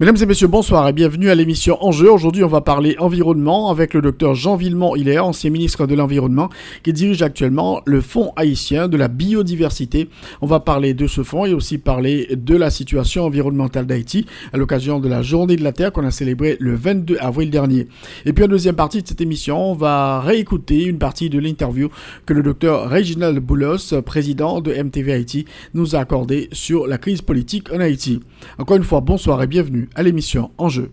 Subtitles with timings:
[0.00, 2.10] Mesdames et messieurs, bonsoir et bienvenue à l'émission Enjeu.
[2.10, 6.48] Aujourd'hui, on va parler environnement avec le docteur Jean Villemont-Hilaire, ancien ministre de l'Environnement,
[6.82, 10.08] qui dirige actuellement le Fonds haïtien de la biodiversité.
[10.42, 14.56] On va parler de ce fonds et aussi parler de la situation environnementale d'Haïti à
[14.56, 17.86] l'occasion de la Journée de la Terre qu'on a célébrée le 22 avril dernier.
[18.26, 21.88] Et puis, en deuxième partie de cette émission, on va réécouter une partie de l'interview
[22.26, 27.22] que le docteur Reginald Boulos, président de MTV Haïti, nous a accordé sur la crise
[27.22, 28.18] politique en Haïti.
[28.58, 30.92] Encore une fois, bonsoir et bienvenue à l'émission Enjeu.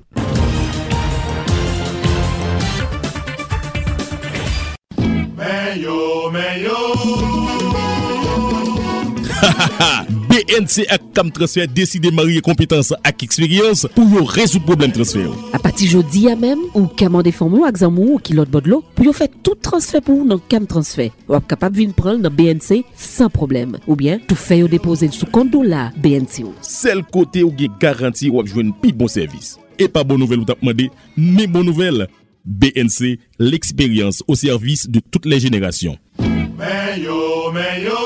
[10.52, 15.30] NC ak Tam Transfer deside marye kompetans ak eksperyans pou yo rezout problem transfer.
[15.55, 19.13] A pati jodi ya mem, ou kamande formou ak zanmou ou kilot bodlo, pou yo
[19.16, 21.13] fè tout transfer pou nan Kam Transfer.
[21.31, 23.77] Wap kapap vin pran nan BNC san problem.
[23.85, 26.55] Ou bien, tou fè yo depose sou konto la BNC ou.
[26.66, 29.55] Sel kote ou ge garanti wap jwen pi bon servis.
[29.79, 32.09] E pa bon nouvel ou tap mande, me bon nouvel.
[32.44, 35.97] BNC, l'expérience au service de toutes les générations.
[36.19, 38.00] Meilleur, meilleur.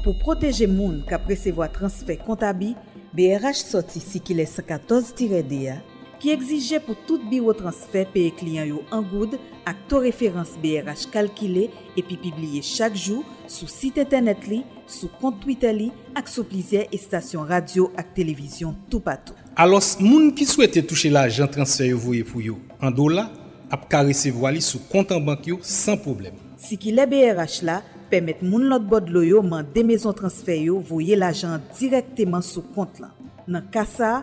[0.00, 2.70] Pour protéger moun ka presevo a transfer kontabi,
[3.12, 5.74] BRH soti si ki le 114-DA
[6.20, 9.36] ki egzije pou tout biro transfer peye kliyan yo an goud
[9.68, 11.66] ak to referans BRH kalkile
[12.00, 16.86] epi pibliye chak jou sou site internet li, sou kont Twitter li ak sou plizye
[16.96, 19.36] estasyon radio ak televizyon tou patou.
[19.52, 23.28] Alos moun ki souwete touche la ajan transfer yo voye pou yo an do la
[23.68, 26.40] ap ka resevo ali sou kontan bank yo san problem.
[26.60, 30.58] Si ki le BRH la, pemet moun lot bod lo yo man de mezon transfer
[30.58, 33.14] yo voye l'ajan direkteman sou kont lan.
[33.46, 34.20] Nan kasa,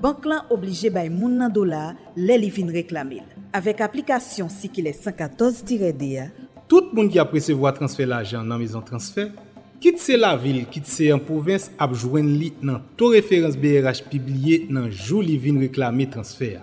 [0.00, 3.24] bank lan oblije bay moun nan dola lè li vin reklamil.
[3.56, 6.12] Avèk aplikasyon si ki lè 114-D
[6.70, 9.32] tout moun ki apresevo a transfer l'ajan nan mezon transfer,
[9.82, 14.04] kit se la vil, kit se an provins ap jwen li nan to referans BRH
[14.12, 16.62] pibliye nan jou li vin reklami transfer ya.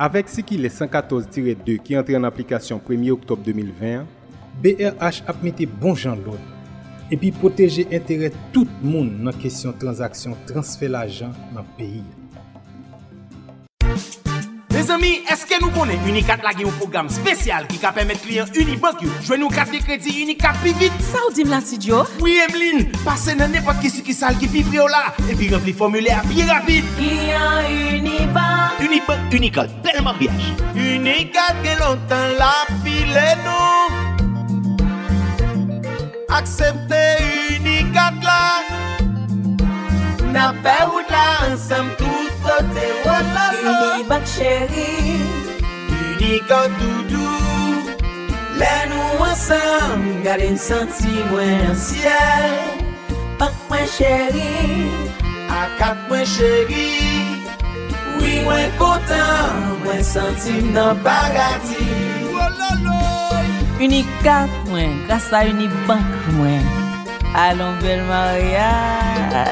[0.00, 4.06] Avèk si ki lè 114-2 ki entre an aplikasyon 1 oktob 2020,
[4.60, 6.40] BRH ap mette bon jan loun.
[7.10, 12.04] Epi proteje entere tout moun nan kesyon transaksyon transfer la ajan nan peyi.
[14.70, 19.02] Les amis, eske nou konen Unicat lage yon program spesyal ki ka pemet kliyen Unibank
[19.04, 19.10] yo?
[19.26, 21.02] Jwen nou kat de kredi Unicat pi vit?
[21.04, 21.76] Sa ou dim la si?
[22.22, 26.22] Oui, Emeline, pase nan nepot kisi ki sal ki pi prio la epi rempli formulaire
[26.30, 26.86] pi rapide.
[26.96, 30.54] Kliyen Unibank Unibank, Unicat, telman biyaj.
[30.72, 32.54] Unicat gen lontan la
[32.84, 33.99] file nou
[36.38, 37.02] aksepte
[37.58, 38.44] unikat la.
[40.32, 44.92] Na pe wout la ansam tout kote wot la Unibak chéri
[45.90, 47.96] Unikat doudou
[48.60, 52.54] Lè nou ansam gade m santi mwen an siel
[53.42, 54.52] Pak mwen chéri
[55.62, 56.90] Akat mwen chéri
[58.20, 61.90] Oui wi mwen kontan mwen santi m nan bagati.
[62.36, 63.29] Wala la.
[63.80, 66.04] Unicat mwen Grasa Unibank
[66.36, 66.60] mwen
[67.34, 69.48] Alon bel mariage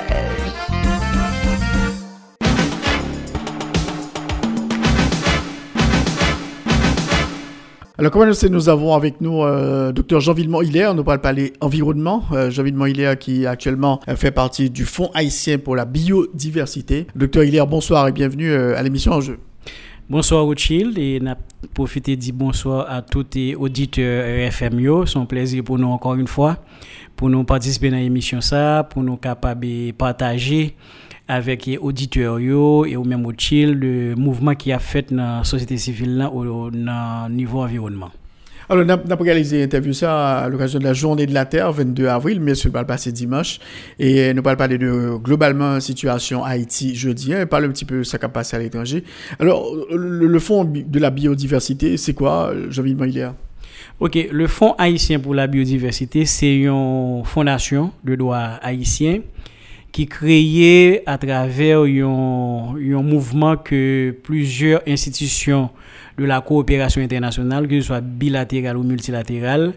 [7.96, 10.94] Alors, comme annoncé, nous avons avec nous euh, Dr Jean Villemont-Hilaire.
[10.94, 12.22] Nous parlons parler environnement.
[12.30, 17.08] Euh, Jean Villemont-Hilaire qui actuellement euh, fait partie du Fonds haïtien pour la biodiversité.
[17.16, 19.40] Docteur Hilaire, bonsoir et bienvenue euh, à l'émission Enjeu.
[20.10, 21.36] Bonsoir Rothschild et n'a
[21.74, 25.04] profité dire bonsoir à tous les auditeurs RFM yo.
[25.04, 26.56] C'est un plaisir pour nous encore une fois
[27.14, 30.76] pour nous participer dans l'émission ça, pour nous capables de partager
[31.28, 35.76] avec les auditeurs et ou même Rothschild le mouvement qui a fait dans la société
[35.76, 36.70] civile là au
[37.28, 38.10] niveau environnement.
[38.70, 42.06] Alors, on a, réalisé l'interview ça à l'occasion de la Journée de la Terre, 22
[42.06, 43.60] avril, mais ce va passer dimanche.
[43.98, 47.98] Et nous allons parler de globalement situation Haïti jeudi, hein, et parler un petit peu
[47.98, 49.04] de ce qui a passé à l'étranger.
[49.38, 53.34] Alors, le, le fonds de la biodiversité, c'est quoi, Jean-Villemont Hilaire
[54.00, 59.20] Ok, le Fonds haïtien pour la biodiversité, c'est une fondation de droit haïtien
[59.90, 65.70] qui créée à travers un mouvement que plusieurs institutions
[66.18, 69.74] de la coopération internationale, que ce soit bilatérale ou multilatérale,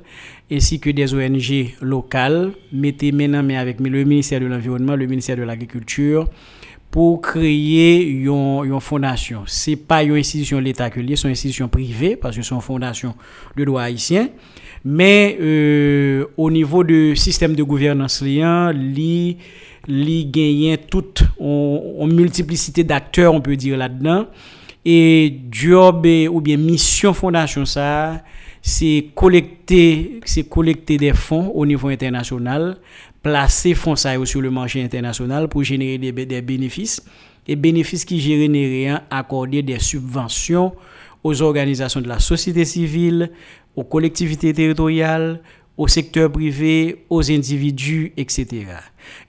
[0.51, 5.37] ainsi que des ONG locales, mettez maintenant mais avec le ministère de l'Environnement, le ministère
[5.37, 6.27] de l'Agriculture,
[6.89, 9.43] pour créer une, fondation.
[9.45, 12.53] Ce n'est pas une institution de l'État que c'est une institution privée, parce que c'est
[12.53, 13.15] une fondation
[13.55, 14.29] de droit haïtien.
[14.83, 19.37] Mais euh, au niveau du système de gouvernance liant, li,
[19.87, 24.25] li gagne toute une multiplicité d'acteurs, on peut dire là-dedans.
[24.83, 28.23] Et job ou bien mission fondation ça,
[28.61, 32.77] c'est collecter, c'est collecter des fonds au niveau international,
[33.21, 37.03] placer fonds ça sur le marché international pour générer des, des bénéfices.
[37.47, 40.73] Et bénéfices qui génèrent accorder des subventions
[41.23, 43.31] aux organisations de la société civile,
[43.75, 45.41] aux collectivités territoriales,
[45.77, 48.65] au secteur privé, aux individus, etc.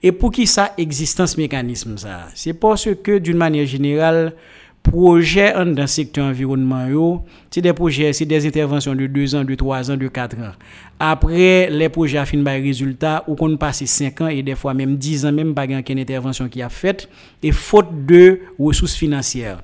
[0.01, 2.27] Et pour qui ça existence mécanisme ça?
[2.35, 4.35] C'est parce que d'une manière générale,
[4.83, 9.55] projet dans le secteur environnement, c'est des projets, c'est des interventions de 2 ans, de
[9.55, 10.51] 3 ans, de 4 ans.
[10.99, 14.73] Après, les projets a fini par résultat, ou qu'on passe 5 ans et des fois
[14.73, 17.09] même 10 ans, même pas qu'une intervention qui a faite,
[17.41, 19.63] et faute de ressources financières.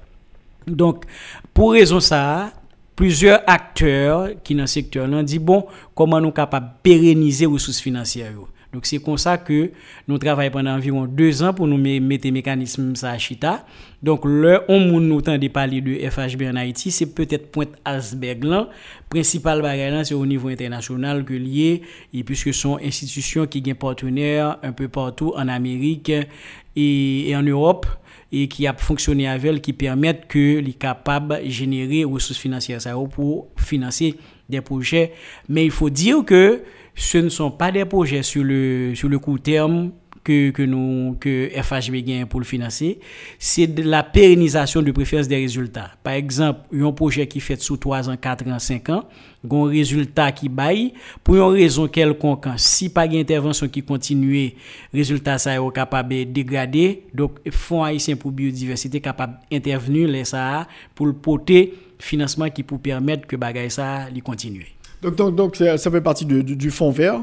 [0.66, 1.04] Donc,
[1.54, 2.52] pour raison ça,
[2.96, 7.52] plusieurs acteurs qui dans le secteur ont dit, bon, comment nous capables de pérenniser les
[7.52, 8.34] ressources financières
[8.72, 9.72] donc c'est comme ça que
[10.08, 13.66] nous travaillons pendant environ deux ans pour nous mettre des mécanismes à Chita.
[14.04, 18.70] Donc le on nous de parler de FHB en Haïti, c'est peut-être Pointe Asberg là,
[19.10, 21.82] principal bagage c'est au niveau international que lié
[22.14, 26.12] et puisque sont institutions qui ont partenaires un peu partout en Amérique
[26.76, 27.88] et, en Europe
[28.32, 32.80] et qui a fonctionné avec elles, qui permettent que les capables de générer ressources financières
[33.10, 34.16] pour financer
[34.48, 35.14] des projets.
[35.48, 36.62] Mais il faut dire que
[36.96, 39.92] ce ne sont pas des projets sur le, sur le court terme
[40.24, 43.00] que, que, nous, que FHB gagne pour le financer,
[43.38, 45.92] c'est de la pérennisation de préférence des résultats.
[46.04, 49.06] Par exemple, un projet qui fait sous 3 ans, 4 ans, 5 ans,
[49.50, 50.94] un résultat qui baille,
[51.24, 54.54] pour une raison quelconque, si pas d'intervention qui continue,
[54.94, 60.68] résultat ça est capable de dégrader, donc fonds haïtien pour biodiversité capable d'intervenir les ça
[60.94, 64.79] pour le porter financement qui pour permettre que bagaille ça continue.
[65.02, 67.22] Donc, donc, donc ça fait partie du, fonds vert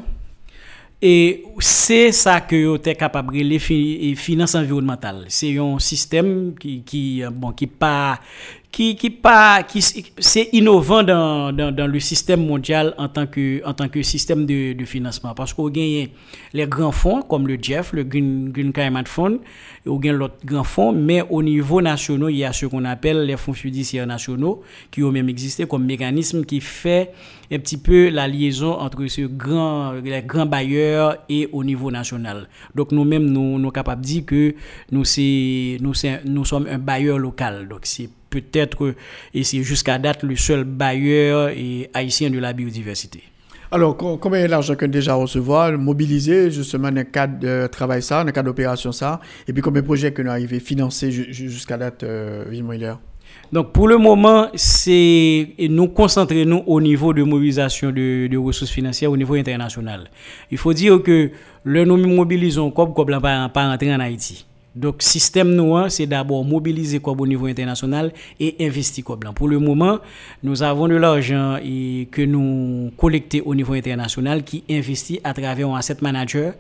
[1.02, 5.26] et c'est ça que vous êtes capable de finances environnementales.
[5.28, 8.18] C'est un système qui, qui, bon, qui pas,
[8.76, 13.72] qui, qui pas, qui, c'est innovant dans, dans, le système mondial en tant que, en
[13.72, 15.32] tant que système de, de financement.
[15.32, 16.08] Parce qu'on gagne
[16.52, 19.38] les grands fonds comme le Jeff, le Green, Green Climate Fund,
[19.86, 23.24] ou gagne l'autre grand fonds, mais au niveau national, il y a ce qu'on appelle
[23.24, 27.12] les fonds fiduciaires nationaux qui ont même existé comme mécanisme qui fait
[27.50, 32.46] un petit peu la liaison entre ce grand, les grands bailleurs et au niveau national.
[32.74, 34.54] Donc nous-mêmes, nous, nous sommes capables de dire que
[34.92, 35.04] nous,
[35.80, 35.94] nous,
[36.26, 37.68] nous sommes un bailleur local.
[37.68, 38.94] Donc c'est peut-être,
[39.34, 43.22] et c'est jusqu'à date, le seul bailleur et haïtien de la biodiversité.
[43.70, 48.20] Alors, combien est l'argent qu'on déjà recevoir, mobiliser justement dans le cadre de travail ça,
[48.20, 51.76] dans le cadre d'opération ça, et puis combien de projets qu'on arrivé à financer jusqu'à
[51.76, 52.44] date, euh,
[53.52, 58.70] donc pour le moment, c'est nous concentrer nous au niveau de mobilisation de, de, ressources
[58.70, 60.08] financières au niveau international.
[60.50, 61.30] Il faut dire que
[61.62, 64.46] le nous mobilisons comme comme pas, pas entrer en Haïti.
[64.76, 69.48] Donc, système nous, hein, c'est d'abord mobiliser quoi au niveau international et investir quoi Pour
[69.48, 70.00] le moment,
[70.42, 75.76] nous avons de l'argent que nous collectons au niveau international qui investit à travers un
[75.76, 76.52] asset manager.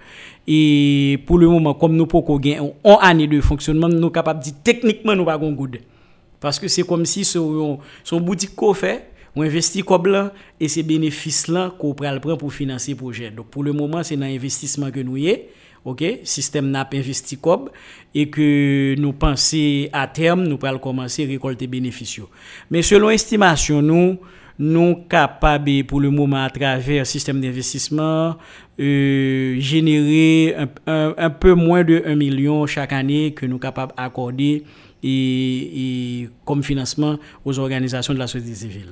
[0.48, 4.40] Et pour le moment, comme nous pouvons gagner en année de fonctionnement, nous sommes capables
[4.40, 5.80] de dire techniquement nous pas good.
[6.40, 10.82] Parce que c'est comme si son, son boutique qu'on fait, on investit comme et ces
[10.82, 13.30] bénéfices-là qu'on prend pour financer le projet.
[13.30, 15.28] Donc, pour le moment, c'est un investissement que nous y
[15.86, 17.70] ok, système n'a pas investi comme
[18.14, 22.20] et que nous pensons à terme, nous allons commencer à récolter bénéfices.
[22.70, 24.18] Mais selon estimation, nous,
[24.58, 28.36] nous capables pour le moment à travers le système d'investissement
[28.80, 34.64] euh, générer un, peu moins de 1 million chaque année que nous capables d'accorder
[35.02, 38.88] et, comme financement aux organisations de la société civile.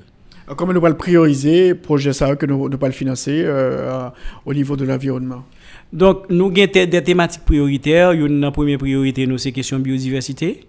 [0.57, 4.09] Comment nous allons prioriser le projet ça que nous, nous allons financer euh,
[4.45, 5.45] au niveau de l'environnement
[5.93, 8.11] donc, nous avons des thématiques prioritaires.
[8.11, 10.67] Une première priorité, nous, c'est question biodiversité.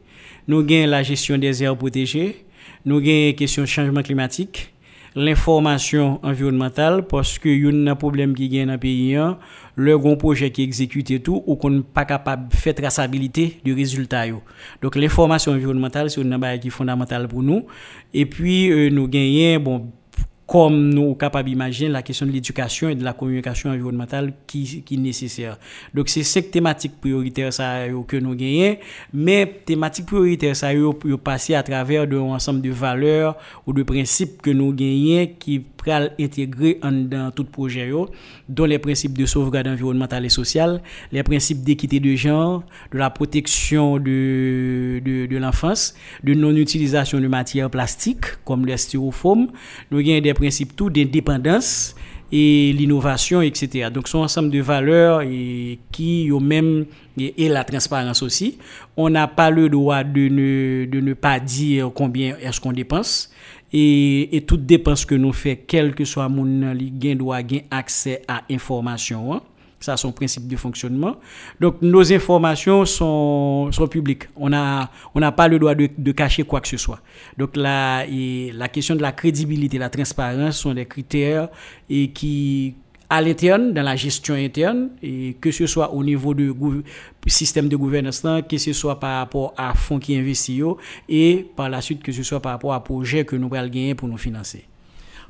[0.48, 2.46] Nous avons la gestion des aires protégées.
[2.86, 4.75] Nous avons question changement climatique.
[5.18, 9.38] L'information environnementale, parce que y a un problème qui est dans le pays, hein.
[9.76, 13.62] le grand projet qui exécute et tout, ou qu'on n'est pas capable de faire traçabilité
[13.64, 14.26] du résultat.
[14.82, 17.66] Donc, l'information environnementale, c'est une chose qui est fondamentale pour nous.
[18.14, 19.92] Et puis, euh, nous gagnons, bon,
[20.48, 24.84] comme nous sommes capables d'imaginer la question de l'éducation et de la communication environnementale qui,
[24.84, 25.58] qui est nécessaire.
[25.94, 28.78] Donc, c'est cette thématique prioritaire ça, que nous gagnons,
[29.14, 30.70] mais thématique prioritaire ça,
[31.24, 36.12] passer à travers un ensemble de valeurs ou de principes que nous gagnons qui peuvent
[36.20, 37.92] intégrer dans tout projet,
[38.50, 43.10] dont les principes de sauvegarde environnementale et sociale, les principes d'équité de genre, de la
[43.10, 49.48] protection de, de, l'enfance, de non-utilisation de matières plastiques comme les styrofoam.
[49.92, 51.96] Nous avons des principes tout d'indépendance
[52.32, 53.90] et l'innovation, etc.
[53.94, 56.86] Donc, sont ensemble de valeurs et qui, au même,
[57.18, 58.58] et, la transparence aussi.
[58.98, 63.32] On n'a pas le droit de ne, de ne pas dire combien est-ce qu'on dépense.
[63.78, 68.22] Et, et toute dépense que nous faisons, quel que soit mon gain, doit avoir accès
[68.26, 69.34] à l'information.
[69.34, 69.42] Hein.
[69.82, 71.18] Ça, son principe de fonctionnement.
[71.60, 74.30] Donc, nos informations sont, sont publiques.
[74.38, 77.02] On n'a on pas le droit de, cacher quoi que ce soit.
[77.38, 81.50] Donc, la, la question de la crédibilité, la transparence sont des critères
[81.90, 82.76] et qui,
[83.10, 86.54] à l'interne, dans la gestion interne, et que ce soit au niveau du
[87.28, 90.62] système de gouvernance, que ce soit par rapport à fonds qui investissent
[91.10, 93.96] et par la suite que ce soit par rapport à projets que nous allons gagner
[93.96, 94.66] pour nous financer.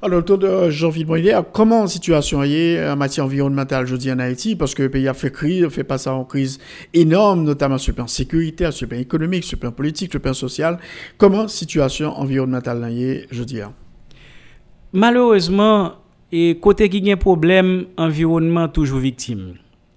[0.02, 4.56] Alors, autour de Jean-Philippe comment la situation est en matière environnementale, je dis en Haïti,
[4.56, 6.60] parce que le pays a fait crise, fait passer en crise
[6.94, 10.20] énorme, notamment sur le plan sécuritaire, sur le plan économique, sur le plan politique, sur
[10.20, 10.80] le plan social.
[11.18, 13.62] Comment la situation environnementale est, je dis
[14.92, 15.94] Malheureusement,
[16.32, 19.56] et côté qui a un problème, environnement toujours victime.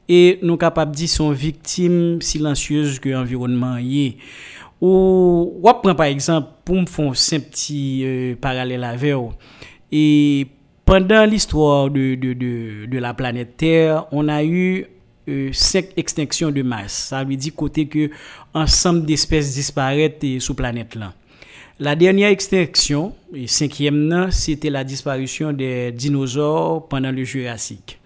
[0.09, 4.17] Et nous sommes capables de dire sont victimes silencieuses que l'environnement est.
[4.81, 9.33] Ou, on prend par exemple, pour me faire un petit euh, parallèle avec vous,
[9.91, 10.47] et
[10.85, 14.87] pendant l'histoire de, de, de, la planète Terre, on a eu
[15.29, 17.09] euh, cinq extinctions de masse.
[17.09, 18.11] Ça veut dire côté que
[18.55, 21.13] ensemble d'espèces disparaissent sur la planète là.
[21.81, 28.01] La dernière extinction, et cinquième, c'était la disparition des dinosaures pendant le Jurassique.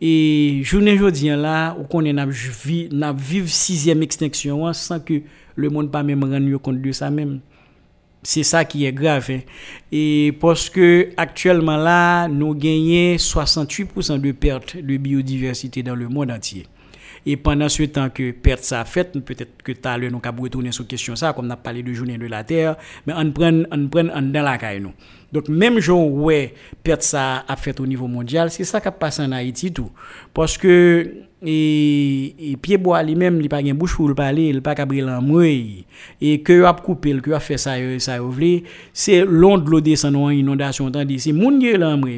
[0.00, 5.14] Et journée aujourd'hui là, on a vécu sixième extinction sans que
[5.56, 7.40] le monde pas même rendre compte de ça même
[8.22, 9.28] c'est ça qui est grave.
[9.30, 9.40] Hein.
[9.90, 16.30] Et parce que actuellement là, nous gagnons 68% de perte de biodiversité dans le monde
[16.30, 16.66] entier.
[17.24, 20.20] Et pendant ce temps que perte ça a fait, peut-être que tout à l'heure nous
[20.22, 22.76] avons retourner sur question ça, comme on a parlé de journée de la Terre,
[23.06, 24.92] mais on prend, on prend dans la caille nous.
[25.32, 28.92] Donc même jour ouais, perte ça a fait au niveau mondial, c'est ça qui a
[28.92, 29.90] passé en Haïti tout.
[30.34, 31.08] Parce que
[31.44, 35.84] et, et pied bois lui-même il pas gain bouche pour parler il pas cabri l'amouille
[36.20, 38.18] et que a coupé que a fait ça ça
[38.92, 41.58] c'est long de l'eau descend en inondation tandis c'est moun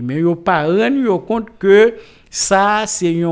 [0.02, 1.94] mais yo pas rendu compte que
[2.34, 3.22] ça c'est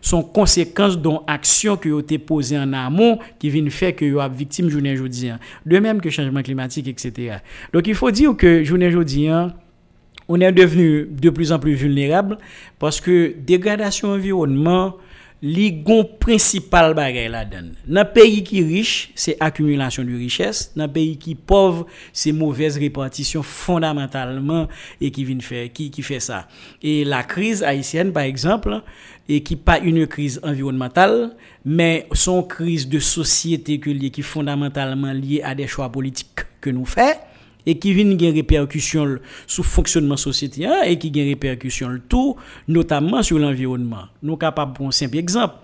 [0.00, 4.20] son conséquence d'une action que ont été posée en amont qui vient faire que yo
[4.20, 5.32] a victime journée aujourd'hui
[5.66, 7.36] de même que changement climatique etc
[7.74, 9.28] donc il faut dire que journée aujourd'hui
[10.28, 12.38] on est devenu de plus en plus vulnérable
[12.78, 14.94] parce que dégradation environnement
[15.42, 17.70] li gon principal bagay la dan.
[17.86, 20.72] Nan pays qui riche, c'est accumulation de richesse.
[20.74, 24.68] Dans pays qui pauvre, c'est mauvaise répartition fondamentalement
[25.00, 26.48] et qui vient faire qui qui fait ça.
[26.82, 28.82] Et la crise haïtienne par exemple,
[29.28, 35.12] et qui pas une crise environnementale, mais son crise de société que qui est fondamentalement
[35.12, 37.27] liée à des choix politiques que nous faisons
[37.68, 42.00] et qui viennent des répercussions sur le fonctionnement société hein, et qui ont des répercussions
[42.08, 42.34] tout,
[42.66, 44.04] notamment sur l'environnement.
[44.22, 45.56] Nous sommes capables un simple exemple.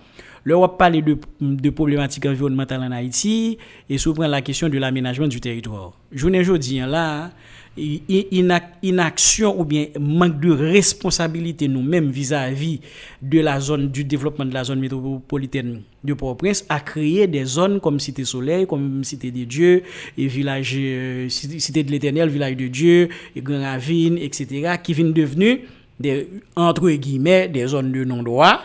[0.45, 3.57] L'Europe parle de, de problématiques environnementales en Haïti
[3.89, 5.93] et souvent la question de l'aménagement du territoire.
[6.13, 7.31] Je ne dis là,
[7.77, 12.81] inaction ou bien manque de responsabilité nous-mêmes vis-à-vis
[13.21, 17.81] de la zone du développement de la zone métropolitaine de Port-au-Prince a créé des zones
[17.81, 19.83] comme Cité Soleil, comme Cité des Dieux,
[20.17, 25.13] et village, euh, Cité de l'Éternel, village de Dieu, et Grand Ravine, etc., qui viennent
[25.13, 25.59] devenir
[25.99, 28.61] des, entre guillemets, des zones de non-droit.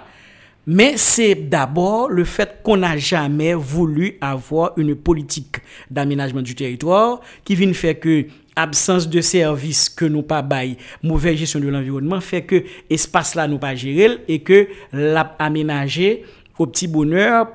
[0.68, 5.56] Mais c'est d'abord le fait qu'on n'a jamais voulu avoir une politique
[5.89, 8.28] d'aménagement du territoire qui vient faire que
[8.60, 13.48] absence de services que nous pas bail, mauvaise gestion de l'environnement fait que espace là
[13.48, 16.24] nous pas gérer et que l'a aménager
[16.58, 17.48] au petit bonheur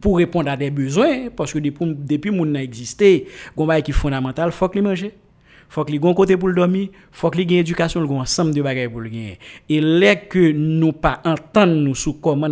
[0.00, 3.26] pour répondre à des besoins parce que depuis depuis mon a existé,
[3.56, 5.14] gon qui est fondamental, faut que manger
[5.68, 8.54] faut que les gon côté pour le dormir, faut que les gain éducation, le ensemble
[8.54, 9.38] de bagages pour le gagner.
[9.68, 12.48] Et là que nous pas entendre nous sur comment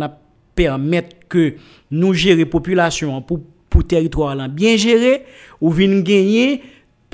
[0.53, 1.55] permettre que
[1.91, 5.23] nous gérer population pour pour territoire bien gérer
[5.59, 6.61] ou vinn gagner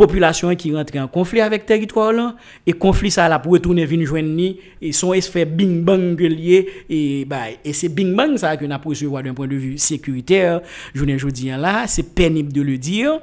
[0.02, 4.08] population qui rentre en conflit avec territoire là et conflit ça là pour retourner venir
[4.08, 8.58] joindre ni et son effet bing bang lié et bah et c'est bing bang ça
[8.58, 10.62] que n'a recevoir d'un point de vue sécuritaire.
[10.96, 13.20] Ne dis là c'est pénible de le dire.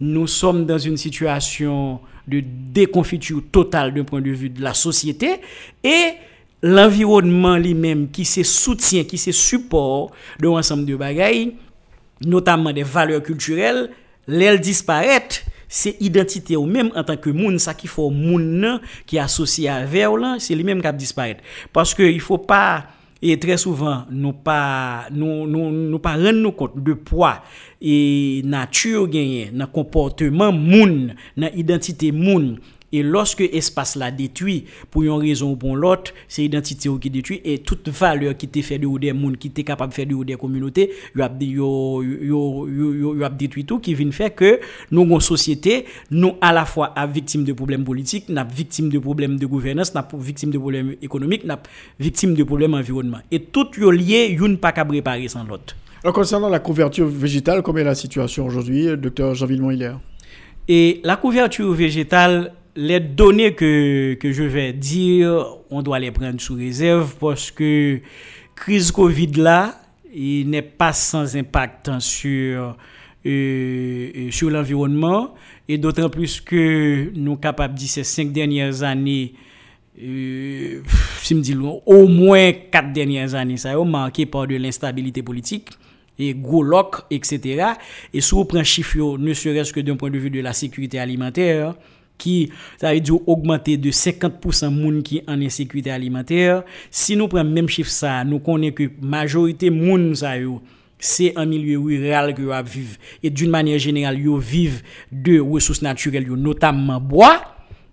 [0.00, 5.34] Nous sommes dans une situation de déconfiture totale d'un point de vue de la société
[5.84, 6.12] et
[6.62, 11.56] l'environnement lui-même qui se soutient, qui se support de ensemble de bagailles,
[12.24, 13.90] notamment des valeurs culturelles,
[14.26, 19.20] l'elles disparaître Se identite ou menm an tanke moun sa ki fò moun nan ki
[19.22, 21.40] asosye a ver lan, se li menm kap disparèt.
[21.72, 22.64] Paske il fò pa,
[23.22, 27.36] e tre souvan nou pa, nou, nou, nou pa ren nou kont de pwa
[27.78, 32.56] e natyur genye, nan komporteman moun, nan identite moun,
[32.92, 37.40] et lorsque l'espace là détruit pour une raison ou pour l'autre, c'est l'identité qui détruit
[37.44, 40.14] et toute valeur qui t'est fait de ou des qui t'est capable de faire de
[40.14, 46.34] ou des communautés, yo yo détruit tout qui vient faire que nous en société, nous
[46.40, 50.06] à la fois à victime de problèmes politiques, n'a victime de problèmes de gouvernance, n'a
[50.18, 51.62] victime de problèmes économiques, n'a
[51.98, 53.18] victime de problèmes environnement.
[53.30, 55.76] Et tout yo lié, une pas qu'à préparer sans l'autre.
[56.04, 60.00] Alors concernant la couverture végétale, comment est la situation aujourd'hui, docteur Jean Villemont-Hilaire
[60.66, 66.40] Et la couverture végétale les données que, que je vais dire, on doit les prendre
[66.40, 68.00] sous réserve parce que
[68.54, 69.80] crise Covid là,
[70.14, 72.72] il n'est pas sans impact sur, euh,
[73.26, 75.34] euh, sur l'environnement
[75.68, 79.34] et d'autant plus que nous capables de ces cinq dernières années,
[80.02, 80.80] euh,
[81.22, 81.42] si me
[81.86, 85.68] au moins quatre dernières années, ça a marqué par de l'instabilité politique
[86.18, 86.64] et gros
[87.10, 87.72] etc.
[88.12, 90.98] Et si on prend chiffre, ne serait-ce que d'un point de vue de la sécurité
[90.98, 91.74] alimentaire,
[92.22, 92.50] qui
[92.80, 96.62] ça veut dire augmenter de 50% moun qui en insécurité alimentaire.
[96.90, 100.34] Si nous prenons même chiffre ça nous connaissons que majorité moun ça
[100.98, 105.82] c'est un milieu rural que vous vivre et d'une manière générale ils vivent de ressources
[105.82, 107.42] naturelles notamment bois.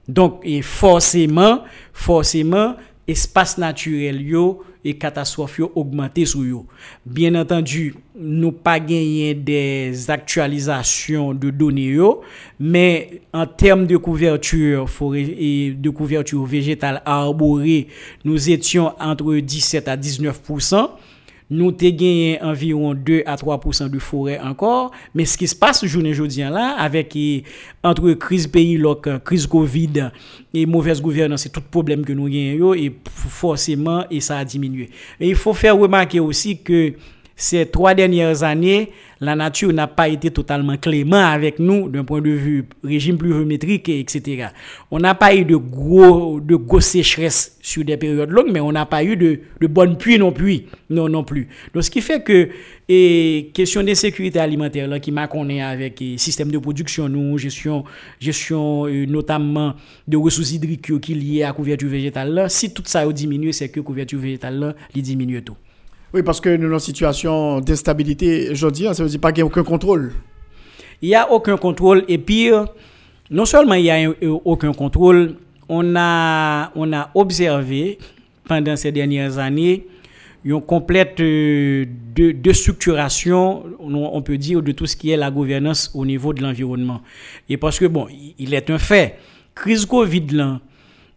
[0.07, 2.75] Donc et forcément forcément
[3.07, 6.65] espace naturel yo et catastrophe yo augmenté sur yo.
[7.05, 11.97] Bien entendu, nous pas gagné des actualisations de données
[12.59, 17.87] mais en termes de couverture forêt et de couverture végétale arborée,
[18.23, 20.41] nous étions entre 17 à 19
[21.49, 24.91] nous avons gagné environ 2 à 3% de forêt encore.
[25.15, 27.17] Mais ce qui se passe journée aujourd'hui là, avec
[27.83, 28.81] entre crise pays,
[29.25, 30.11] crise Covid
[30.53, 34.89] et mauvaise gouvernance, c'est tout problème que nous avons, et forcément, ça a diminué.
[35.19, 36.93] Il faut faire remarquer aussi que
[37.39, 42.19] ces trois dernières années, la nature n'a pas été totalement clément avec nous d'un point
[42.19, 44.47] de vue régime pluviométrique, etc.
[44.91, 48.73] On n'a pas eu de gros, de gros sécheresse sur des périodes longues, mais on
[48.73, 50.63] n'a pas eu de, de bonnes pluies non plus.
[50.89, 51.47] Non, non plus.
[51.73, 52.49] Donc, ce qui fait que,
[52.89, 57.85] et question d'insécurité alimentaire, là, qui m'a connu avec le système de production, nous, gestion,
[58.19, 59.75] gestion euh, notamment
[60.05, 63.53] de ressources hydriques qui liées à la couverture végétale, là, si tout ça a diminué,
[63.53, 65.55] c'est que la couverture végétale, là, diminue tout.
[66.13, 69.49] Oui, parce que nous sommes en situation d'instabilité aujourd'hui, ça veut dire pas qu'il n'y
[69.49, 70.13] a aucun contrôle.
[71.01, 72.03] Il n'y a aucun contrôle.
[72.07, 72.49] Et puis,
[73.29, 74.11] non seulement il n'y a
[74.43, 75.35] aucun contrôle,
[75.67, 77.99] on a, on a observé
[78.47, 79.85] pendant ces dernières années
[80.43, 81.85] une complète euh,
[82.17, 87.01] on peut dire, de tout ce qui est la gouvernance au niveau de l'environnement.
[87.49, 88.07] Et parce que, bon,
[88.39, 89.17] il est un fait,
[89.53, 90.59] crise Covid là,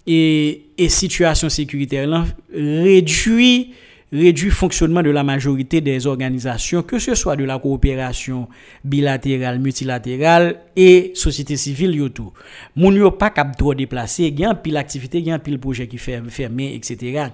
[0.07, 3.71] et, et situation sécuritaire là, réduit
[4.13, 8.47] réduit le fonctionnement de la majorité des organisations, que ce soit de la coopération
[8.85, 12.33] bilatérale, multilatérale et société civile yo tout.
[12.77, 16.75] Moun yo pas cap trop déplacer, il pile activité, il y a projet qui fermé
[16.75, 17.29] etc.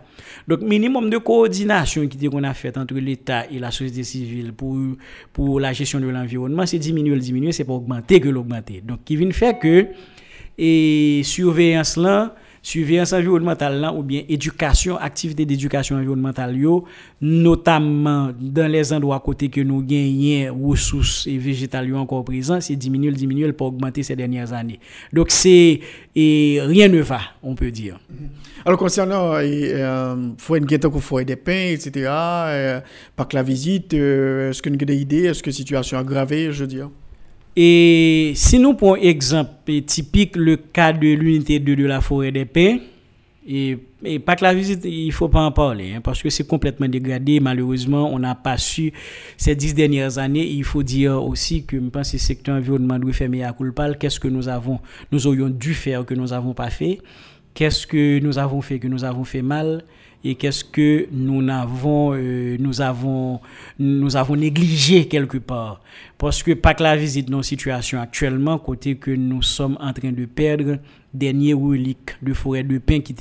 [0.47, 4.77] Donc minimum de coordination qui qu'on a fait entre l'État et la société civile pour
[5.33, 8.83] pour la gestion de l'environnement, c'est diminuer le diminuer, c'est pas augmenter que l'augmenter.
[8.87, 9.89] Donc qui vient faire que
[10.57, 12.35] et surveillance là
[12.69, 16.55] surveillance environnementale ou bien éducation, activité d'éducation environnementale,
[17.19, 22.77] notamment dans les endroits à côté que nous gagnons ressources et végétales encore présents, c'est
[22.77, 24.81] diminuer, diminuer pour augmenter ces dernières années.
[25.15, 25.81] Donc c'est
[26.15, 27.99] rien ne va, on peut dire.
[28.67, 31.91] Alors concernant euh, faut une guette faut des pains, etc.
[32.11, 32.81] Euh,
[33.17, 36.53] que la visite, euh, est-ce que nous avons des idées, est-ce que la situation aggravée,
[36.53, 36.91] je veux dire?
[37.61, 42.45] Et si nous prenons exemple typique le cas de l'unité 2 de la forêt des
[42.45, 42.79] pins,
[43.49, 43.79] et,
[44.25, 46.87] pas que la visite, il ne faut pas en parler, hein, parce que c'est complètement
[46.87, 47.41] dégradé.
[47.41, 48.93] Malheureusement, on n'a pas su
[49.37, 50.47] ces dix dernières années.
[50.47, 53.57] Il faut dire aussi que je pense que le secteur environnement doit faire meilleur
[53.99, 54.79] Qu'est-ce que nous avons,
[55.11, 57.01] nous aurions dû faire que nous n'avons pas fait?
[57.55, 59.83] Qu'est-ce que nous avons fait que nous avons fait mal?
[60.25, 63.41] Et qu'est-ce que nous avons, euh, nous avons,
[63.79, 65.81] nous avons négligé quelque part.
[66.19, 70.11] Parce que pas que la visite nos situations actuellement, côté que nous sommes en train
[70.11, 70.79] de perdre
[71.15, 73.13] dernier reliques de forêt de pin qui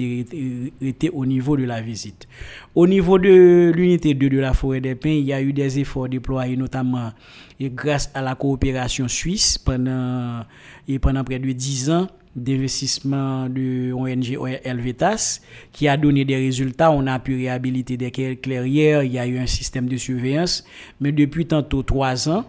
[0.81, 2.27] était au niveau de la visite.
[2.75, 5.79] Au niveau de l'unité 2 de la forêt des pins, il y a eu des
[5.79, 7.11] efforts déployés notamment
[7.59, 10.43] et grâce à la coopération suisse pendant,
[10.87, 15.41] et pendant près de 10 ans d'investissement de ONG Helvetas
[15.73, 16.91] qui a donné des résultats.
[16.91, 20.63] On a pu réhabiliter des clairières, il y a eu un système de surveillance.
[21.01, 22.45] Mais depuis tantôt trois ans,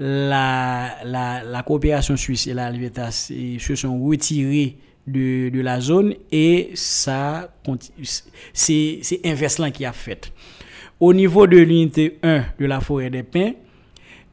[0.00, 6.70] la, la, coopération suisse et la Helvetas se sont retirés de, de la zone et
[6.74, 7.54] ça,
[8.52, 10.32] c'est inverse qui a fait.
[10.98, 13.52] Au niveau de l'unité 1 de la forêt des pins,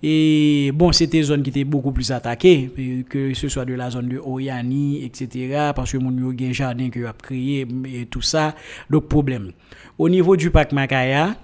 [0.09, 2.71] et bon, c'était une zone qui était beaucoup plus attaquée,
[3.09, 5.71] que ce soit de la zone de Oyani, etc.
[5.75, 8.55] Parce que mon jardin que a créé et tout ça.
[8.89, 9.51] Donc, problème.
[9.97, 11.35] Au niveau du parc Makaya,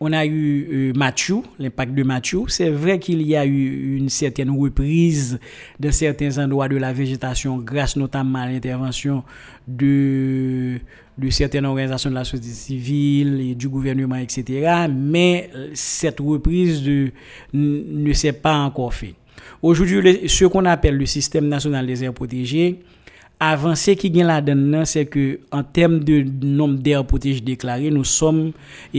[0.00, 2.48] on a eu euh, Machu, l'impact de Machu.
[2.48, 5.38] C'est vrai qu'il y a eu une certaine reprise
[5.80, 9.24] de certains endroits de la végétation grâce notamment à l'intervention
[9.66, 10.78] de
[11.30, 14.86] certaines organisations de la société civile et du gouvernement, etc.
[14.90, 16.82] Mais euh, cette reprise
[17.52, 19.14] ne s'est pas encore faite.
[19.62, 22.80] Aujourd'hui, ce qu'on appelle le système national des aires protégées,
[23.38, 28.52] avancé qui gagne là-dedans, c'est que en termes de nombre d'aires protégées déclarées, nous sommes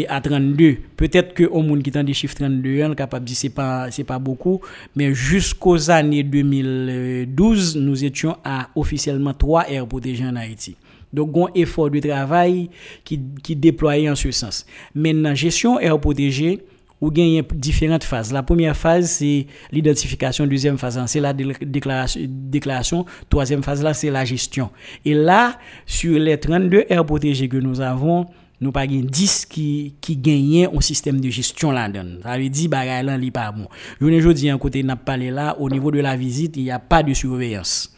[0.08, 0.78] à 32.
[0.95, 3.50] Peut-être que au monde qui tend des chiffres 32, on est capable de dire c'est
[3.50, 4.62] pas c'est pas beaucoup,
[4.95, 10.76] mais jusqu'aux années 2012, nous étions à officiellement 3 aires protégées en Haïti.
[11.13, 12.69] Donc, un effort de travail
[13.04, 14.65] qui, qui déployé en ce sens.
[14.93, 16.60] Maintenant, gestion air protégée,
[17.02, 18.32] ou gagne différentes phases.
[18.34, 20.48] La première phase, c'est l'identification.
[20.48, 23.06] Deuxième phase, c'est la déclaration.
[23.30, 24.70] Troisième phase, là, c'est la gestion.
[25.06, 28.26] Et là, sur les 32 aires que nous avons,
[28.60, 32.20] nous pas 10 qui qui gagnaient un système de gestion là-dedans.
[32.24, 33.68] Ça veut dire bagay là li pas bon.
[34.02, 36.72] Je ne dis un côté n'a parlé là au niveau de la visite, il n'y
[36.72, 37.96] a pas de surveillance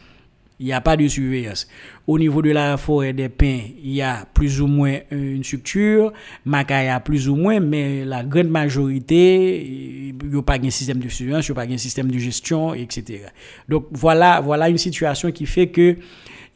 [0.59, 1.67] il n'y a pas de surveillance.
[2.05, 6.11] Au niveau de la forêt des pins, il y a plus ou moins une structure,
[6.45, 11.07] Macaya plus ou moins, mais la grande majorité, il n'y a pas un système de
[11.07, 13.27] surveillance, il n'y a pas un système de gestion, etc.
[13.69, 15.95] Donc voilà, voilà une situation qui fait que,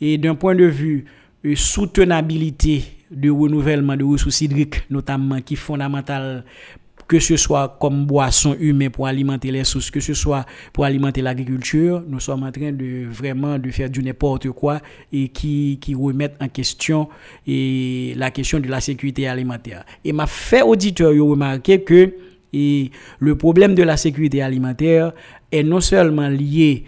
[0.02, 1.06] d'un point de vue
[1.46, 6.44] euh, soutenabilité de renouvellement de ressources hydriques, notamment qui est fondamental
[7.08, 11.22] que ce soit comme boisson humaine pour alimenter les sources, que ce soit pour alimenter
[11.22, 14.80] l'agriculture, nous sommes en train de vraiment de faire du n'importe quoi
[15.12, 17.10] et qui, qui remettent en question
[17.48, 19.86] et la question de la sécurité alimentaire.
[20.04, 22.14] Et m'a fait auditeur remarquer que
[23.20, 25.14] le problème de la sécurité alimentaire
[25.52, 26.84] est non seulement lié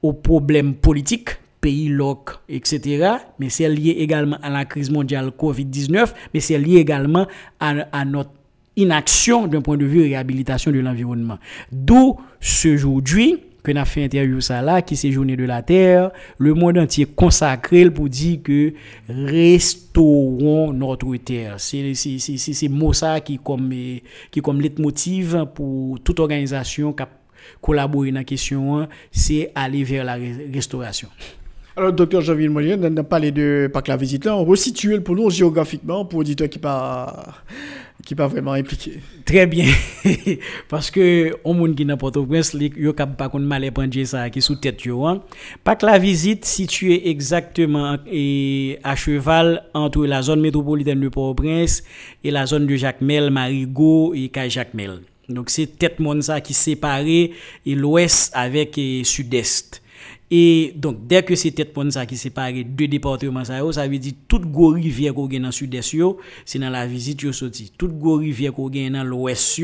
[0.00, 3.16] au problème politique, pays loc, etc.
[3.38, 7.26] Mais c'est lié également à la crise mondiale Covid-19, mais c'est lié également
[7.60, 8.30] à notre
[8.76, 11.38] inaction d'un point de vue réhabilitation de l'environnement.
[11.70, 16.52] D'où ce aujourd'hui que a fait interview ça qui c'est journée de la Terre, le
[16.54, 18.72] monde entier consacré pour dire que
[19.08, 21.54] restaurons notre terre.
[21.58, 23.72] C'est mot ça qui comme
[24.30, 27.04] qui comme leitmotiv pour toute organisation qui
[27.60, 30.16] collaborer dans la question, c'est aller vers la
[30.52, 31.08] restauration.
[31.76, 35.16] Alors, docteur Jean-Ville Molien, on a parlé de Parc la Visite là, on resitue pour
[35.16, 37.34] nous géographiquement pour auditeurs qui pas
[38.04, 39.00] qui pas vraiment impliqué.
[39.24, 39.66] Très bien.
[40.68, 44.04] Parce que au monde qui n'a pas au prince yo cap pas kon mal prendre
[44.04, 45.22] ça qui sous tête yo hein.
[45.62, 51.82] Parc la Visite situé exactement et à cheval entre la zone métropolitaine de Port-au-Prince
[52.24, 55.00] et la zone de Jacmel, Marigot et Jacques Jacmel.
[55.28, 57.32] Donc c'est tête monde ça qui séparé
[57.64, 59.81] et l'ouest avec sud-est.
[60.34, 64.14] Et donc, dès que c'est tête ça qui sépare deux départements, ça, ça veut dire
[64.26, 65.94] toute gros rivière qu'on gagne dans le sud-est,
[66.46, 67.70] c'est dans la visite yo sorti.
[67.76, 69.60] Toute gros rivière qu'on gagne dans l'ouest,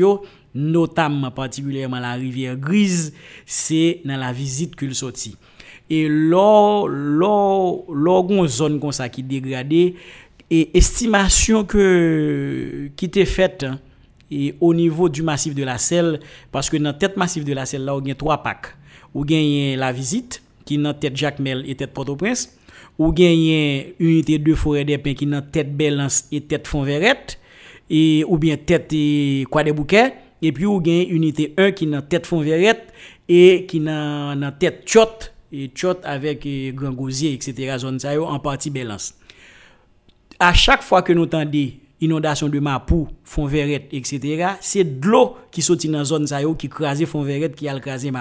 [0.53, 3.15] notamment particulièrement la rivière grise,
[3.47, 5.35] c'est dans la visite qu'il sorti.
[5.89, 9.95] Et lors une zone comme ça qui dégradée,
[10.51, 13.79] et estimation que, qui était faite, hein,
[14.29, 16.19] et au niveau du massif de la selle,
[16.51, 18.75] parce que dans tête massif de la selle, là, on a trois packs.
[19.15, 22.57] On gagne la visite, qui dans tête Jacques Mel et tête Port-au-Prince
[22.97, 27.39] ou gagner unité de forêt des pins qui dans tête Belance et tête Fonverette
[27.89, 28.93] et ou bien tête
[29.49, 32.93] quoi des bouquets et puis ou gagne unité 1 qui dans tête Fonverette
[33.27, 37.77] et qui dans tête Chot et Chot avec Grand Gosier etc.
[37.79, 39.15] zone ça en partie Belance
[40.39, 45.61] à chaque fois que nous entendons inondation de Mapou, Fonverette, etc., c'est de l'eau qui
[45.61, 48.11] sortit dans la zone ça qui crase Fonverette, qui a crasé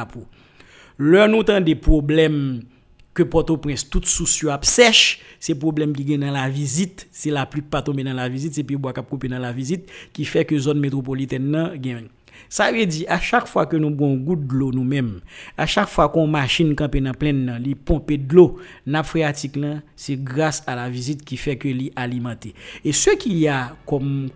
[1.00, 2.62] Leur nous des problèmes
[3.14, 7.46] que Port-au-Prince tout sous ap sèche, c'est problème qui gagne dans la visite, c'est la
[7.46, 10.58] pluie pas tomber dans la visite, c'est cap couper dans la visite qui fait que
[10.58, 11.70] zone métropolitaine
[12.48, 15.20] Ça veut dire, à chaque fois que nous goutte de l'eau nous-mêmes,
[15.56, 18.58] à chaque fois qu'on machine camper dans pleine, li pomper de l'eau,
[19.04, 22.54] phréatique là, c'est grâce à la visite qui fait que li alimenté.
[22.84, 24.30] Et ce qu'il y a comme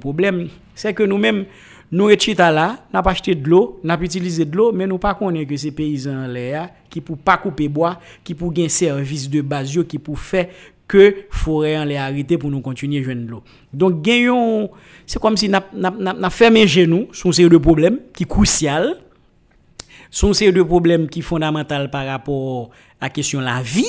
[0.00, 1.44] problème, c'est que nous-mêmes,
[1.92, 4.98] nous étions là, n'a pas acheté de l'eau, n'a pas utilisé de l'eau, mais nous
[4.98, 9.30] pas connaît que ces paysans là qui pour pas couper bois, qui pour gagner service
[9.30, 10.48] de base qui pour faire
[10.88, 13.42] que forêt en les arrêter pour nous continuer à jouer de l'eau.
[13.72, 14.06] Donc
[15.06, 18.96] c'est comme si n'a n'a fermé genou sur ces deux problèmes qui crucial
[20.10, 22.70] sont ces deux problèmes qui fondamentaux par rapport
[23.00, 23.84] à la question de la vie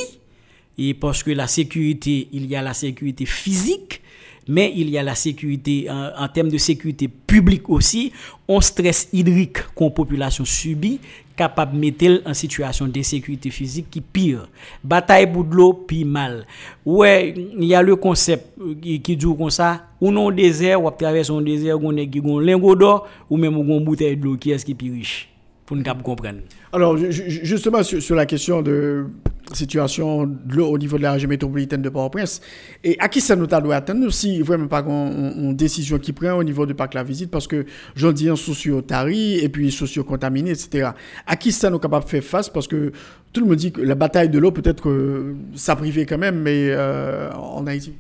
[0.78, 4.02] et parce que la sécurité il y a la sécurité physique
[4.48, 8.12] mais il y a la sécurité en, termes de sécurité publique aussi,
[8.48, 11.00] on stress hydrique qu'on population subit
[11.36, 14.50] capable de mettre en situation d'insécurité physique qui pire.
[14.84, 16.48] Bataille pour de l'eau, puis mal.
[16.84, 20.88] Ouais, il y a le concept qui, qui dit comme ça, ou non désert, ou
[20.88, 24.66] à travers un désert, on est qui ou même une bouteille d'eau qui est ce
[24.66, 25.30] qui est riche?
[25.68, 26.40] Pour nous comprendre.
[26.72, 29.06] Alors, justement, sur la question de
[29.54, 32.42] situation de l'eau au niveau de la région métropolitaine de Port-au-Prince.
[32.84, 36.44] Et à qui ça nous doit attendre si vraiment pas une décision qui prend au
[36.44, 40.92] niveau du parc la visite parce que j'en dis un socio-tari et puis socio-contaminé, etc.
[41.26, 42.50] À qui ça nous capable de faire face?
[42.50, 42.92] Parce que
[43.34, 46.42] tout le monde dit que la bataille de l'eau peut-être que ça privé quand même,
[46.42, 47.94] mais euh, en Haïti.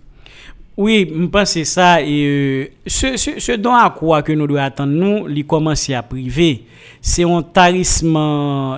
[0.77, 2.01] Oui, je pense que ça.
[2.03, 5.89] Et, euh, ce, ce, ce, dont à quoi que nous devons attendre, nous, il commence
[5.89, 6.65] à priver,
[7.01, 8.77] c'est un tarissement,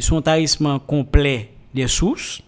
[0.00, 2.42] son tarissement complet des sources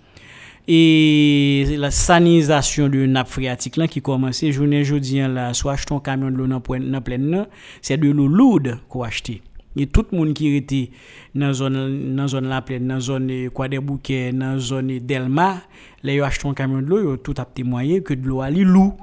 [0.66, 5.98] et la sanisation de nappe phréatique là qui commence journée jeudi là soit acheter un
[5.98, 7.46] camion de l'eau dans pleine
[7.80, 9.42] c'est de l'eau lourde qu'on acheter
[9.76, 10.90] et tout le monde qui était
[11.34, 15.62] dans zone dans la pleine dans zone quoi des bouquets dans zone Delma
[16.02, 18.96] là yo acheté un camion de l'eau tout a témoigné que de l'eau ali lourd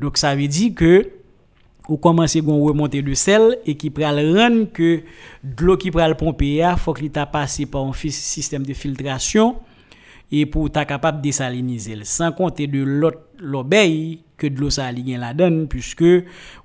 [0.00, 1.08] donc ça veut dire que
[1.88, 5.02] ou commencer à remonter de sel et qui pral rendre que
[5.42, 9.56] de l'eau qui pral pomper il faut qu'il t'a passé par un système de filtration
[10.32, 11.98] et pour être capable désaliniser.
[12.04, 16.04] Sans compter de l'autre l'obéi que de l'eau saline la donne puisque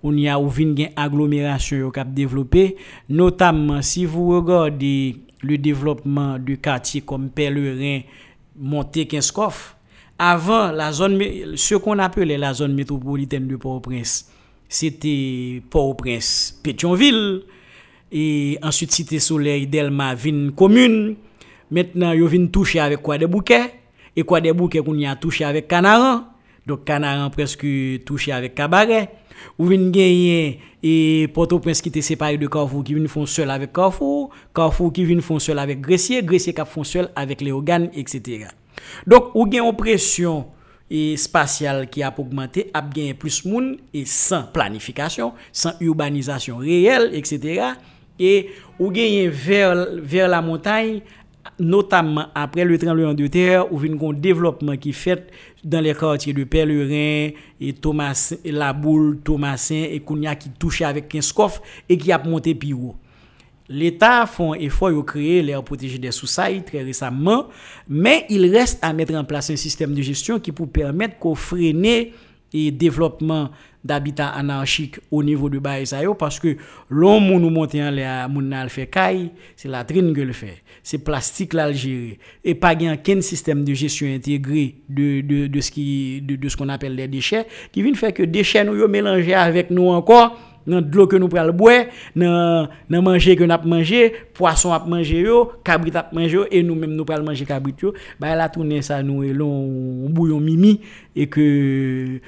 [0.04, 2.76] on y a une agglomération qui a développé
[3.10, 8.02] notamment si vous regardez le développement du quartier comme Pèlerin
[8.58, 9.76] monté Kinskoff
[10.18, 11.22] avant la zone
[11.56, 14.32] ce qu'on appelait la zone métropolitaine de Port-au-Prince
[14.70, 17.44] c'était Port-au-Prince, Pétionville,
[18.12, 21.16] et ensuite Cité Soleil, Delma, Vine Commune.
[21.72, 23.72] Maintenant, yo vin toucher avec quoi des bouquets,
[24.16, 26.24] et quoi des bouquets qu'on y a touché avec Canaran.
[26.68, 27.66] Donc Canaran presque
[28.06, 29.10] touché avec Cabaret.
[29.58, 33.72] Ou vin gagner et Port-au-Prince qui était séparé de Carrefour qui vient font seul avec
[33.72, 38.48] Carrefour, Carrefour qui vient font seul avec Gressier, Gressier qui font seul avec Léogane, etc.
[39.06, 40.48] Donc, ou gagne pression
[40.90, 47.12] et spatial qui a augmenté, a gagné plus monde et sans planification, sans urbanisation réelle,
[47.14, 47.64] etc.
[48.20, 48.50] Et
[48.80, 51.02] ou gagné vers, vers la montagne,
[51.60, 55.28] notamment après le tremblement de terre, ou un développement qui fait
[55.64, 61.14] dans les quartiers de Pèlerin et Thomas, La Boule, Thomasin et Kounia qui touche avec
[61.16, 62.96] un scoff et qui a monté plus haut.
[63.70, 67.48] L'État font effort de créer l'air protégé des sous très récemment,
[67.90, 71.36] mais il reste à mettre en place un système de gestion qui peut permettre qu'on
[71.36, 71.82] freine
[72.54, 73.50] le développement
[73.88, 76.58] d'habitat anarchique au niveau de Baïsayo parce que
[76.90, 80.64] l'homme nous monte en l'air, moun fait caille, c'est la trine que le fait.
[80.84, 82.18] C'est plastique l'Algérie.
[82.44, 86.58] Et pas aucun système de gestion intégré de, de, de ce qui, de, de ce
[86.58, 90.82] qu'on appelle les déchets qui vient faire que déchets nous mélangés avec nous encore dans
[90.82, 94.86] de l'eau que nous prenons boire, dans dans manger que nous avons mangé, poisson a
[94.86, 98.50] mangé yo, cabrit a mangé et nous même nous prenons manger cabrit yo, bah la
[98.50, 100.82] tourner ça nous et un bouillon mimi
[101.16, 102.20] et que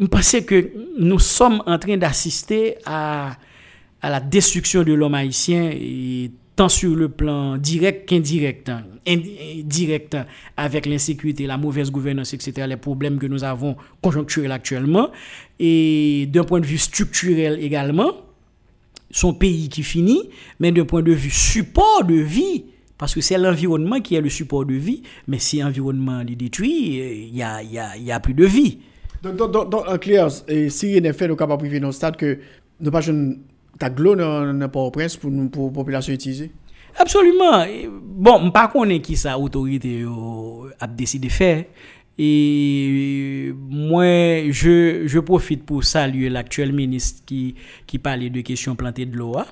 [0.00, 3.36] je pense que nous sommes en train d'assister à
[4.04, 5.70] à la destruction de l'homme haïtien
[6.56, 8.84] tant sur le plan direct qu'indirect, hein.
[9.08, 10.16] indirect
[10.58, 15.10] avec l'insécurité, la mauvaise gouvernance, etc., les problèmes que nous avons conjoncturels actuellement,
[15.58, 18.12] et d'un point de vue structurel également,
[19.10, 20.28] son pays qui finit,
[20.60, 22.66] mais d'un point de vue support de vie,
[22.98, 27.28] parce que c'est l'environnement qui est le support de vie, mais si l'environnement est détruit,
[27.28, 28.78] il n'y a, a, a, plus de vie.
[29.32, 32.38] Donc, donc, en clair, si rien n'est fait, nous sommes capables de vivre stade que
[32.80, 33.00] nous pas
[33.78, 36.52] ta glo dans Port-au-Prince pour pour population utiliser
[36.96, 37.64] Absolument.
[38.02, 40.04] Bon, pas connais qui ça autorité
[40.78, 41.64] a décidé de faire
[42.16, 44.04] et moi
[44.50, 47.56] je, je profite pour saluer l'actuel ministre qui
[47.86, 49.36] qui parlait de questions plantées de l'eau.
[49.36, 49.46] Hein.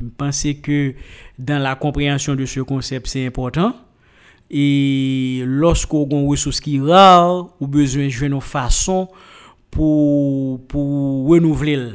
[0.00, 0.94] Je pense que
[1.38, 3.74] dans la compréhension de ce concept, c'est important.
[4.50, 9.08] Et lorsqu'on a une ressource qui est rare, ou besoin de jouer nos façons
[9.70, 11.92] pour, pour renouveler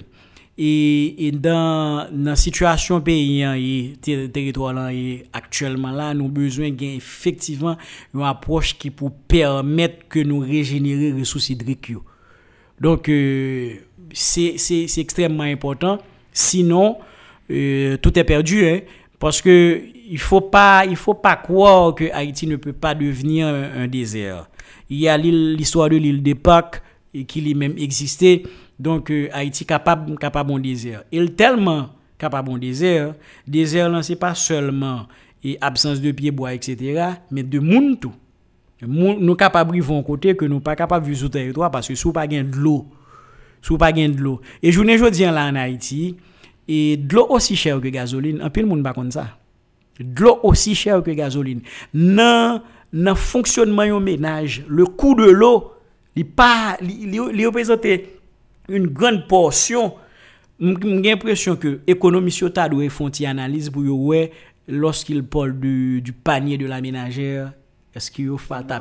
[0.57, 3.97] Et, et dans la situation pays et
[4.29, 7.75] territoire là, et actuellement là, nous avons besoin effectivement
[8.13, 11.93] une approche qui pour permettre que nous régénérer les ressources hydriques.
[12.79, 13.75] Donc, euh,
[14.13, 14.55] c'est
[14.97, 15.97] extrêmement important.
[16.31, 16.97] Sinon,
[17.49, 18.65] euh, tout est perdu.
[18.67, 18.81] Hein,
[19.41, 23.87] que il faut pas, il faut pas croire que Haïti ne peut pas devenir un,
[23.87, 24.49] désert.
[24.89, 26.81] Il y a l'histoire de l'île des Pâques
[27.27, 28.43] qui lui-même existait.
[28.79, 31.03] Donc euh, Haïti capable capable un désert.
[31.11, 33.15] Il tellement capable un désert.
[33.47, 35.07] Désert là c'est pas seulement
[35.43, 37.11] et absence de pieds bois etc.
[37.31, 38.13] mais de monde tout.
[38.85, 42.27] Nous capables vivre côté que nous pas capable vivre sur territoire parce que sous pas
[42.27, 42.87] gain de l'eau.
[43.61, 44.41] Sous pas gain de l'eau.
[44.61, 46.17] Et ne dis là en Haïti
[46.67, 49.37] et de l'eau aussi chère que gasoline, un peu le monde pas comme ça.
[49.99, 51.61] De l'eau aussi chère que gasoline.
[51.93, 55.73] Dans le fonctionnement du ménage, le coût de l'eau,
[56.15, 56.25] il
[57.45, 57.85] représente
[58.69, 59.93] une grande portion.
[60.59, 64.27] J'ai l'impression que l'économie ta doit faire une analyse pour voir
[64.67, 67.51] lorsqu'il parle du, du panier de la ménagère,
[67.93, 68.73] est-ce qu'il faut mettre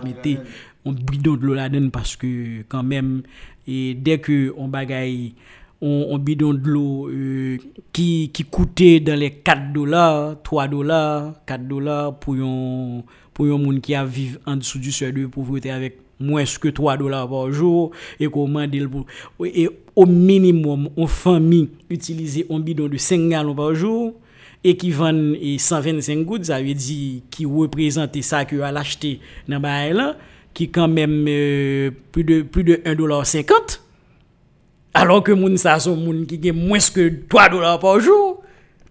[0.85, 1.91] un bidon de l'eau là-dedans?
[1.91, 3.23] Parce que quand même
[3.67, 5.35] et dès que on bagaille
[5.83, 7.59] on, bidon de l'eau euh,
[7.93, 13.03] qui, qui coûtait dans les 4 dollars, 3 dollars, 4 dollars pour un
[13.35, 16.69] pour un monde qui a vivre en dessous du seuil de pauvreté avec moins que
[16.69, 17.91] 3 dollars par jour
[18.21, 24.15] et au minimum une famille utiliser un bidon de 5 gallons par jour
[24.63, 29.19] et qui vend 125 gouttes ça veut dire qui représente ça que a acheté
[29.49, 30.17] dans là
[30.55, 33.83] qui quand même euh, plus de plus de 1 dollar 50
[34.95, 38.43] alors que moun sont moun qui gagne moins que 3 dollars par jour.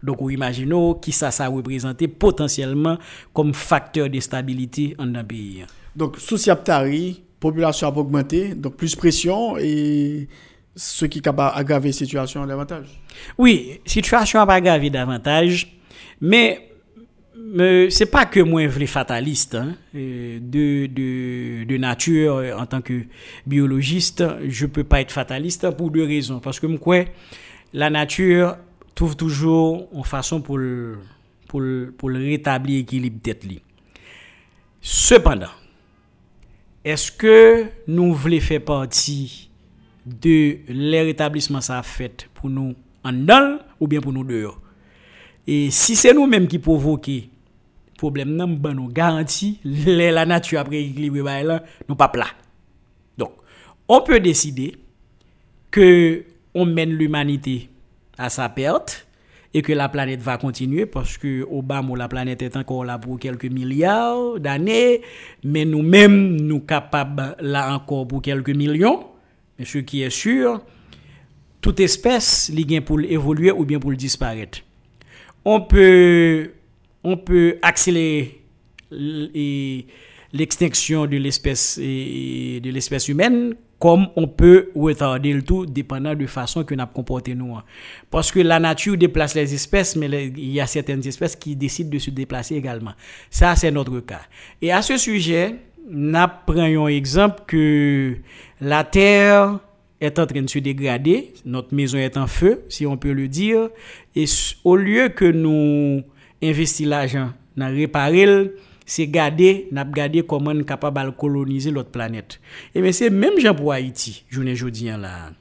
[0.04, 2.98] Donc, vous imaginez qui ça, ça représente potentiellement
[3.34, 5.64] comme facteur de stabilité en un pays.
[5.96, 10.28] Donc, sous Siaptari, population a augmenté, donc plus pression et
[10.76, 12.88] ce qui va aggraver la situation davantage.
[13.38, 15.78] Oui, situation va aggraver davantage,
[16.20, 16.71] mais
[17.90, 19.76] c'est pas que moi je fataliste hein.
[19.94, 23.04] de, de, nature en tant que
[23.46, 26.40] biologiste je peux pas être fataliste pour deux raisons.
[26.40, 27.06] Parce que moi
[27.74, 28.58] la nature
[28.96, 31.00] trouve toujours une façon pour le,
[31.48, 31.62] pour,
[31.98, 33.46] pour le rétablir l'équilibre tête
[34.82, 35.48] cependant
[36.84, 39.50] est-ce que nous voulons faire partie
[40.06, 44.60] de les rétablissements ça fait pour nous en dedans ou bien pour nous dehors?
[45.46, 47.22] Et si c'est nous-mêmes qui provoquons
[48.02, 48.90] problème nan ban nous
[49.86, 51.64] la nature après équilibre ba là
[51.98, 52.32] pas plat.
[53.18, 53.34] Donc
[53.88, 54.76] on peut décider
[55.70, 56.24] que
[56.56, 57.70] on mène l'humanité
[58.18, 59.08] à sa perte
[59.54, 62.98] et que la planète va continuer parce que au bas la planète est encore là
[62.98, 65.02] pour quelques milliards d'années
[65.44, 69.06] mais nous-mêmes nous capables là encore pour quelques millions.
[69.60, 70.60] Mais ce qui est sûr
[71.62, 74.60] toute espèce li pour évoluer ou bien pour disparaître.
[75.46, 76.52] On peut
[77.04, 78.42] on peut accélérer
[80.34, 86.64] l'extinction de l'espèce de l'espèce humaine comme on peut retarder le tout dépendant de façon
[86.64, 87.56] que nous comporté nous.
[87.56, 87.64] Hein.
[88.12, 91.90] Parce que la nature déplace les espèces, mais il y a certaines espèces qui décident
[91.90, 92.92] de se déplacer également.
[93.32, 94.22] Ça, c'est notre cas.
[94.62, 95.56] Et à ce sujet,
[95.90, 98.18] nous prenons exemple que
[98.62, 99.60] la Terre
[100.00, 103.28] est en train de se dégrader, notre maison est en feu, si on peut le
[103.28, 103.70] dire,
[104.16, 104.26] et
[104.64, 106.04] au lieu que nous
[106.42, 108.52] investi l'argent dans réparer
[108.86, 112.42] c'est garder n'a garder comment on capable de coloniser l'autre planète.
[112.76, 115.32] Et mais c'est même gens pour Haïti journée aujourd'hui là.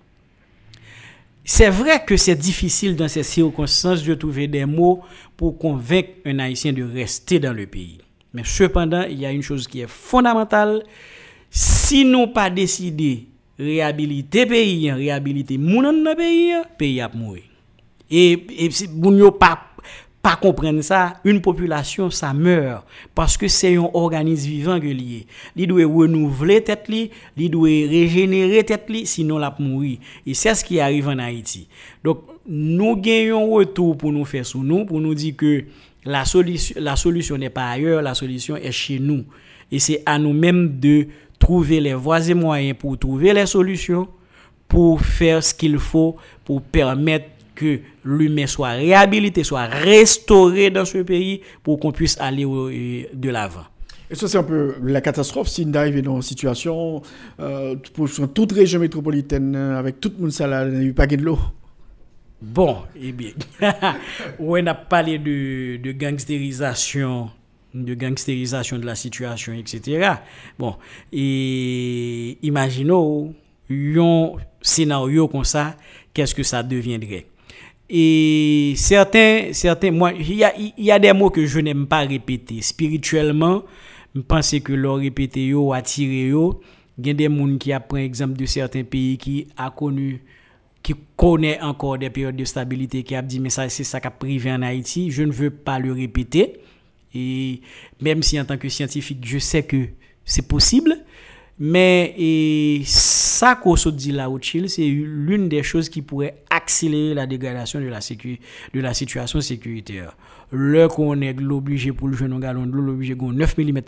[1.42, 5.00] C'est vrai que c'est difficile dans ces circonstances de trouver des mots
[5.36, 7.98] pour convaincre un haïtien de rester dans le pays.
[8.32, 10.84] Mais cependant il y a une chose qui est fondamentale.
[11.50, 13.26] Si nous pas décidé
[13.58, 17.42] réhabiliter pays réhabiliter moun dans pays pays a mourir
[18.10, 19.69] et et si moun pas
[20.22, 22.85] pas comprendre ça, une population, ça meurt.
[23.14, 25.26] Parce que c'est un organisme vivant que lié.
[25.56, 29.98] Il doit renouveler tête li, il doit régénérer tête li, sinon la mourir.
[30.26, 31.68] Et c'est ce qui arrive en Haïti.
[32.04, 35.64] Donc, nous gagnons retour pour nous faire sous nous, pour nous dire que
[36.04, 39.24] la solution, la solution n'est pas ailleurs, la solution est chez nous.
[39.72, 41.06] Et c'est à nous-mêmes de
[41.38, 44.06] trouver les voies et moyens pour trouver les solutions,
[44.68, 47.26] pour faire ce qu'il faut pour permettre
[47.61, 52.46] que l'humain soit réhabilité, soit restauré dans ce pays pour qu'on puisse aller
[53.12, 53.66] de l'avant.
[54.11, 57.03] Et ça, c'est un peu la catastrophe si on arrive dans une situation
[57.38, 61.23] euh, pour toute région métropolitaine avec tout le monde ça il n'y a pas de
[61.23, 61.38] l'eau.
[62.42, 63.33] Bon, eh bien,
[64.40, 67.30] on a parlé de, de gangstérisation
[67.72, 70.14] de gangstérisation de la situation, etc.
[70.59, 70.74] Bon,
[71.12, 73.32] et imaginons
[73.70, 75.76] un scénario comme ça
[76.12, 77.26] qu'est-ce que ça deviendrait?
[77.93, 80.47] Et certains, certains, moi, il
[80.78, 82.62] y a, des mots que je n'aime pas répéter.
[82.62, 83.64] Spirituellement,
[84.14, 86.61] je pense que leur répéter yo, attirer yo,
[86.99, 90.22] il y a des gens qui apprennent exemple de certains pays qui a connu
[90.82, 94.07] qui connaît encore des périodes de stabilité, qui a dit, mais ça, c'est ça qui
[94.07, 95.11] a privé en Haïti.
[95.11, 96.61] Je ne veux pas le répéter.
[97.14, 97.61] Et
[98.01, 99.88] même si en tant que scientifique, je sais que
[100.24, 100.97] c'est possible,
[101.62, 104.28] mais et ça qu'on se dit là
[104.66, 110.16] c'est l'une des choses qui pourrait accélérer la dégradation de la, de la situation sécuritaire.
[110.50, 113.80] Le qu'on est obligé pour le jeune galon de l'eau, l'obligé de 9 mm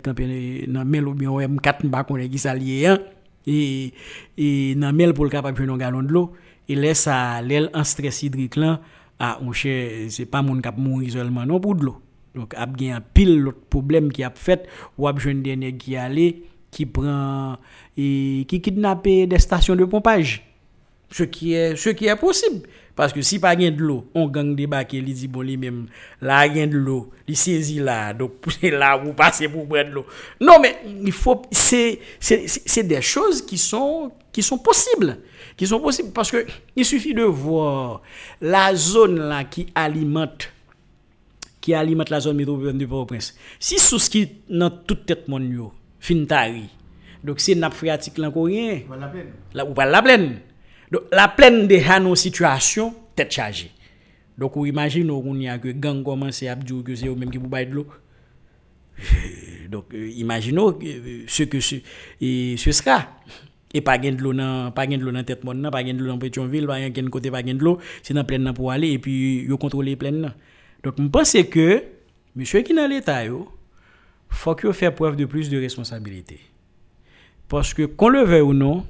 [0.67, 2.99] dans mel ou bien on 4 bas qu'on est qui s'allié hein.
[3.47, 3.91] Et
[4.37, 6.31] et dans mel pour le capable jeune galon de l'eau
[6.69, 8.81] et laisse ça l'aile en stress hydrique là.
[9.17, 11.97] Ah mon cher c'est pas mon cap mourir seulement non pour de l'eau.
[12.35, 14.67] Donc a bien pile l'autre problème qui a fait
[14.99, 16.43] ou a jeune dernier qui allé
[16.73, 17.57] qui prend
[17.95, 20.43] et qui kidnappe des stations de pompage
[21.13, 24.55] ce qui est ce qui est possible parce que si pas de l'eau, on gang
[24.55, 25.87] débarquer, il dit bon lui-même,
[26.21, 29.93] là il de l'eau, il saisit là, donc c'est là vous passez pour prendre de
[29.95, 30.05] l'eau.
[30.39, 35.19] Non mais il faut c'est des choses qui sont qui sont possibles,
[35.57, 36.45] qui sont possibles parce que
[36.75, 38.01] il suffit de voir
[38.41, 40.49] la zone là qui alimente
[41.61, 43.35] qui alimente la zone métropolitaine de Port-au-Prince.
[43.57, 45.39] Si sous ce qui dans toute tête mon
[46.03, 46.69] fin tari.
[47.23, 48.83] Donc c'est nappe phréatique là plaine.
[49.53, 50.39] Là ou pas la plaine.
[50.91, 53.71] Donc, la plaine de nos situation, tête chargée.
[54.37, 57.31] Donc, vous imaginez qu'on y a que gang commence à dire que c'est eux même
[57.31, 57.87] qui vous baillent de l'eau.
[59.71, 61.77] Donc, euh, imaginons euh, ce que ce,
[62.21, 63.07] et ce sera.
[63.73, 66.19] Et pas de l'eau dans pas de l'eau dans tête monde pas de l'eau dans
[66.19, 69.57] Pétionville, pas de côté pas de l'eau, c'est dans plaine pour aller et puis yo
[69.57, 70.31] contrôler plaine
[70.83, 71.81] Donc je pense que
[72.35, 73.49] monsieur qui dans l'état yo
[74.33, 76.39] faut qu'il fasse preuve de plus de responsabilité.
[77.47, 78.85] Parce que qu'on le veuille ou non,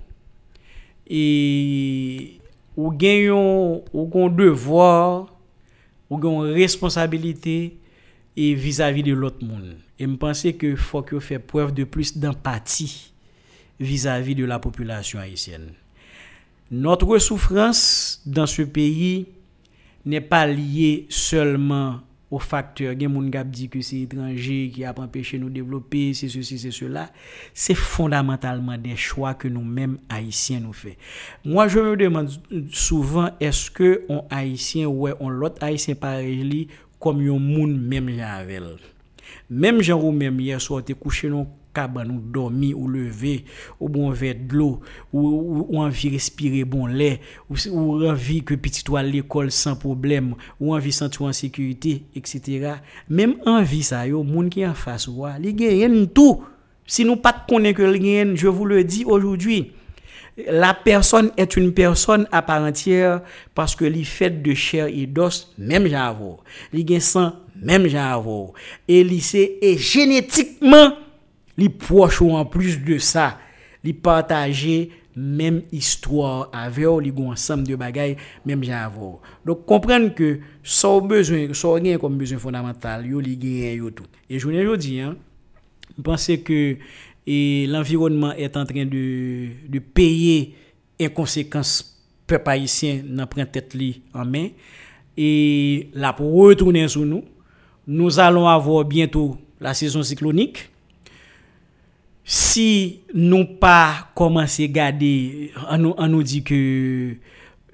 [1.07, 2.39] et
[2.75, 5.33] ou gagnons ou gon devoir
[6.09, 7.77] ou gon responsabilité
[8.35, 13.11] vis-à-vis de l'autre monde et me penser que faut que fait preuve de plus d'empathie
[13.79, 15.73] vis-à-vis de la population haïtienne
[16.71, 19.27] notre souffrance dans ce pays
[20.05, 21.99] n'est pas liée seulement
[22.33, 26.29] au facteur, gen moun gap dit que c'est étranger qui a empêché nous développer, c'est
[26.29, 27.11] ceci, c'est cela.
[27.53, 30.95] C'est fondamentalement des choix que nous-mêmes haïtiens nous faisons.
[31.45, 32.31] Moi, je me demande
[32.71, 36.67] souvent, est-ce que on haïtien ou on l'autre haïtien pareil
[36.99, 38.09] comme un moun même.
[39.49, 43.45] Même ou même hier soir, t'es couché dans cabane ou dormi ou lever
[43.79, 47.19] ou bon verre de l'eau ou, ou, envie respirer bon lait
[47.49, 52.75] ou, envie que petit toi l'école sans problème ou envie sentir en sécurité etc
[53.09, 56.43] même envie ça yo moun qui en face ou li gagne tout.
[56.85, 59.71] Si nous pas connaît que gagne je vous le dis aujourd'hui
[60.37, 63.21] la personne est une personne à part entière
[63.53, 66.39] parce que li fait de chair et d'os même j'avoue.
[66.71, 68.53] Li sang même j'avoue.
[68.87, 70.93] Et li c'est génétiquement
[71.57, 73.39] li proche ou en plus de ça,
[73.83, 79.19] li partager même histoire avec ou li gon ensemble de bagaille même j'avoue.
[79.45, 84.07] Donc comprendre que ça besoin, ça rien comme besoin fondamental, yo li gagne yo tout.
[84.29, 85.15] Et je vous dis hein,
[86.03, 86.77] pensez que
[87.25, 90.55] et l'environnement est en train de, de payer
[91.01, 94.49] en conséquence peuple haïtien dans prend tête li en main
[95.15, 97.23] et là pour retourner sur nous,
[97.87, 100.69] nous allons avoir bientôt la saison cyclonique
[102.25, 107.15] si nous pas commencé à garder, on nous, dit que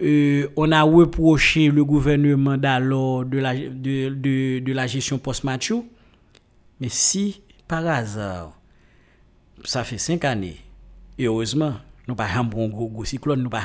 [0.02, 5.72] euh, on a reproché le gouvernement de la, de, de, la gestion post-match,
[6.80, 8.60] mais si par hasard,
[9.64, 10.58] ça fait cinq années,
[11.18, 11.74] et heureusement,
[12.08, 13.64] nous pas un gros, gros cyclone, nous pas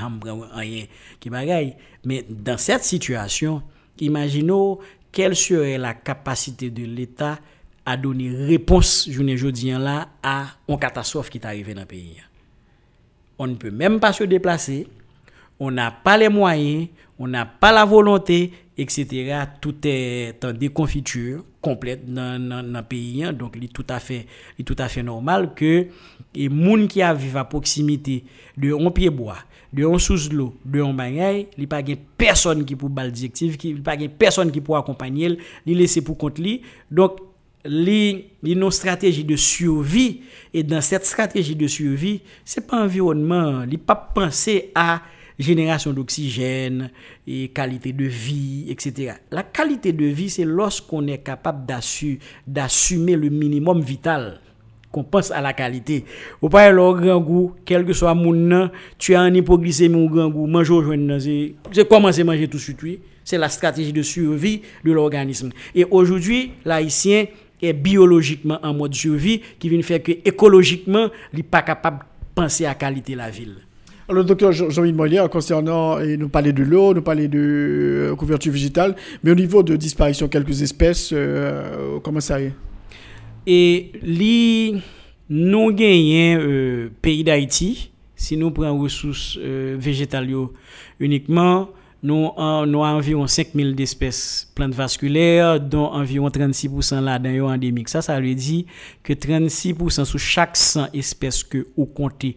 [0.52, 0.84] rien
[1.18, 3.62] qui bagaille, mais dans cette situation,
[4.00, 4.78] imaginons
[5.12, 7.38] quelle serait la capacité de l'État
[7.86, 12.16] à donner réponse, je ne là, à une catastrophe qui est arrivée dans le pays.
[13.38, 14.86] On ne peut même pas se déplacer,
[15.60, 19.44] on n'a pas les moyens, on n'a pas la volonté, etc.
[19.60, 23.24] Tout est en déconfiture complète dans, le pays.
[23.24, 23.32] Hein.
[23.32, 24.26] Donc, il est tout à fait,
[24.64, 25.86] tout à fait normal que
[26.34, 28.24] les gens qui vivent à proximité
[28.56, 29.38] de un pied bois,
[29.72, 31.82] de un sous l'eau, de un bagay, il n'y a pas
[32.16, 36.02] personne qui peut bal directive, il n'y a pas personne qui peut accompagner, il laisser
[36.02, 36.40] pour compte.
[36.90, 37.18] Donc,
[37.64, 40.20] li, une stratégie de survie
[40.52, 45.02] et dans cette stratégie de survie c'est pas environnement li pas penser à
[45.38, 46.90] génération d'oxygène
[47.26, 51.66] et qualité de vie etc la qualité de vie c'est lorsqu'on est capable
[52.46, 54.40] d'assumer le minimum vital
[54.94, 56.04] qu'on pense à la qualité.
[56.40, 60.08] Ou pas le grand goût, quel que soit mon nom, tu as un hypoglycémie ou
[60.08, 60.84] grand goût, manger au
[61.72, 63.00] c'est commencer à manger tout de suite.
[63.24, 65.50] C'est la stratégie de survie de l'organisme.
[65.74, 67.26] Et aujourd'hui, l'haïtien
[67.62, 72.04] est biologiquement en mode survie qui vient faire que écologiquement, il n'est pas capable de
[72.34, 73.56] penser à la qualité de la ville.
[74.06, 78.52] Alors, docteur Jean-Yves Molière, concernant, et nous parler de l'eau, nous parler de euh, couverture
[78.52, 82.52] végétale, mais au niveau de disparition, quelques espèces, euh, comment ça est?
[83.46, 84.78] Et li,
[85.30, 90.28] nous gagnons euh, pays d'Haïti, si nous prenons ressources euh, végétales
[91.00, 91.70] uniquement,
[92.04, 97.88] nous avons environ 5000 d'espèces plantes vasculaires, dont environ 36% là-dedans endémiques.
[97.88, 98.64] Ça, ça veut dire
[99.02, 102.36] que 36% sur chaque 100 espèces que vous comptez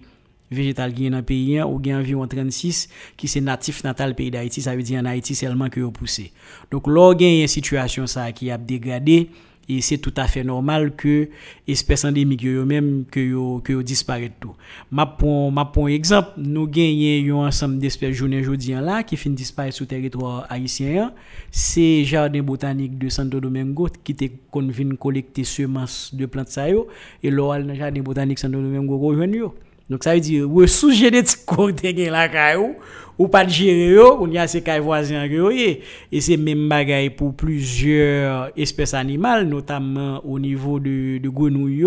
[0.50, 2.88] végétal qui dans le pays, ou bien environ 36
[3.18, 6.32] qui c'est natif natal pays d'Haïti, ça veut dire en Haïti seulement que vous poussez.
[6.72, 9.30] Donc, là, il y a une situation ça, qui a dégradé,
[9.70, 11.30] et c'est tout à fait normal que
[11.68, 14.56] espèces endémiques yo même que yo disparaissent tout.
[14.92, 19.30] Ma pour ma pour exemple, nous gagnons un ensemble d'espèces journée aujourd'hui là qui fin
[19.30, 21.14] disparaître sur territoire haïtien,
[21.52, 27.30] c'est jardin botanique de Santo Domingo qui était qu'on collecter semences de plantes ça et
[27.30, 29.54] là dans jardin botanique Santo Domingo rejoindre.
[29.90, 32.76] Donc ça veut dire ressources génétiques qu'on a la caillou
[33.18, 37.34] ou pas de gérer on y a ces cailles voisins et c'est même bagaille pour
[37.34, 41.86] plusieurs espèces animales notamment au niveau de de grenouilles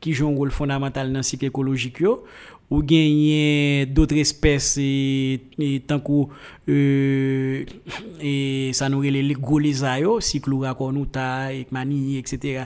[0.00, 2.02] qui jouent un rôle fondamental dans le cycle écologique
[2.68, 6.26] ou gagner d'autres espèces et, et tant que
[6.68, 7.64] euh,
[8.72, 10.20] ça nous les gros lézards
[10.76, 12.64] cornuta et mani etc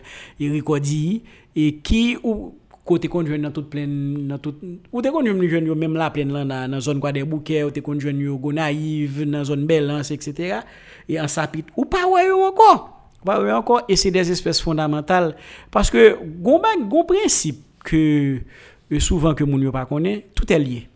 [1.57, 2.55] et qui ou
[2.85, 4.63] côté qu'on dans toute pleine dans toute
[4.93, 7.71] ou te qu'on jeune même la pleine là dans dans zone quoi des bouquets ou
[7.71, 10.61] te qu'on jeune yo gonaïve dans zone balance etc
[11.09, 15.37] et en sapit ou pas ouais encore pas ouais encore et c'est des espèces fondamentales.
[15.71, 18.41] Parce que gon gon principe que
[18.99, 20.89] souvent que moun yo pas connaît tout est lié.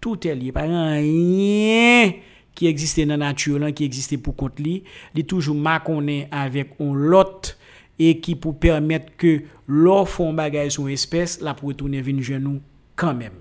[0.00, 0.52] Tout est lié.
[0.52, 2.12] Pas rien
[2.54, 4.82] qui existait dans la nature qui existait pour compte li
[5.14, 7.56] li toujours ma connaît avec un lot
[8.00, 12.60] et qui pour permettre que l'or font bagage sur espèce la pour retourner venir genou
[12.96, 13.34] quand même.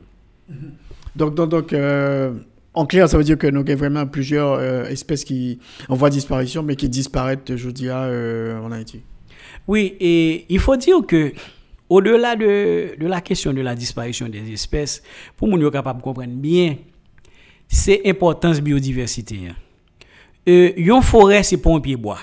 [1.16, 2.34] Donc donc, donc euh,
[2.74, 6.10] en clair, ça veut dire que nous avons vraiment plusieurs euh, espèces qui en voie
[6.10, 9.02] de disparition, mais qui disparaissent, je dirais, euh, en Haïti.
[9.66, 11.34] Oui, et il faut dire que
[11.88, 15.02] au-delà de, de, la question de la disparition des espèces,
[15.38, 16.76] pour nous être capable de comprendre bien,
[17.68, 19.40] c'est l'importance biodiversité.
[20.48, 22.20] Euh, une forêt, c'est pas un pied bois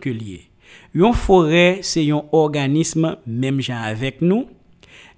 [0.00, 0.51] que lié.
[0.94, 4.46] Yon forêt, c'est un organisme, même gens avec nous.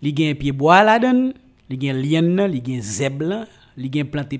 [0.05, 1.33] Li gen pied bois la donne,
[1.71, 3.47] li gen lien, li gen là,
[3.77, 4.37] li gen plante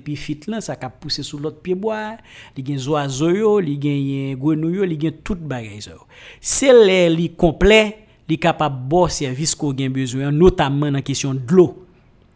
[0.61, 2.17] ça ka pousser sous l'autre pied bois,
[2.55, 5.91] li gen oiseaux yo, li gen grenouille li gen tout bagay ça.
[6.39, 7.97] C'est les li complet,
[8.29, 11.85] li capable bon service qu'on gen besoin notamment dans question de l'eau.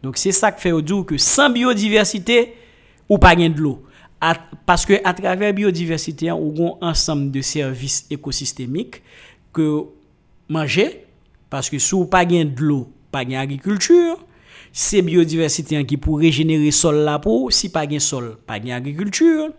[0.01, 2.53] Donc c'est ça qui fait dire que sans biodiversité
[3.07, 3.83] ou pas gen de l'eau
[4.65, 9.01] parce que à travers biodiversité, on a un ensemble de services écosystémiques
[9.53, 9.83] que
[10.49, 11.05] manger,
[11.49, 14.17] parce que si vous pas de l'eau, pas d'agriculture,
[14.71, 19.49] c'est biodiversité qui pour régénérer sol là pour, si pas de sol, pas d'agriculture.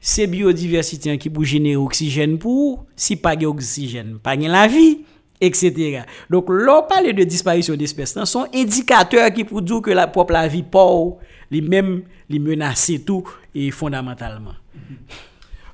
[0.00, 5.00] C'est biodiversité qui pour générer oxygène pour, si pas d'oxygène, pas de la vie,
[5.40, 6.02] etc.
[6.30, 10.46] Donc, l'on parle de disparition d'espèces, sont indicateurs qui pour dire que la propre la
[10.46, 11.18] vie pauvre,
[11.50, 13.24] les mêmes les tout
[13.54, 14.54] et fondamentalement.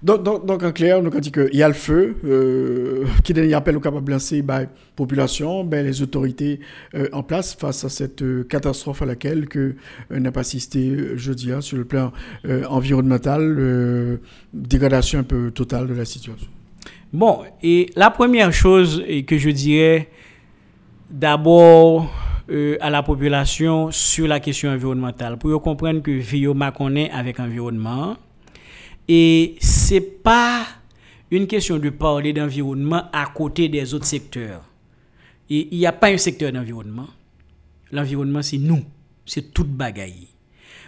[0.00, 3.34] Donc, donc, donc, en clair, nous avons dit qu'il y a le feu, euh, qui
[3.34, 6.60] donne appel au capable lancer la population, ben, les autorités
[6.94, 9.74] euh, en place face à cette euh, catastrophe à laquelle que
[10.12, 12.12] euh, n'a pas assisté jeudi hein, sur le plan
[12.68, 14.20] environnemental,
[14.52, 16.48] dégradation un peu totale de la situation.
[17.12, 20.08] Bon, et la première chose que je dirais,
[21.10, 22.12] d'abord,
[22.50, 26.46] euh, à la population sur la question environnementale pour comprendre que vie
[26.76, 28.16] connaît avec environnement
[29.06, 30.66] et c'est pas
[31.30, 34.62] une question de parler d'environnement à côté des autres secteurs.
[35.50, 37.08] Et il n'y a pas un secteur d'environnement.
[37.90, 38.82] L'environnement c'est nous,
[39.24, 40.28] c'est toute bagaille.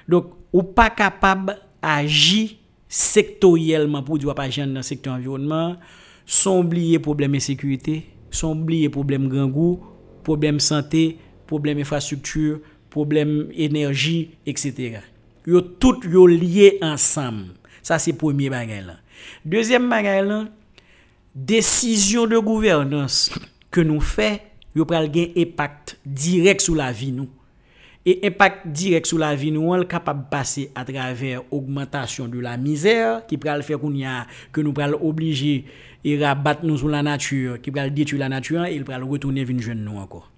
[0.08, 2.50] Donc ou pas capable d'agir
[2.88, 5.76] sectoriellement pour dire pas dans le secteur environnement,
[6.26, 9.80] sans oublier problème de sécurité, sans oublier problème grand goût,
[10.24, 11.16] problème santé,
[11.50, 15.00] problème infrastructure, problème énergie, etc.
[15.44, 17.54] Yo tout yo lié ensemble.
[17.82, 18.84] Ça c'est premier bagage.
[19.44, 20.44] Deuxième bagage là,
[21.34, 23.32] décision de gouvernance
[23.70, 24.42] que nous fait,
[24.76, 27.28] yo pral gen impact direct sur la vie nous.
[28.06, 32.28] Et impact direct sur la vie nous, on est capable de passer à travers augmentation
[32.28, 35.64] de la misère qui pral faire qu'on y a que nous pral obliger
[36.04, 39.44] et rabattre nous sur la nature, qui pral détruire la nature et il pral retourner
[39.44, 40.29] vers jeune nous encore.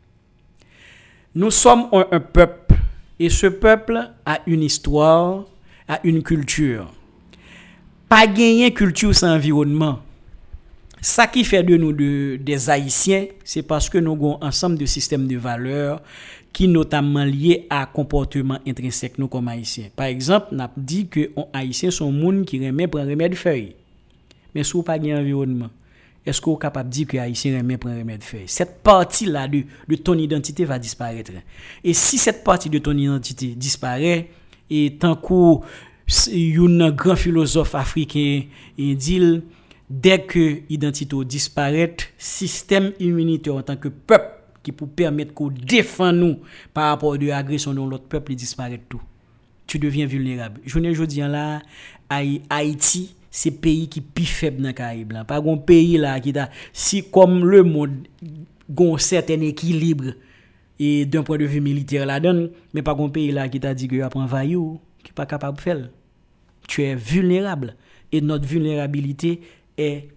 [1.34, 2.74] Nous sommes un, peuple
[3.18, 5.46] et ce peuple a une histoire,
[5.88, 6.92] a une culture.
[8.06, 10.00] Pas gagner culture sans environnement.
[11.00, 11.92] Ça qui fait de nous
[12.36, 16.02] des Haïtiens, c'est parce que nous avons un ensemble de systèmes de valeurs
[16.52, 19.88] qui notamment liés à comportement intrinsèque nous comme Haïtiens.
[19.96, 23.74] Par exemple, on a dit que les Haïtiens sont monde qui remet prendre remède feuille.
[24.54, 25.70] Mais si vous pas environnement,
[26.24, 29.64] est-ce vous êtes capable de dire que Haïtien remet prendre remède feuille Cette partie-là de,
[29.88, 31.32] de ton identité va disparaître.
[31.82, 34.28] Et si cette partie de ton identité disparaît,
[34.70, 35.16] et tant
[36.80, 38.42] un grand philosophe africain
[38.78, 39.42] dit
[39.90, 46.12] dès que l'identité disparaît, système immunitaire en tant que peuple qui peut permettre qu'on défend
[46.12, 46.38] nous
[46.72, 49.02] par rapport à l'agression de l'autre peuple disparaît tout.
[49.66, 50.60] Tu deviens vulnérable.
[50.64, 51.60] Je ne dis là,
[52.08, 55.14] Haïti, c'est pays qui plus faible dans le Caraïbe.
[55.26, 60.12] Pas un pays là qui a, si comme le monde a un certain équilibre
[60.78, 62.06] et d'un point de vue militaire
[62.74, 65.56] mais pas un pays là qui t'a dit que un vaillou, qui n'est pas capable
[65.56, 65.88] de faire.
[66.68, 67.74] Tu es vulnérable.
[68.12, 69.40] Et notre vulnérabilité
[69.78, 70.08] est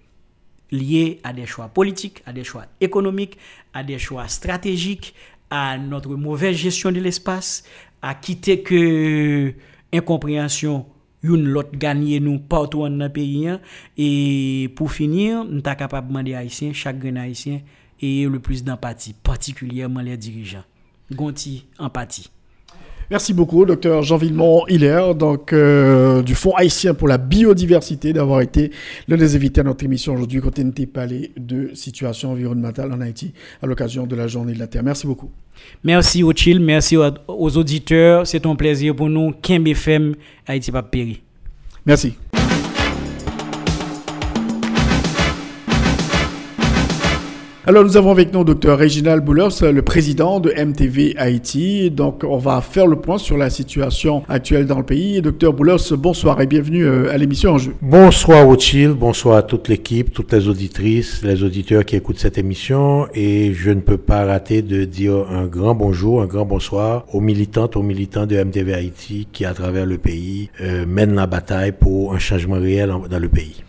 [0.70, 3.38] liée à des choix politiques, à des choix économiques,
[3.74, 5.16] à des choix stratégiques,
[5.49, 7.63] à notre mauvaise gestion de l'espace,
[8.01, 9.53] à quitter que
[9.93, 10.86] incompréhension
[11.34, 13.50] une l'autre gagner nous partout dans le pays
[13.98, 17.62] et pour finir nous sommes capable de demander haïtien chaque haïtien
[18.00, 20.64] et le plus d'empathie particulièrement les dirigeants.
[21.12, 22.30] Gonti empathie
[23.12, 28.72] Merci beaucoup, docteur Jean Villemont-Hiller, donc euh, du Fonds haïtien pour la biodiversité, d'avoir été
[29.08, 33.34] l'un des invités à notre émission aujourd'hui, quand on parlé de situation environnementale en Haïti
[33.62, 34.84] à l'occasion de la Journée de la Terre.
[34.84, 35.30] Merci beaucoup.
[35.84, 38.26] Merci au Chill, merci aux auditeurs.
[38.26, 39.34] C'est un plaisir pour nous.
[39.41, 39.66] Kim
[40.47, 41.22] Haïti Papéry.
[41.86, 42.16] Merci.
[47.68, 51.89] Alors nous avons avec nous docteur Réginald Boulers, le président de MTV Haïti.
[51.89, 55.20] Donc on va faire le point sur la situation actuelle dans le pays.
[55.20, 57.74] Docteur Boulers, bonsoir et bienvenue euh, à l'émission en jeu.
[57.82, 63.07] Bonsoir Rothschild, bonsoir à toute l'équipe, toutes les auditrices, les auditeurs qui écoutent cette émission.
[63.16, 67.20] Et je ne peux pas rater de dire un grand bonjour, un grand bonsoir aux
[67.20, 71.72] militantes, aux militants de MTV Haïti qui à travers le pays euh, mènent la bataille
[71.72, 73.63] pour un changement réel dans le pays.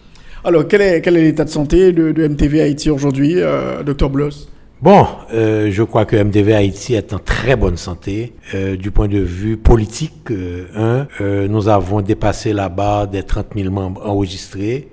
[0.47, 4.49] Alors, quel est, l'état de santé de, MTV Haïti aujourd'hui, euh, docteur Bloss?
[4.81, 8.33] Bon, euh, je crois que MTV Haïti est en très bonne santé.
[8.55, 14.07] Euh, du point de vue politique, nous avons dépassé la barre des 30 000 membres
[14.07, 14.89] enregistrés.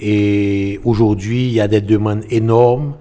[0.00, 2.96] Et aujourd'hui, il y a des demandes énormes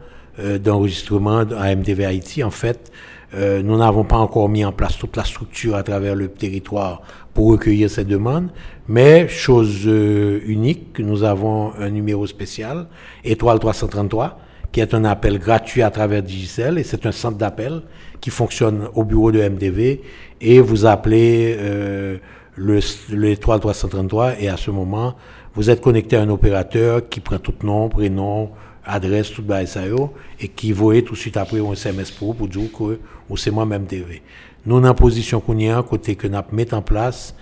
[0.64, 2.44] d'enregistrement à MTV Haïti.
[2.44, 2.92] En fait,
[3.34, 7.02] nous n'avons pas encore mis en place toute la structure à travers le territoire
[7.34, 8.50] pour recueillir ces demandes.
[8.88, 12.88] Mais, chose euh, unique, nous avons un numéro spécial,
[13.24, 14.40] étoile 333,
[14.72, 17.84] qui est un appel gratuit à travers Digicel, et c'est un centre d'appel
[18.22, 20.02] qui fonctionne au bureau de MDV,
[20.42, 22.18] et vous appelez euh,
[22.58, 25.16] l'étoile 333, et à ce moment,
[25.54, 28.52] vous êtes connecté à un opérateur qui prend tout nom, prénom,
[28.88, 32.70] adresse, tout bas et qui voit tout de suite après un SMS pour pour dire
[32.72, 33.00] que
[33.36, 34.22] c'est moi-même TV
[34.68, 37.34] nous en position qu'on y a, côté que nous mettre en place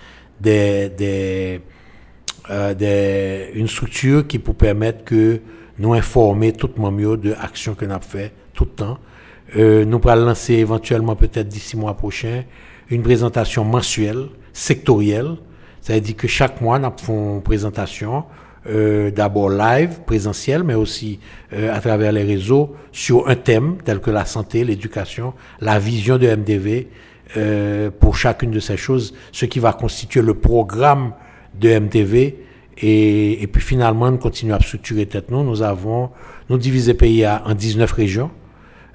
[0.45, 1.59] euh,
[3.55, 5.41] une structure qui peut permettre que
[5.79, 8.97] nous informer tout le monde mieux de l'actions que nous avons tout le temps.
[9.57, 12.43] Euh, nous allons lancer éventuellement, peut-être d'ici mois prochain,
[12.89, 15.35] une présentation mensuelle, sectorielle.
[15.81, 18.23] C'est-à-dire que chaque mois, nous faisons une présentation,
[18.67, 21.19] euh, d'abord live, présentiel, mais aussi
[21.53, 26.17] euh, à travers les réseaux, sur un thème tel que la santé, l'éducation, la vision
[26.17, 26.87] de MDV,
[27.37, 31.13] euh, pour chacune de ces choses, ce qui va constituer le programme
[31.59, 32.37] de MTV.
[32.77, 35.43] Et, et puis finalement, nous continuons à structurer tête nous.
[35.43, 36.11] Nous avons,
[36.49, 38.31] nous divisé le pays en 19 régions.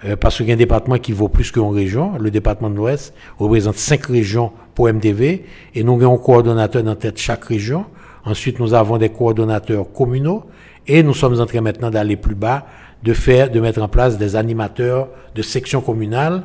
[0.05, 2.17] Euh, parce qu'il y a un département qui vaut plus qu'une région.
[2.19, 5.45] Le département de l'Ouest représente cinq régions pour MTV.
[5.75, 7.85] Et nous avons un coordonnateur dans tête chaque région.
[8.25, 10.45] Ensuite, nous avons des coordonnateurs communaux.
[10.87, 12.67] Et nous sommes en train maintenant d'aller plus bas,
[13.03, 16.45] de faire, de mettre en place des animateurs de sections communales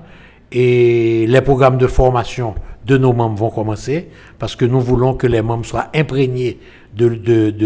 [0.52, 2.56] et les programmes de formation
[2.86, 6.60] de nos membres vont commencer parce que nous voulons que les membres soient imprégnés
[6.96, 7.08] de,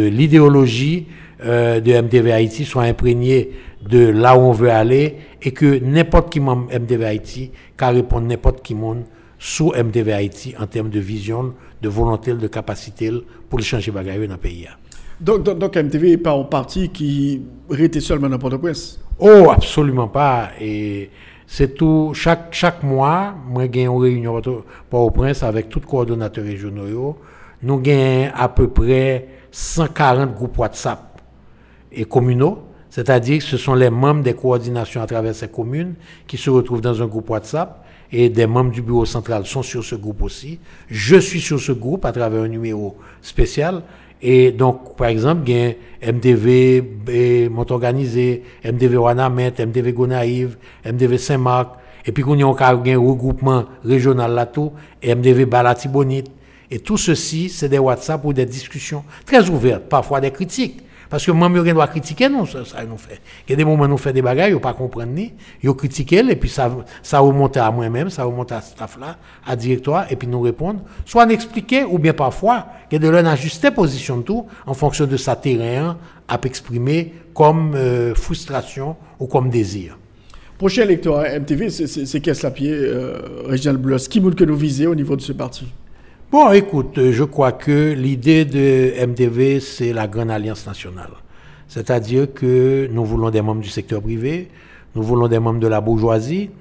[0.07, 1.07] l'idéologie
[1.43, 3.51] euh, de MDV Haïti, soient imprégnés
[3.87, 8.27] de là où on veut aller et que n'importe qui membre MDV Haïti car répondre
[8.27, 9.03] n'importe qui monde
[9.39, 13.11] sous MDV Haïti en termes de vision, de volonté, de capacité
[13.49, 14.67] pour changer bagaille dans le pays.
[15.19, 17.41] Donc, donc, donc MTV n'est pas un parti qui
[17.77, 20.51] était seulement dans Port-au-Prince Oh, absolument pas.
[20.61, 21.09] Et
[21.45, 24.41] c'est tout, chaque, chaque mois, moi, j'ai une réunion
[24.89, 27.17] pour au prince avec tous les coordonnateurs régionaux.
[27.61, 31.21] Nous avons à peu près 140 groupes WhatsApp
[31.91, 32.59] et communaux.
[32.89, 35.95] C'est-à-dire que ce sont les membres des coordinations à travers ces communes
[36.27, 39.83] qui se retrouvent dans un groupe WhatsApp et des membres du bureau central sont sur
[39.83, 40.59] ce groupe aussi.
[40.89, 43.83] Je suis sur ce groupe à travers un numéro spécial.
[44.21, 51.75] Et donc, par exemple, il y a MDV Montorganisé, MDV Wanamet, MDV Gonaïve, MDV Saint-Marc,
[52.05, 54.71] et puis qu'on y a un regroupement régional là tout,
[55.03, 56.31] MDV Balatibonite.
[56.71, 60.81] Et tout ceci, c'est des WhatsApp ou des discussions très ouvertes, parfois des critiques.
[61.09, 63.19] Parce que moi, je dois critiquer, non, ça, ça nous fait.
[63.47, 65.33] Il y a des moments où nous faisons des bagages, ils pas comprendre ni.
[65.63, 70.05] Ils critiquent, et puis ça, ça remonte à moi-même, ça remonte à staff-là, à directoire,
[70.11, 70.81] et puis nous répondre.
[71.05, 74.45] Soit en expliquer, ou bien parfois, il y a de l'un ajuster position de tout,
[74.67, 75.97] en fonction de sa terrain,
[76.27, 79.97] à exprimer comme euh, frustration ou comme désir.
[80.59, 84.87] Prochain électorat MTV, c'est qu'est-ce la pied, euh, Réginald Bloss Qui veut que nous viser
[84.87, 85.65] au niveau de ce parti?
[86.31, 91.09] Bon, écoute, je crois que l'idée de MTV, c'est la grande alliance nationale.
[91.67, 94.47] C'est-à-dire que nous voulons des membres du secteur privé,
[94.93, 96.51] nous voulons des membres de la bourgeoisie,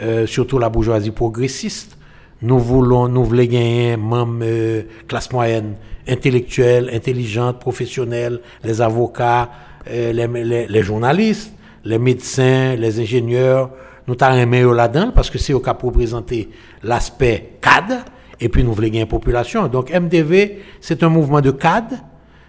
[0.00, 1.98] euh, surtout la bourgeoisie progressiste.
[2.40, 5.74] Nous voulons, nous voulons gagner membres euh, classe moyenne,
[6.06, 9.50] intellectuelle, intelligente, professionnelle, les avocats,
[9.90, 11.52] euh, les, les, journalistes,
[11.84, 13.70] les médecins, les ingénieurs.
[14.06, 16.48] Nous t'avons là-dedans parce que c'est au cas pour présenter
[16.84, 18.04] l'aspect cadre
[18.40, 19.68] et puis nous voulons gagner population.
[19.68, 21.96] Donc MDV, c'est un mouvement de cadre,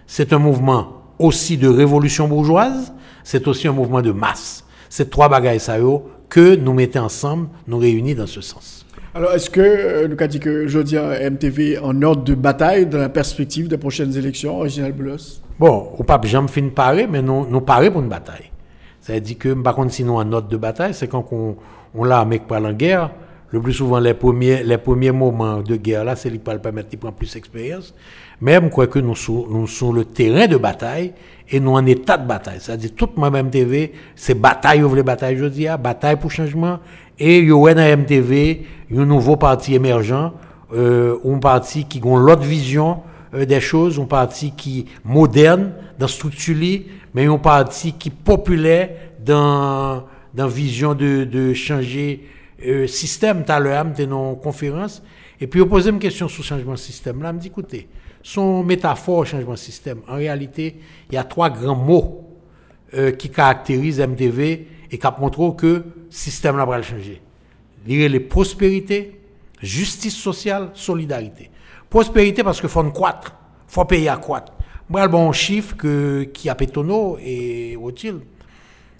[0.06, 2.92] c'est un mouvement aussi de révolution bourgeoise,
[3.24, 4.64] c'est aussi un mouvement de masse.
[4.88, 5.76] C'est trois bagailles ça
[6.28, 8.86] que nous mettons ensemble, nous réunissons dans ce sens.
[9.14, 12.86] Alors, est-ce que euh, nous avons dit que je dis MTV en ordre de bataille
[12.86, 17.22] dans la perspective des prochaines élections, Original Blos Bon, au pape, j'en fin parler, mais
[17.22, 18.50] nous, nous parler pour une bataille.
[19.00, 21.56] Ça veut dire que, par contre, sinon, en ordre de bataille, c'est quand on,
[21.94, 23.10] on l'a mec par la guerre,
[23.50, 26.90] le plus souvent, les premiers, les premiers moments de guerre, là, c'est lui qui permettre
[26.90, 27.94] de prendre plus d'expérience.
[28.40, 31.12] Même quoi que nous sommes nous le terrain de bataille
[31.48, 32.58] et nous en état de bataille.
[32.60, 36.78] C'est-à-dire, toute ma MTV, c'est bataille, ouvre les batailles, je dis, ah, bataille pour changement.
[37.18, 40.32] Et il y a un MTV, un nouveau parti émergent,
[40.74, 42.98] euh, un parti qui a l'autre vision
[43.34, 46.54] euh, des choses, un parti qui moderne dans structure,
[47.14, 48.90] mais un parti qui populaire
[49.24, 52.22] dans, dans vision de, de changer
[52.66, 55.02] euh, système, tout à l'heure, dans conférence,
[55.40, 57.22] et puis, on posait une question sur le changement de système.
[57.22, 57.88] Là, me dit, écoutez,
[58.22, 60.76] son métaphore changement de système, en réalité,
[61.08, 62.24] il y a trois grands mots
[62.94, 67.22] euh, qui caractérisent MTV et qui montrent que le système là va changer.
[67.86, 69.20] Il les prospérité,
[69.62, 71.50] justice sociale, solidarité.
[71.88, 73.34] Prospérité parce qu'il faut croître,
[73.66, 74.52] faut payer à croître.
[74.90, 78.20] Moi, le bon chiffre que, qui a pétonné et utile.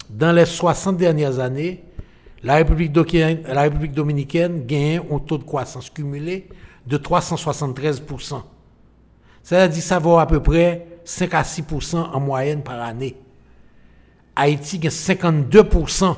[0.09, 1.83] Dans les 60 dernières années,
[2.43, 2.91] la République,
[3.93, 6.47] dominicaine gagne un taux de croissance cumulé
[6.87, 8.41] de 373%.
[9.43, 13.17] C'est-à-dire ça vaut à peu près 5 à 6% en moyenne par année.
[14.35, 16.15] Haïti gagne 52%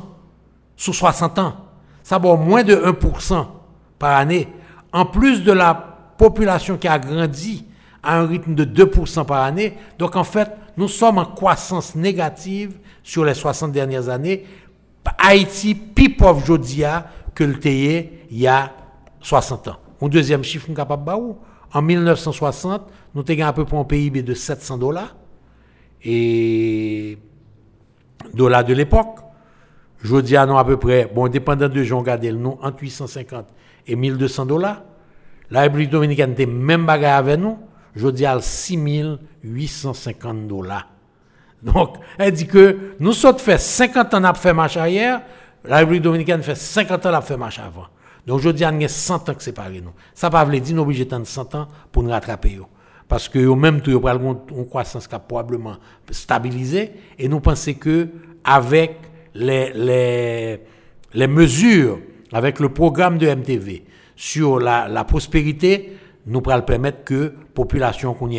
[0.75, 1.55] sur 60 ans.
[2.03, 3.47] Ça vaut moins de 1%
[3.97, 4.47] par année.
[4.93, 5.73] En plus de la
[6.17, 7.65] population qui a grandi
[8.03, 9.77] à un rythme de 2% par année.
[9.97, 14.45] Donc en fait, nous sommes en croissance négative sur les 60 dernières années
[15.17, 16.83] Haïti plus pauvre aujourd'hui
[17.35, 18.71] que le TIE il y a
[19.21, 19.77] 60 ans.
[20.01, 21.11] Un deuxième chiffre nous capable
[21.73, 22.81] En 1960,
[23.13, 25.15] nous avons à peu près un PIB de 700 dollars
[26.03, 27.17] et
[28.33, 29.19] dollars de l'époque.
[30.03, 33.45] Je dis à nous à peu près, bon, dépendant de regardez le nom, entre 850
[33.87, 34.81] et 1200 dollars.
[35.51, 37.57] La République dominicaine était même bagarre avec nous.
[37.95, 40.90] Je dis à 6850 dollars.
[41.63, 45.21] Donc, elle dit que nous sommes fait 50 ans à faire marche arrière,
[45.63, 47.87] la République dominicaine fait 50 ans à faire marche avant.
[48.25, 49.91] Donc, je dis, y a 100 ans que séparés nous.
[50.13, 52.59] Ça ne veut pas dire nous obligés de 100 ans pour nous rattraper.
[53.07, 55.75] Parce que même tout, a une croissance qui a probablement
[56.09, 58.07] stabilisé et nous pensons que
[58.43, 58.95] avec
[59.33, 60.59] les,
[61.27, 61.99] mesures,
[62.31, 63.83] avec le programme de MTV
[64.15, 68.29] sur la, prospérité, nous pourrons permettre que la population qu'on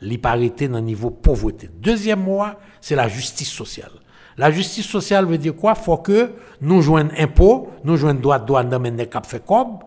[0.00, 1.70] l'hyparité dans le niveau pauvreté.
[1.80, 3.92] Deuxième mois, c'est la justice sociale.
[4.38, 5.74] La justice sociale veut dire quoi?
[5.74, 8.80] Faut que nous joignons impôts, nous joignons droit de douane dans
[9.46, 9.78] comme,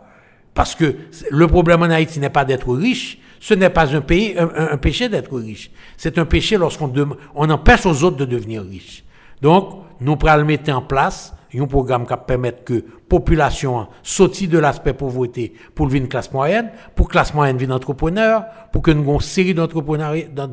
[0.53, 0.95] parce que
[1.30, 5.07] le problème en Haïti n'est pas d'être riche, ce n'est pas un, pays, un, péché
[5.07, 5.72] d'être riche.
[5.95, 6.91] C'est un péché lorsqu'on
[7.36, 9.03] on empêche aux autres de devenir riches.
[9.41, 14.59] Donc, nous le mettre en place un programme qui permet que la population sorti de
[14.59, 19.03] l'aspect pauvreté pour une classe moyenne, pour que classe moyenne vienne entrepreneur, pour que nous
[19.03, 20.51] ayons une série d'entrepreneurs dans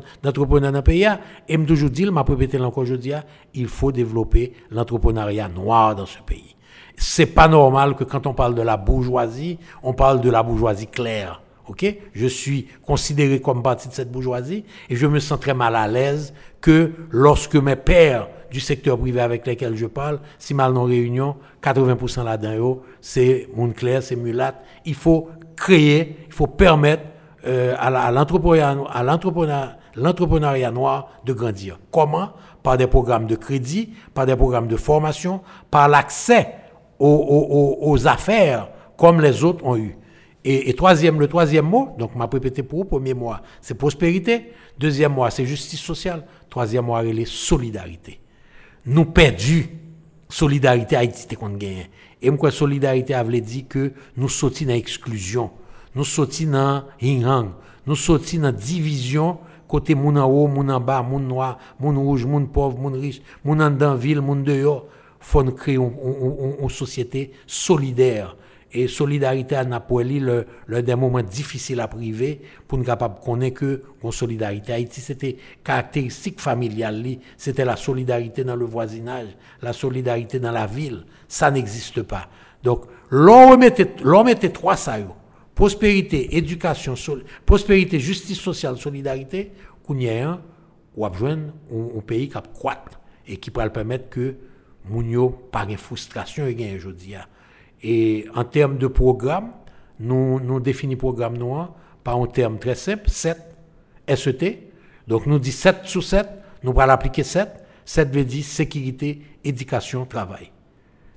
[0.77, 1.07] le pays.
[1.47, 3.13] Et je toujours dit, je répété encore aujourd'hui,
[3.53, 6.55] il faut développer l'entrepreneuriat noir dans ce pays.
[6.95, 10.87] C'est pas normal que quand on parle de la bourgeoisie, on parle de la bourgeoisie
[10.87, 11.43] claire.
[11.67, 11.95] ok?
[12.13, 15.87] Je suis considéré comme partie de cette bourgeoisie et je me sens très mal à
[15.87, 20.83] l'aise que lorsque mes pères du secteur privé avec lesquels je parle, si mal non
[20.83, 24.59] réunion, 80% là-dedans, c'est monde c'est mulâtre.
[24.85, 27.03] Il faut créer, il faut permettre
[27.45, 31.79] euh, à l'entrepreneuriat noir de grandir.
[31.91, 32.31] Comment?
[32.63, 35.41] Par des programmes de crédit, par des programmes de formation,
[35.71, 36.55] par l'accès
[36.99, 39.95] aux, affaires comme les autres ont eu.
[40.43, 44.51] Et, troisième, le troisième mot, donc m'a répété pour vous, premier mois, c'est prospérité.
[44.79, 46.23] Deuxième mois, c'est justice sociale.
[46.49, 48.19] Troisième mois, c'est solidarité.
[48.87, 49.69] Nous perdu
[50.29, 51.89] solidarité Haïti qu'on gagne.
[52.21, 55.51] Et moi, solidarité avait dit que nous sortis dans l'exclusion,
[55.93, 57.51] nous sortis dans yin
[57.85, 62.25] nous sortis dans division côté moun en haut, moun en bas, moun noir, moun rouge,
[62.25, 64.85] moun pauvre, moun riche, moun en dans ville, moun dehors.
[65.19, 68.37] Faut créer une société solidaire
[68.71, 73.59] et solidarité à Napoli, le, le des moments difficiles à priver pour nous capable connaître
[73.59, 74.73] que en solidarité.
[74.73, 77.03] Haïti, c'était caractéristique familiale,
[77.37, 79.27] c'était la solidarité dans le voisinage,
[79.61, 81.05] la solidarité dans la ville.
[81.27, 82.27] Ça n'existe pas.
[82.63, 84.97] Donc, l'on mettait trois ça,
[85.55, 86.95] prospérité, éducation,
[87.45, 89.51] prospérité, justice sociale, solidarité,
[89.85, 90.41] qu'on y a un,
[90.95, 94.35] ou un, un pays qui croître et qui pourrait permettre que
[94.89, 97.15] Mounio, par une frustration, et gagne aujourd'hui.
[97.83, 99.51] Et en termes de programme,
[99.99, 101.73] nous, nous définissons programme noir
[102.03, 103.37] par un terme très simple, 7,
[104.15, 104.71] SET.
[105.07, 106.27] Donc nous disons 7 sur 7,
[106.63, 107.49] nous allons l'appliquer 7.
[107.85, 110.51] 7 veut dire sécurité, éducation, travail.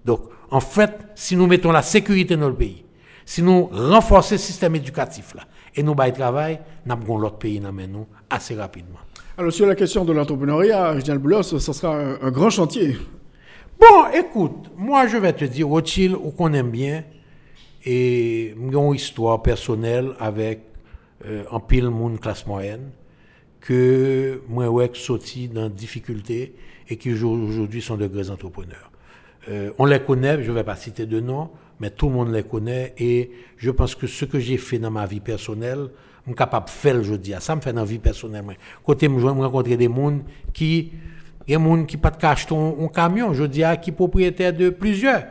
[0.04, 2.84] Donc en fait, si nous mettons la sécurité dans le pays,
[3.24, 5.42] si nous renforçons le système éducatif là,
[5.74, 8.98] et nous baillons travail, nous avons l'autre pays dans nous assez rapidement.
[9.38, 12.96] Alors sur la question de l'entrepreneuriat, Reginald Boulos, ce sera un grand chantier
[13.80, 17.02] Bon, écoute, moi je vais te dire, Rothschild, ou qu'on aime bien,
[17.86, 20.60] et une histoire personnelle avec
[21.24, 22.90] euh, un pile monde classe moyenne,
[23.58, 26.54] que moi, ouais, sorti dans difficulté
[26.90, 28.90] et qui aujourd'hui sont de grands entrepreneurs.
[29.48, 32.32] Euh, on les connaît, je ne vais pas citer de nom, mais tout le monde
[32.32, 35.88] les connaît et je pense que ce que j'ai fait dans ma vie personnelle,
[36.26, 37.32] je suis capable de faire aujourd'hui.
[37.40, 38.44] Ça me fait dans la vie personnelle.
[38.84, 40.20] Côté, je rencontrer des gens
[40.52, 40.92] qui
[41.46, 44.70] il y a des gens qui pas acheter un, camion, je dis, qui propriétaire de
[44.70, 45.24] plusieurs.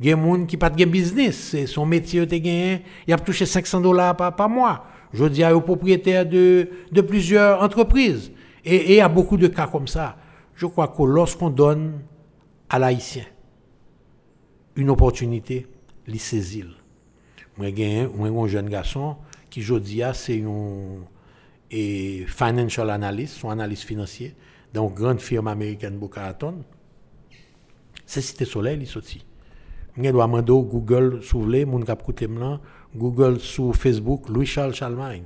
[0.00, 2.26] Il y a des gens qui pas de business, son métier,
[3.06, 4.84] il a touché 500 dollars par, mois.
[5.12, 8.32] Je dis, aux propriétaire de, de plusieurs entreprises.
[8.64, 10.16] Et, il y a beaucoup de cas comme ça.
[10.54, 12.00] Je crois que lorsqu'on donne
[12.68, 13.24] à l'haïtien
[14.76, 15.66] une opportunité,
[16.06, 16.64] il saisit.
[17.56, 19.16] Moi, j'ai un jeune garçon
[19.50, 24.34] qui, je dis, c'est un financial analyst, un analyste financier
[24.72, 26.64] donc grande firme américaine Boca Raton,
[28.06, 29.24] c'est Cité Soleil, il sorti.
[29.96, 31.80] Je dois demander Google s'ouvrir, mon
[32.94, 35.24] Google sur Facebook, Louis-Charles Charlemagne.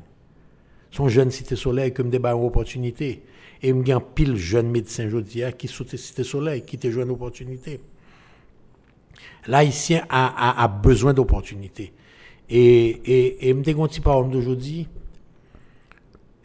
[0.90, 3.22] Son jeune Cité Soleil comme des une opportunité.
[3.62, 7.80] Et y a pile jeune médecin aujourd'hui qui sont Cité Soleil, qui te une opportunité.
[9.46, 11.92] L'haïtien a, a, a besoin d'opportunités.
[12.48, 14.88] Et, et, et me un parole d'aujourd'hui,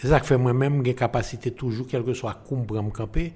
[0.01, 3.33] c'est ça que fait moi-même j'ai capacité toujours, quel que soit comme pour me camper.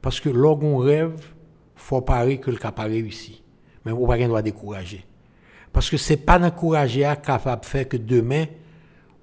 [0.00, 1.32] Parce que lorsqu'on rêve,
[1.76, 3.40] faut parier que le cap a réussi.
[3.86, 5.04] Mais on ne doit décourager.
[5.72, 8.46] Parce que ce n'est pas d'encourager à capable faire que demain,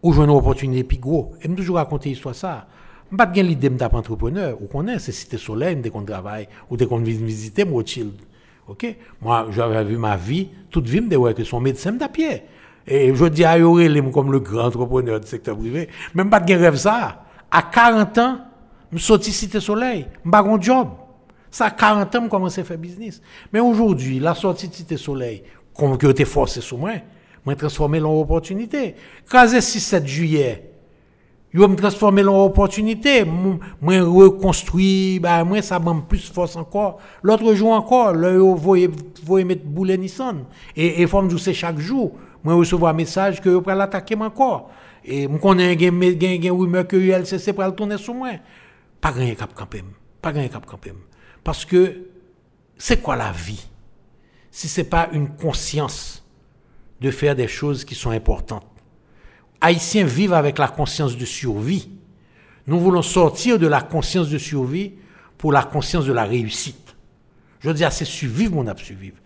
[0.01, 1.33] ou j'ai une opportunité plus gros.
[1.41, 2.69] Et je toujours raconter l'histoire ça.
[3.11, 4.57] Je pas l'idée d'être entrepreneur.
[4.61, 8.13] Ou connaît, c'est Cité Soleil, dès qu'on travaille, ou dès qu'on visiter Rothschild.
[8.69, 8.95] OK?
[9.21, 12.43] Moi, j'avais vu ma vie, toute vie, me disait que son médecin me pied.
[12.91, 16.53] Et je dis à Yorel, comme le grand entrepreneur du secteur privé, même pas de
[16.55, 17.23] rêve ça.
[17.51, 18.39] À 40 ans,
[18.91, 20.87] je sorti Cité Soleil, je un job.
[21.51, 23.21] Ça, à 40 ans, je commence à faire business.
[23.53, 25.43] Mais aujourd'hui, la sortie de Cité Soleil,
[25.77, 26.93] comme que été forcé sur moi,
[27.45, 28.95] je transformé en opportunité.
[29.23, 30.69] C'est 6-7 juillet,
[31.53, 33.23] je me transformer en opportunité.
[33.23, 36.97] Moi, reconstruire, bah, moi, ça m'a plus force encore.
[37.21, 38.89] L'autre jour encore, là, vous voyez,
[39.45, 40.45] mettre boulet Nissan.
[40.75, 42.13] Et, et faut me chaque jour
[42.43, 44.71] moi recevoir un message que vous pourrez l'attaquer encore.
[45.03, 48.31] Et je connais un rumeur que l'ULCC pour tourner sur moi.
[49.01, 49.83] Pas grand cap campé.
[50.21, 50.65] Pas grand cap.
[51.43, 52.07] Parce que
[52.77, 53.65] c'est quoi la vie
[54.51, 56.25] si ce n'est pas une conscience
[56.99, 58.65] de faire des choses qui sont importantes
[59.61, 61.89] Haïtiens vivent avec la conscience de survie.
[62.65, 64.93] Nous voulons sortir de la conscience de survie
[65.37, 66.95] pour la conscience de la réussite.
[67.59, 69.17] Je veux dire, c'est survivre, mon a survivre.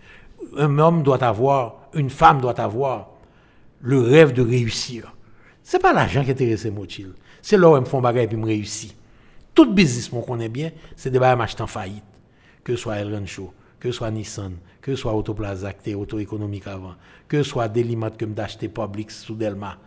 [0.57, 3.09] Un homme doit avoir une femme doit avoir
[3.81, 5.13] le rêve de réussir.
[5.63, 7.13] Ce n'est pas l'argent qui intéresse Motil.
[7.41, 8.95] C'est là où me font bagaille et me réussit.
[9.53, 12.03] Tout business, qu'on connaît bien, c'est des bagages en faillite.
[12.63, 16.67] Que ce soit El Show, que ce soit Nissan, que ce soit Autoplaza, Auto Économique
[16.67, 16.95] avant,
[17.27, 19.77] que ce soit Delimat que d'acheter Publix sous Delma.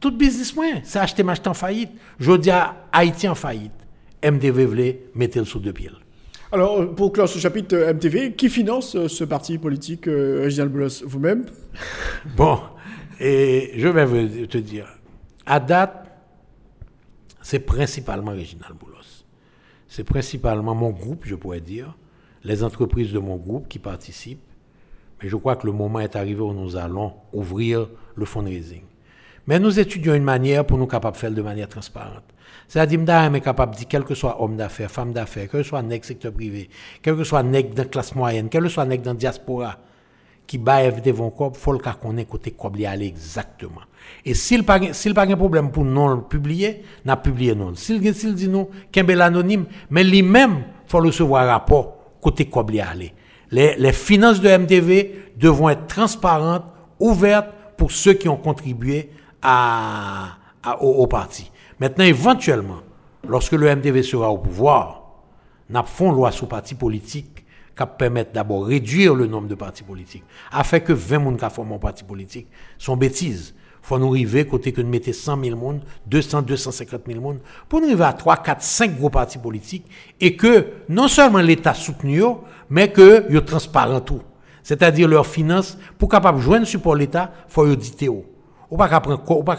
[0.00, 1.92] Tout business, c'est acheter machin en faillite.
[2.18, 3.72] Je dis à Haïti en faillite.
[4.24, 5.90] MDV voulait mettre le sous deux pieds.
[6.54, 11.46] Alors, pour clore ce chapitre MTV, qui finance ce parti politique, Réginald Boulos Vous-même?
[12.36, 12.58] Bon,
[13.18, 14.86] et je vais te dire,
[15.46, 16.12] à date,
[17.40, 19.24] c'est principalement Réginald Boulos.
[19.88, 21.96] C'est principalement mon groupe, je pourrais dire,
[22.44, 24.44] les entreprises de mon groupe qui participent.
[25.22, 28.82] Mais je crois que le moment est arrivé où nous allons ouvrir le fundraising.
[29.46, 32.24] Mais nous étudions une manière pour nous capables de faire de manière transparente.
[32.68, 35.66] C'est-à-dire, nous est capable de dire, quel que soit homme d'affaires, femme d'affaires, quel que
[35.66, 36.68] soit nègre secteur privé,
[37.02, 39.78] quel que soit dans la classe moyenne, quel que soit dans la diaspora,
[40.46, 43.82] qui bat FD vont il faut le ait côté quoi aller exactement.
[44.24, 47.74] Et s'il pas s'il pas un problème pour non publier, n'a publié non.
[47.74, 53.12] S'il dit non, qu'un bel anonyme, mais lui-même faut recevoir rapport côté quoi aller.
[53.50, 56.64] Les, les finances de MTV devront être transparentes,
[56.98, 59.10] ouvertes pour ceux qui ont contribué
[59.42, 60.38] à,
[60.80, 61.50] au, parti.
[61.82, 62.78] Maintenant, éventuellement,
[63.26, 65.02] lorsque le MTV sera au pouvoir,
[65.68, 67.44] n'a fond loi sur parti politique
[67.76, 70.22] qui permettre d'abord réduire le nombre de partis politiques,
[70.52, 72.46] afin que 20 personnes qui forment un parti politique
[72.78, 73.56] sont bêtises.
[73.82, 77.80] faut nous arriver côté que nous mettons 100 000 personnes, 200, 250 000 personnes, pour
[77.80, 79.86] nous arriver à 3, 4, 5 gros partis politiques,
[80.20, 82.22] et que non seulement l'État soutenu,
[82.70, 84.22] mais que transparent tout.
[84.62, 88.08] C'est-à-dire leurs finances, pour capable de joindre support l'État, il faut auditer.
[88.72, 89.00] Ou pas qu'à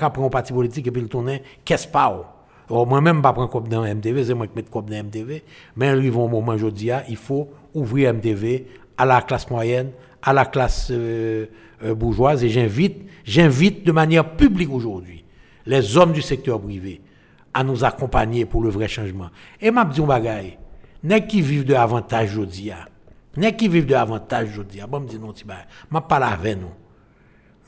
[0.10, 2.36] prendre un parti politique et puis le tourner, qu'est-ce pas
[2.68, 5.44] Moi-même, je ne pas prendre comme dans MTV, c'est moi qui mets comme dans MTV.
[5.76, 8.66] Mais arrive un moment, je dis, il faut ouvrir MTV
[8.98, 9.92] à la classe moyenne,
[10.24, 11.46] à la classe euh,
[11.84, 12.44] euh, bourgeoise.
[12.44, 15.24] Et j'invite, j'invite de manière publique aujourd'hui
[15.68, 17.00] les hommes du secteur privé
[17.54, 19.30] à nous accompagner pour le vrai changement.
[19.62, 20.58] Et m'a dit un bagaille,
[21.30, 22.72] qui vivent de avantage aujourd'hui,
[23.38, 25.34] n'est qui vivent de avantage aujourd'hui, bon me dit non,
[25.92, 26.72] m'a pas avec nous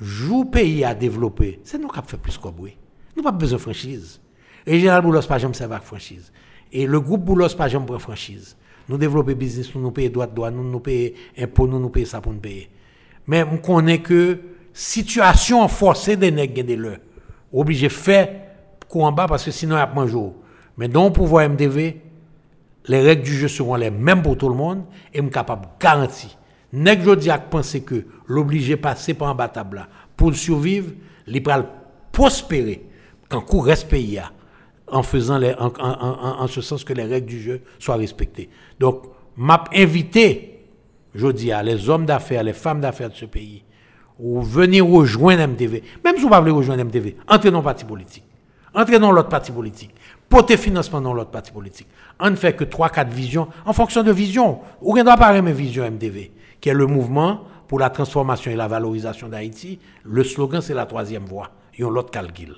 [0.01, 2.53] jour pays à développer, c'est nous qui avons fait plus que Nous
[3.15, 4.19] n'avons pas besoin de franchise.
[4.65, 6.31] Et Général Boulos, pas jamais avec franchise.
[6.71, 8.57] Et le groupe Boulos, pas jamais prend franchise.
[8.89, 11.89] Nous développer business, nous nous payons droit de droit, nous nous payons impôts, nous nous
[11.89, 12.69] payons ça pour nous payer.
[13.27, 14.39] Mais on connaît que
[14.73, 16.97] situation forcée des nègres des le
[17.51, 18.29] obligé de faire
[19.11, 20.35] bas parce que sinon il y a pas jour.
[20.77, 22.01] Mais dans le pouvoir MDV,
[22.87, 24.83] les règles du jeu seront les mêmes pour tout le monde
[25.13, 26.37] et je suis capable de garantir
[26.75, 30.91] Nèg jodi a pensé que l'obligé passer par un bas là pour survivre,
[31.25, 31.41] il
[32.11, 32.85] prospérer
[33.29, 34.21] quand coup reste pays
[34.87, 38.49] en faisant en, en, en, ce sens que les règles du jeu soient respectées.
[38.79, 39.03] Donc,
[39.37, 43.63] m'a je dis à les hommes d'affaires, les femmes d'affaires de ce pays,
[44.19, 45.81] ou venir rejoindre MTV.
[46.03, 48.25] Même si vous ne voulez rejoindre MTV, entrez dans le parti politique.
[48.73, 49.95] Entrez dans l'autre parti politique.
[50.27, 51.87] Portez financement dans l'autre parti politique.
[52.19, 54.59] On ne fait que 3-4 visions en fonction de vision.
[54.81, 56.31] Ou ne doit pas mes vision MTV
[56.65, 59.77] qui est le mouvement pour la transformation et la valorisation d'Haïti.
[60.03, 61.51] Le slogan, c'est la troisième voie.
[61.79, 62.55] Ont l'autre calcul.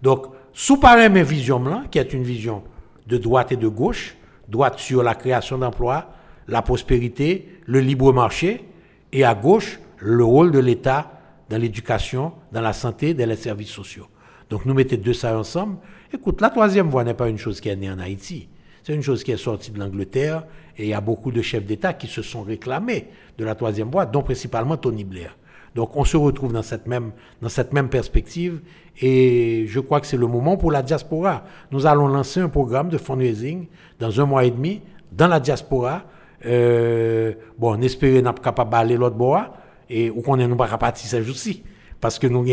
[0.00, 2.62] Donc, sous pareil mes vision là, qui est une vision
[3.06, 4.16] de droite et de gauche,
[4.48, 6.06] droite sur la création d'emplois,
[6.48, 8.64] la prospérité, le libre marché,
[9.12, 13.68] et à gauche, le rôle de l'État dans l'éducation, dans la santé, dans les services
[13.68, 14.06] sociaux.
[14.48, 15.76] Donc nous mettons deux ça ensemble.
[16.14, 18.48] Écoute, la troisième voie n'est pas une chose qui est née en Haïti.
[18.82, 20.44] C'est une chose qui est sortie de l'Angleterre
[20.80, 23.90] et il y a beaucoup de chefs d'État qui se sont réclamés de la troisième
[23.90, 25.36] voie, dont principalement Tony Blair.
[25.74, 27.12] Donc on se retrouve dans cette même,
[27.42, 28.60] dans cette même perspective
[29.00, 31.44] et je crois que c'est le moment pour la diaspora.
[31.70, 33.66] Nous allons lancer un programme de fundraising
[33.98, 34.80] dans un mois et demi
[35.12, 36.04] dans la diaspora.
[36.46, 39.52] Euh, bon, on espère qu'on capable d'aller l'autre bois
[39.90, 41.62] et qu'on n'est pas capable de aussi
[42.00, 42.46] parce que nous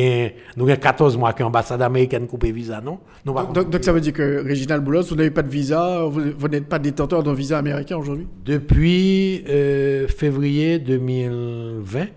[0.57, 2.99] avons 14 mois qu'ambassade américaine coupe visa, non?
[3.25, 6.67] Donc, donc, ça veut dire que, Réginald Boulos, vous n'avez pas de visa, vous, n'êtes
[6.67, 8.27] pas détenteur d'un visa américain aujourd'hui?
[8.43, 12.07] Depuis euh, février 2020,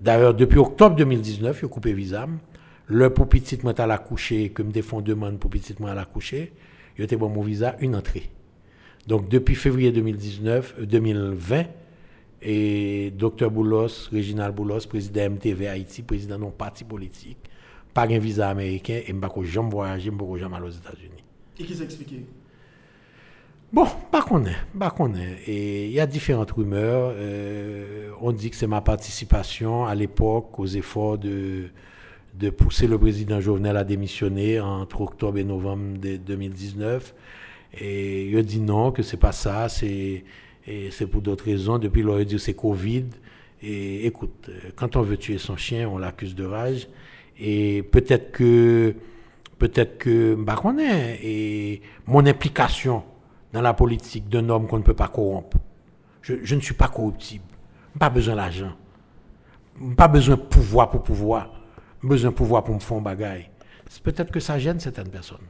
[0.00, 2.26] d'ailleurs depuis octobre 2019, a coupé visa.
[2.88, 5.94] Le pour petit moi à la coucher, que me défend demande pour petit moi à
[5.94, 6.52] la coucher,
[6.98, 8.30] il était bon mon visa, une entrée.
[9.06, 11.64] Donc depuis février 2019, 2020,
[12.48, 17.38] et Dr Boulos, Réginald Boulos, président MTV Haïti, président d'un parti politique,
[17.92, 21.24] pas un visa américain et je ne jamais voyager, je ne jamais aller aux États-Unis.
[21.58, 22.24] Et qui s'est expliqué?
[23.72, 25.40] Bon, pas qu'on est, pas qu'on est.
[25.48, 27.14] Et il y a différentes rumeurs.
[27.16, 31.70] Euh, on dit que c'est ma participation à l'époque aux efforts de,
[32.34, 37.12] de pousser le président Jovenel à démissionner entre octobre et novembre de 2019.
[37.80, 40.22] Et il dit non, que c'est pas ça, c'est
[40.66, 41.78] et c'est pour d'autres raisons.
[41.78, 43.06] Depuis, aurait dit c'est Covid.
[43.62, 46.88] Et écoute, quand on veut tuer son chien, on l'accuse de rage.
[47.38, 48.94] Et peut-être que,
[49.58, 53.02] peut-être que, bah, on est, et mon implication
[53.52, 55.56] dans la politique d'un homme qu'on ne peut pas corrompre.
[56.22, 57.44] Je, ne suis pas corruptible.
[57.98, 58.72] Pas besoin d'argent.
[59.96, 61.50] Pas besoin de pouvoir pour pouvoir.
[62.02, 63.48] Besoin de pouvoir pour me faire un bagaille.
[64.02, 65.46] Peut-être que ça gêne certaines personnes.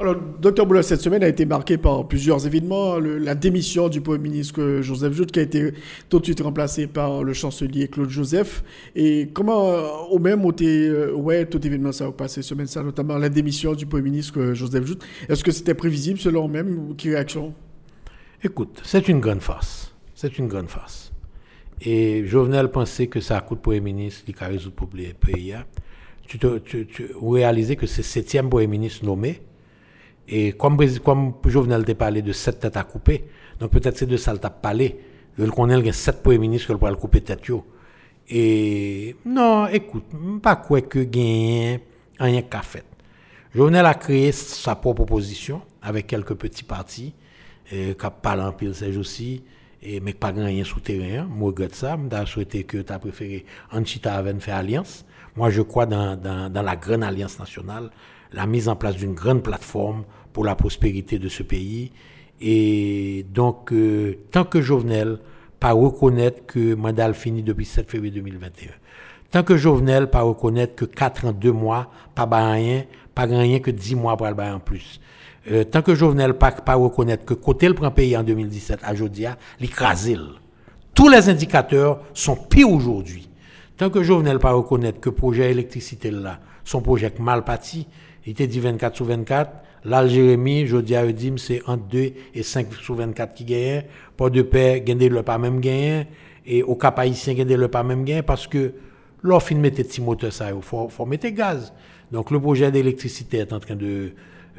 [0.00, 3.00] Alors, docteur Boula, cette semaine a été marquée par plusieurs événements.
[3.00, 5.72] la démission du Premier ministre Joseph Jout, qui a été
[6.08, 8.62] tout de suite remplacé par le chancelier Claude Joseph.
[8.94, 12.84] Et comment, euh, au même, euh, ouais, tout événement ça a passé cette semaine, ça,
[12.84, 14.98] notamment la démission du Premier ministre Joseph Jout.
[15.28, 17.52] Est-ce que c'était prévisible selon même Quelle réaction?
[18.44, 19.92] Écoute, c'est une grande farce.
[20.14, 21.12] C'est une grande farce.
[21.80, 25.56] Et Jovenel pensait que ça coûte Premier ministre qui a résolu le pays.
[26.28, 29.40] Tu, te, tu, tu réalisais que c'est le septième Premier ministre nommé
[30.28, 33.24] et comme, comme Jovenel t'a parlé de sept têtes à couper,
[33.58, 35.00] donc peut-être c'est de ça qu'il t'a parlé.
[35.54, 37.42] Connaît, il y a sept premiers ministres qui pourraient couper tête.
[38.28, 40.04] Et non, écoute,
[40.42, 41.80] pas quoi que gagne
[42.18, 42.84] rien qu'à fait.
[43.54, 47.14] Jovenel a créé sa propre opposition avec quelques petits partis,
[47.72, 49.44] euh, qui parlent en pile ces aussi,
[49.80, 51.24] et, mais pas rien souterrain.
[51.24, 51.96] Moi, je regrette ça.
[51.96, 55.06] Je souhaité que tu as préféré Anchita Aven faire alliance.
[55.36, 57.90] Moi, je crois dans, dans, dans la grande alliance nationale,
[58.32, 60.04] la mise en place d'une grande plateforme
[60.38, 61.90] pour la prospérité de ce pays.
[62.40, 65.18] Et donc, euh, tant que Jovenel
[65.58, 68.68] pas reconnaître que mandat fini depuis 7 février 2021,
[69.32, 72.84] tant que Jovenel pas reconnaître que 4 ans, 2 mois, pas rien,
[73.16, 75.00] pas rien que 10 mois pour le en plus.
[75.50, 78.94] Euh, tant que Jovenel pas, pas reconnaître que côté le prend pays en 2017 à
[78.94, 80.20] Jodia, l'écrasil.
[80.94, 83.28] Tous les indicateurs sont pires aujourd'hui.
[83.76, 87.88] Tant que Jovenel pas reconnaître que projet électricité là, son projet mal parti,
[88.24, 89.50] il était dit 24 sur 24,
[89.88, 91.98] L'Algérie, je dis à Eudim, c'est entre 2
[92.34, 93.84] et 5 sur 24 qui gagnent.
[94.16, 96.04] Pas de paix, gagnent le pas même gain.
[96.46, 98.74] Et au Cap haïtien, gagnent le pas même gain parce que
[99.22, 101.72] l'offre, mettre petit moteur, ça, il faut, faut mettre gaz.
[102.12, 104.12] Donc le projet d'électricité est en train de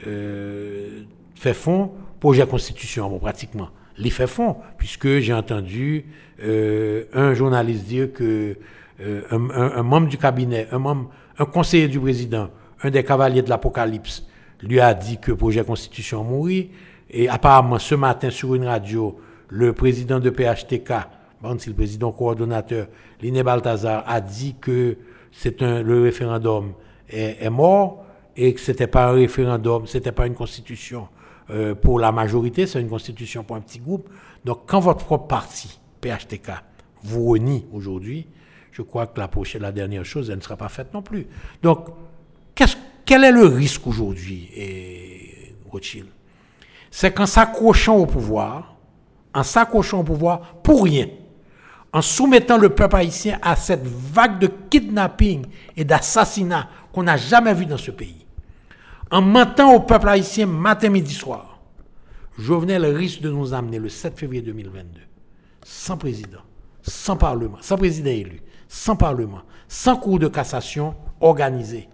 [0.08, 1.04] euh,
[1.36, 1.92] faire fond.
[2.20, 3.70] Projet constitution, bon, pratiquement.
[4.00, 6.06] Il fait fond, puisque j'ai entendu
[6.42, 8.56] euh, un journaliste dire que
[9.02, 12.50] euh, un, un, membre du cabinet, un membre, un conseiller du président,
[12.82, 14.26] un des cavaliers de l'Apocalypse,
[14.62, 16.72] lui a dit que le projet constitution mourit.
[17.10, 20.94] Et apparemment, ce matin, sur une radio, le président de PHTK,
[21.42, 22.88] bon, le président coordonnateur,
[23.22, 24.98] Liné Balthazar, a dit que
[25.32, 26.74] c'est le référendum
[27.10, 28.06] est, mort
[28.36, 31.08] et que c'était pas un référendum, c'était pas une constitution
[31.50, 34.10] euh, pour la majorité, c'est une constitution pour un petit groupe.
[34.46, 36.52] Donc, quand votre propre parti, PHTK,
[37.04, 38.28] vous renie aujourd'hui,
[38.72, 41.28] je crois que la prochaine, la dernière chose, elle ne sera pas faite non plus.
[41.62, 41.88] Donc,
[42.56, 42.78] qu'est-ce
[43.10, 44.52] quel est le risque aujourd'hui,
[45.68, 46.06] Rothschild?
[46.92, 48.76] C'est qu'en s'accrochant au pouvoir,
[49.34, 51.08] en s'accrochant au pouvoir pour rien,
[51.92, 57.56] en soumettant le peuple haïtien à cette vague de kidnapping et d'assassinat qu'on n'a jamais
[57.56, 58.28] vu dans ce pays,
[59.10, 61.62] en mentant au peuple haïtien matin, midi, soir,
[62.38, 65.02] Jovenel risque de nous amener le 7 février 2022,
[65.66, 66.42] sans président,
[66.84, 71.90] sans parlement, sans président élu, sans parlement, sans cours de cassation organisé,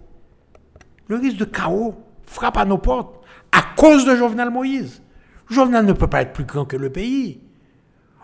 [1.08, 1.94] le risque de chaos
[2.24, 3.20] frappe à nos portes
[3.52, 5.02] à cause de Jovenel Moïse.
[5.48, 7.40] Jovenel ne peut pas être plus grand que le pays.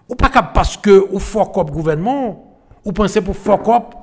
[0.09, 3.95] Ou pas parce que au fort gouvernement, ou pensez pour fort cop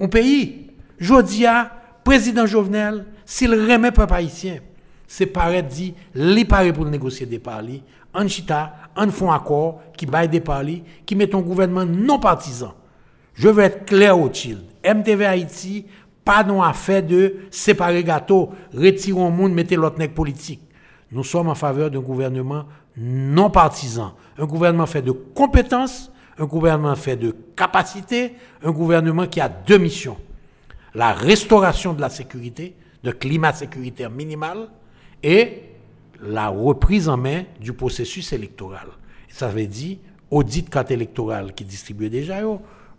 [0.00, 0.70] un pays.
[0.98, 1.70] Jodia,
[2.04, 4.58] président Jovenel, s'il remet peuple haïtien,
[5.06, 7.82] c'est pareil dit, li paraît pour négocier des parlis,
[8.14, 12.74] en chita, en font accord, qui baille des parlis, qui met un gouvernement non partisan.
[13.34, 14.58] Je veux être clair au chill.
[14.84, 15.86] MTV Haïti
[16.24, 20.60] pas non affaire de séparer gâteau, retirer le monde, mettre l'autre politique.
[21.10, 22.64] Nous sommes en faveur d'un gouvernement
[22.96, 29.40] non partisan, un gouvernement fait de compétences, un gouvernement fait de capacité, un gouvernement qui
[29.40, 30.16] a deux missions.
[30.94, 34.68] La restauration de la sécurité, de climat sécuritaire minimal
[35.22, 35.62] et
[36.22, 38.88] la reprise en main du processus électoral.
[39.28, 39.98] Ça veut dire
[40.30, 42.40] audit carte électorale qui distribue déjà,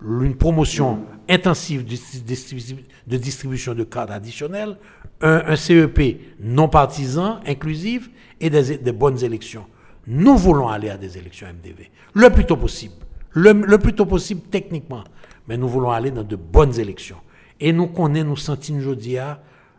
[0.04, 4.78] une promotion intensive de distribution de cartes additionnelles,
[5.22, 8.10] un, CEP non partisan, inclusif
[8.42, 9.66] et des, bonnes élections.
[10.06, 12.96] Nous voulons aller à des élections MDV le plus tôt possible,
[13.32, 15.04] le, plus tôt possible techniquement,
[15.48, 17.18] mais nous voulons aller dans de bonnes élections.
[17.60, 19.18] Et nous connaissons, nous sentons aujourd'hui,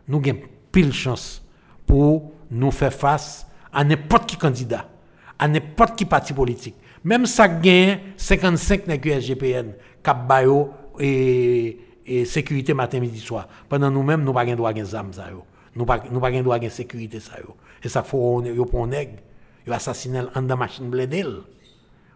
[0.07, 0.39] nous avons
[0.71, 1.43] pile chance
[1.85, 4.89] pour nous faire face à n'importe qui candidat,
[5.37, 6.75] à n'importe qui parti politique.
[7.03, 9.73] Même ça gagne 55 n'est SGPN,
[10.05, 10.69] Cap Bayo
[10.99, 13.47] et, et sécurité matin, midi, soir.
[13.67, 15.09] Pendant nous-mêmes, nous n'avons pas droit à des armes.
[15.75, 17.19] Nous n'avons pas droit à sécurité.
[17.19, 17.33] Ça,
[17.83, 19.09] Et ça, faut yo pour nèg,
[19.65, 21.25] yo assassiner en dans machine blindée.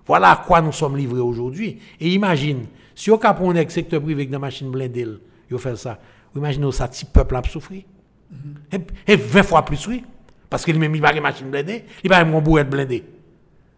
[0.06, 1.80] Voilà à quoi nous sommes livrés aujourd'hui.
[2.00, 5.08] Et imagine, si on cap un secteur privé avec des machines blindées,
[5.50, 5.98] yo fait ça.
[6.36, 7.82] Imaginez ça, petit peuple a souffert.
[8.32, 10.04] Mm et, 20 fois plus, oui.
[10.48, 13.04] Parce qu'il même pas de machine blindée, il pas un bourrette blindé.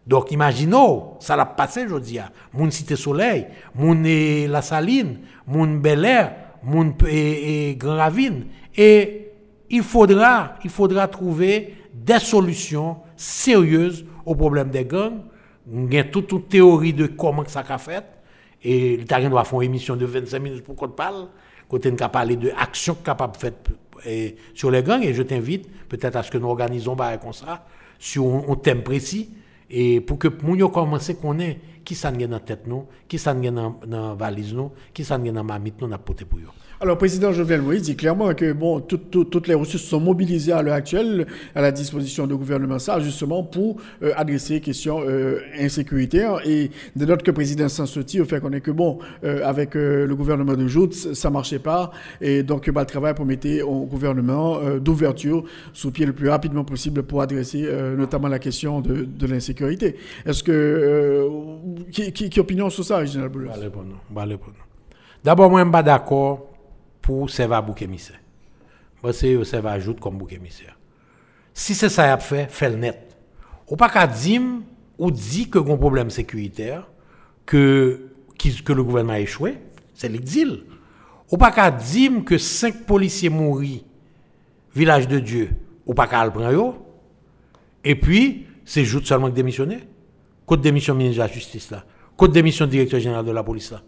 [0.06, 2.18] Donc imaginons, ça l'a passé aujourd'hui.
[2.52, 4.02] Mon Cité Soleil, mon
[4.48, 8.46] La Saline, mon Bel Air, mon et, Grand Ravine.
[8.76, 9.30] Et
[9.70, 15.20] il faudra, il faudra trouver des solutions sérieuses au problème des gangs.
[15.70, 18.04] Y a toute une théorie de comment ça a fait.
[18.64, 21.28] Et l'Italien doit faire une émission de 25 minutes pour qu'on parle.
[21.68, 23.68] Côté on parler de actions capables faites
[24.54, 25.02] sur les gangs.
[25.02, 27.64] Et je t'invite peut-être à ce que nous organisons comme ça,
[27.98, 29.30] sur un, thème précis.
[29.72, 33.80] Et pour que nous commence à connaître qui ça dans tête nous, qui ça dans
[33.88, 36.61] la valise nous, qui ça dans mamite nous, n'a pour eux.
[36.82, 40.74] Alors, président Jovenel Moïse dit clairement que bon, toutes les ressources sont mobilisées à l'heure
[40.74, 46.28] actuelle à la disposition du gouvernement, ça, justement pour euh, adresser les questions euh, insécurité.
[46.44, 49.76] Et de notre que président s'en sortit, au fait qu'on est que bon, euh, avec
[49.76, 51.92] le gouvernement de Jout, ça marchait pas.
[52.20, 57.04] Et donc, bah, le travail mettre au gouvernement d'ouverture sous pied le plus rapidement possible
[57.04, 57.64] pour adresser
[57.96, 59.94] notamment la question de, l'insécurité.
[60.26, 61.28] Est-ce que.
[61.92, 63.50] qui, qui, opinion sur ça, Général Boulos
[65.22, 66.51] D'abord, moi, je suis pas d'accord
[67.02, 68.20] pour servir bouc émissaire.
[69.02, 70.78] Moi, c'est eux servir ajoute comme bouc émissaire.
[71.52, 73.16] Si c'est ça a fait, fait le net.
[73.68, 74.40] Ou pas qu'à dire
[74.98, 76.88] ou dit que un problème sécuritaire,
[77.44, 78.12] que,
[78.64, 79.58] que le gouvernement a échoué,
[79.94, 80.64] c'est l'exil.
[81.30, 83.62] Ou pas qu'à dire que cinq policiers mourent,
[84.74, 85.50] village de Dieu,
[85.84, 86.78] ou pas qu'à le prendre,
[87.84, 89.80] et puis, c'est juste seulement que démissionner.
[90.46, 91.84] Côte démission ministre de la Justice là.
[92.16, 93.82] Côte démission directeur général de la police là.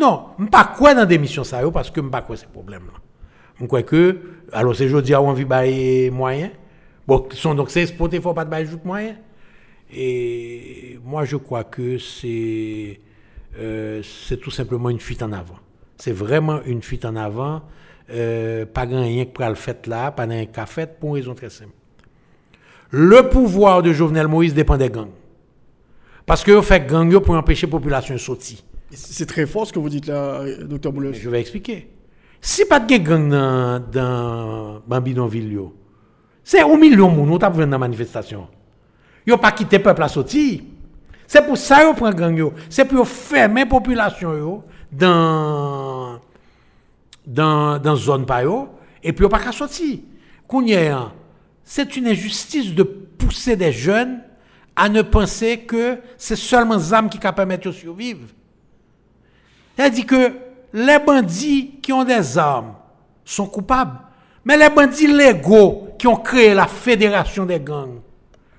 [0.00, 2.34] Non, je ne pas quoi dans des missions ça parce que je ne pas quoi
[2.34, 2.94] ces problèmes-là.
[3.60, 4.18] Je crois que,
[4.50, 6.52] alors c'est aujourd'hui on vit bailler moyens.
[7.06, 9.16] Bon, sont donc c'est exporté, il ne faut pas de bailler moyens.
[9.92, 12.98] Et moi je crois que c'est
[14.42, 15.58] tout simplement une fuite en avant.
[15.98, 17.60] C'est vraiment une fuite en avant.
[18.10, 21.34] Euh, pas rien que pour le fait là, pas un cas fait pour une raison
[21.34, 21.74] très simple.
[22.90, 25.12] Le pouvoir de Jovenel Moïse dépend des gangs.
[26.24, 28.58] Parce que vous faites gang pour empêcher la population de sortir.
[28.92, 31.12] C'est très fort ce que vous dites là, docteur Boulos.
[31.12, 31.90] Je vais expliquer.
[32.40, 34.82] Si pas de gang dans, dans
[36.42, 38.48] c'est un million de gens qui dans la manifestation.
[39.26, 40.60] Ils n'ont pas quitté le peuple à sortir.
[41.26, 42.52] C'est pour ça qu'ils prennent gang.
[42.68, 46.18] C'est pour fermer la population dans
[47.24, 48.26] dans dans zone
[49.02, 49.98] et puis ils pas qu'à sortir.
[51.62, 54.20] C'est une injustice de pousser des jeunes
[54.74, 58.26] à ne penser que c'est seulement les âmes qui permettent de survivre.
[59.76, 60.32] C'est-à-dire que
[60.72, 62.74] les bandits qui ont des armes
[63.24, 63.98] sont coupables.
[64.44, 68.00] Mais les bandits légaux qui ont créé la fédération des gangs,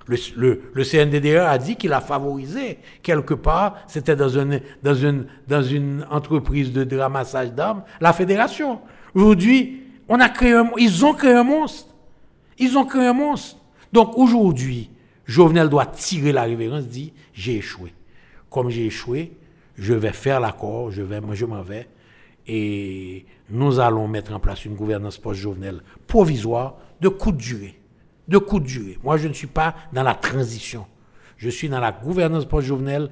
[0.08, 6.98] le, le, CNDDR a dit qu'il a favorisé quelque part, c'était dans une, entreprise de,
[6.98, 8.82] ramassage d'armes, la fédération.
[9.14, 11.94] Aujourd'hui, on a créé ils ont créé un monstre.
[12.58, 13.58] Ils ont créé un monstre.
[13.94, 14.90] Donc aujourd'hui,
[15.26, 17.94] Jovenel doit tirer la révérence, dit j'ai échoué.
[18.50, 19.32] Comme j'ai échoué,
[19.82, 21.90] je vais faire l'accord, je, vais, je m'en vais,
[22.46, 27.80] et nous allons mettre en place une gouvernance post-jovenelle provisoire de courte durée.
[28.28, 29.00] De courte durée.
[29.04, 30.86] Moi, je ne suis pas dans la transition.
[31.36, 33.10] Je suis dans la gouvernance post-jovenelle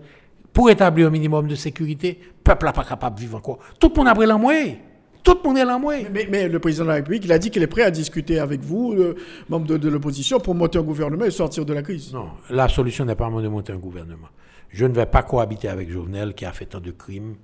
[0.54, 2.20] pour établir un minimum de sécurité.
[2.22, 3.58] Le peuple n'est pas capable de vivre encore.
[3.80, 4.78] Tout le monde a pris la moyenne.
[5.24, 5.96] Tout le monde est là, moi.
[6.12, 8.38] Mais, mais, le président de la République, il a dit qu'il est prêt à discuter
[8.38, 9.16] avec vous, le
[9.50, 12.14] membre de, l'opposition, pour monter un gouvernement et sortir de la crise.
[12.14, 14.30] Non, la solution n'est pas de monter un gouvernement.
[14.70, 17.36] Je ne vais pas cohabiter avec Jovenel qui a fait tant de crimes.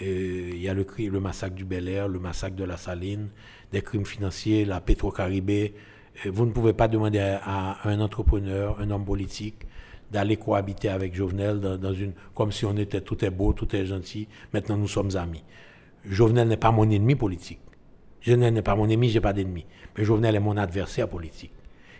[0.00, 3.28] Euh, il y a le, massacre du Bel Air, le massacre de la Saline,
[3.72, 5.74] des crimes financiers, la Petro-Caribé.
[6.24, 9.66] Euh, vous ne pouvez pas demander à, un entrepreneur, un homme politique,
[10.12, 13.86] d'aller cohabiter avec Jovenel dans, une, comme si on était tout est beau, tout est
[13.86, 14.28] gentil.
[14.52, 15.44] Maintenant, nous sommes amis.
[16.04, 17.60] Jovenel n'est pas mon ennemi politique.
[18.20, 19.66] Jovenel n'est pas mon ennemi, j'ai pas d'ennemi.
[19.96, 21.52] Mais Jovenel est mon adversaire politique.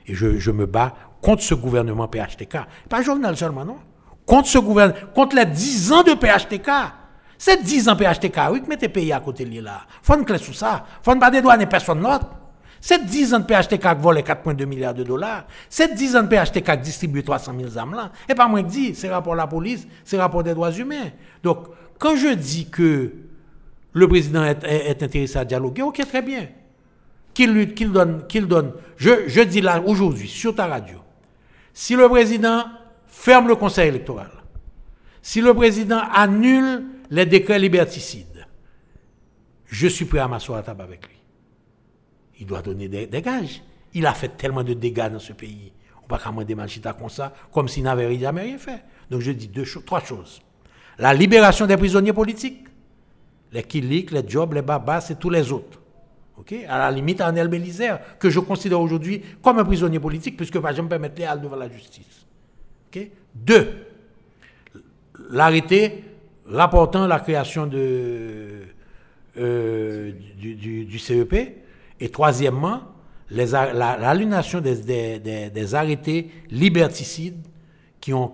[0.06, 2.58] Et je, je, me bats contre ce gouvernement PHTK.
[2.88, 3.76] Pas Jovenel seulement, non
[4.30, 6.70] contre ce gouvernement, contre les 10 ans de PHTK.
[7.36, 9.80] C'est 10 ans PHTK, oui, mettez pays à côté de là.
[10.02, 10.84] Faut une clé sous ça.
[11.02, 12.28] Faut ne pas dédouaner personne d'autre.
[12.80, 15.46] C'est 10 ans de PHTK qui vole 4,2 milliards de dollars.
[15.68, 18.12] C'est 10 ans de PHTK qui distribue 300 000 âmes là.
[18.28, 21.10] Et pas moi qui dis, c'est rapport à la police, c'est rapport des droits humains.
[21.42, 21.66] Donc,
[21.98, 23.12] quand je dis que
[23.92, 26.46] le président est, intéressé à dialoguer, ok, très bien.
[27.34, 28.74] Qu'il qu'il donne, qu'il donne.
[28.96, 30.98] Je, je dis là, aujourd'hui, sur ta radio,
[31.74, 32.62] si le président
[33.10, 34.30] ferme le conseil électoral,
[35.20, 38.46] si le président annule les décrets liberticides,
[39.66, 41.16] je suis prêt à m'asseoir à table avec lui.
[42.40, 43.62] Il doit donner des, gages.
[43.92, 45.72] Il a fait tellement de dégâts dans ce pays.
[45.96, 48.82] On ne peut pas demander comme ça, comme s'il n'avait jamais rien fait.
[49.10, 49.50] Donc je dis
[49.84, 50.40] trois choses.
[50.98, 52.66] La libération des prisonniers politiques,
[53.52, 55.80] les Kilik, les Jobs, les Babas et tous les autres.
[56.38, 56.64] Okay?
[56.66, 60.80] À la limite, Arnel Bélizer, que je considère aujourd'hui comme un prisonnier politique, puisque je
[60.82, 62.26] ne peux mettre les devant la justice.
[63.34, 63.68] Deux,
[65.30, 66.04] l'arrêté
[66.46, 67.70] rapportant la création
[69.36, 71.34] euh, du, CEP.
[72.02, 72.82] Et troisièmement,
[73.30, 75.18] l'aliénation des,
[75.50, 77.46] des, arrêtés liberticides
[78.00, 78.32] qui ont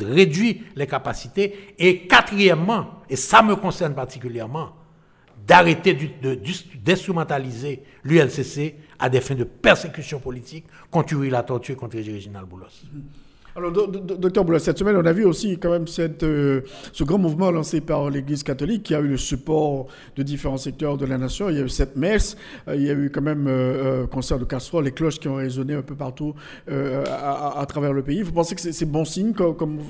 [0.00, 1.74] réduit les capacités.
[1.78, 4.70] Et quatrièmement, et ça me concerne particulièrement,
[5.46, 5.94] d'arrêter
[6.84, 12.84] d'instrumentaliser l'ULCC à des fins de persécution politique contre la torture contre Réginald Boulos.
[13.54, 15.84] Alors, docteur Boulos, cette semaine, on a vu aussi quand même
[16.22, 16.60] euh,
[16.92, 20.96] ce grand mouvement lancé par l'Église catholique qui a eu le support de différents secteurs
[20.96, 21.50] de la nation.
[21.50, 24.38] Il y a eu cette messe, euh, il y a eu quand même euh, concert
[24.38, 26.34] de casseroles, les cloches qui ont résonné un peu partout
[26.66, 28.22] à, travers le pays.
[28.22, 29.80] Vous pensez que c'est bon signe comme,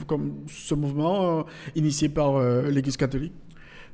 [0.48, 3.32] ce mouvement initié par l'Église catholique?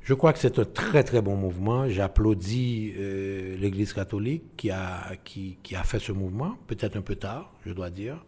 [0.08, 1.86] Je crois que c'est un très très bon mouvement.
[1.86, 5.12] J'applaudis euh, l'Église catholique qui, a
[5.84, 8.24] fait ce mouvement, peut-être un peu tard, je dois dire.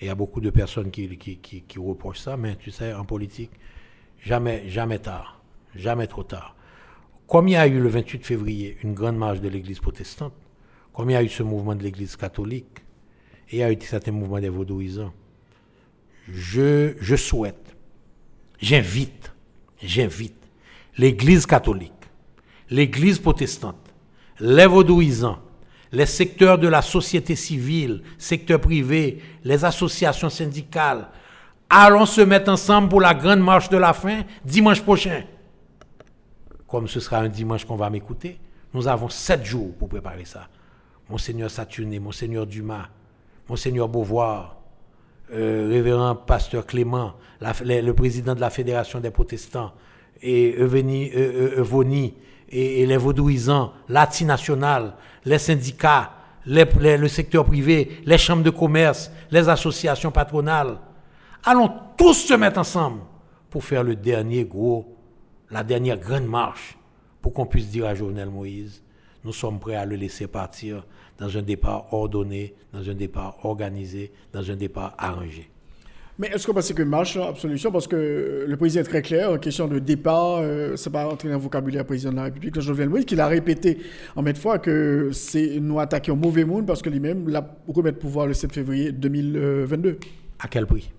[0.00, 1.08] Et il y a beaucoup de personnes qui,
[1.76, 3.52] reprochent ça, mais tu sais, en politique,
[4.24, 5.42] jamais, jamais tard,
[5.74, 6.56] jamais trop tard.
[7.26, 10.34] Comme il y a eu le 28 février une grande marche de l'Église protestante,
[10.92, 12.84] comme il y a eu ce mouvement de l'Église catholique,
[13.50, 15.12] et il y a eu certains mouvements des vaudouisants,
[16.28, 17.76] je, je souhaite,
[18.60, 19.32] j'invite,
[19.82, 20.34] j'invite
[20.96, 21.92] l'Église catholique,
[22.70, 23.94] l'Église protestante,
[24.40, 25.40] les vaudouisants,
[25.94, 31.08] les secteurs de la société civile, secteur privé, les associations syndicales,
[31.70, 35.22] allons se mettre ensemble pour la grande marche de la fin dimanche prochain.
[36.66, 38.38] Comme ce sera un dimanche qu'on va m'écouter,
[38.72, 40.48] nous avons sept jours pour préparer ça.
[41.08, 42.88] Monseigneur Saturné, Monseigneur Dumas,
[43.48, 44.56] Monseigneur Beauvoir,
[45.32, 49.72] euh, révérend pasteur Clément, le président de la Fédération des protestants,
[50.22, 52.14] et Evoni,
[52.48, 54.94] et, les vaudouisants, national,
[55.24, 56.12] les syndicats,
[56.46, 60.78] le secteur privé, les chambres de commerce, les associations patronales.
[61.44, 63.00] Allons tous se mettre ensemble
[63.50, 64.96] pour faire le dernier gros,
[65.50, 66.76] la dernière grande marche,
[67.22, 68.82] pour qu'on puisse dire à Jovenel Moïse,
[69.24, 70.84] nous sommes prêts à le laisser partir
[71.18, 75.50] dans un départ ordonné, dans un départ organisé, dans un départ arrangé.
[76.18, 79.38] Mais est-ce qu'on pense que marche absolument Parce que le président est très clair, en
[79.38, 82.88] question de départ, euh, c'est pas entrer dans le vocabulaire président de la République, Jovenel
[82.88, 83.78] Moïse, qu'il a répété
[84.14, 87.98] en maintes fois que c'est nous attaquer au mauvais monde parce que lui-même l'a remettre
[87.98, 89.98] pouvoir le 7 février 2022.
[90.38, 90.92] À quel prix?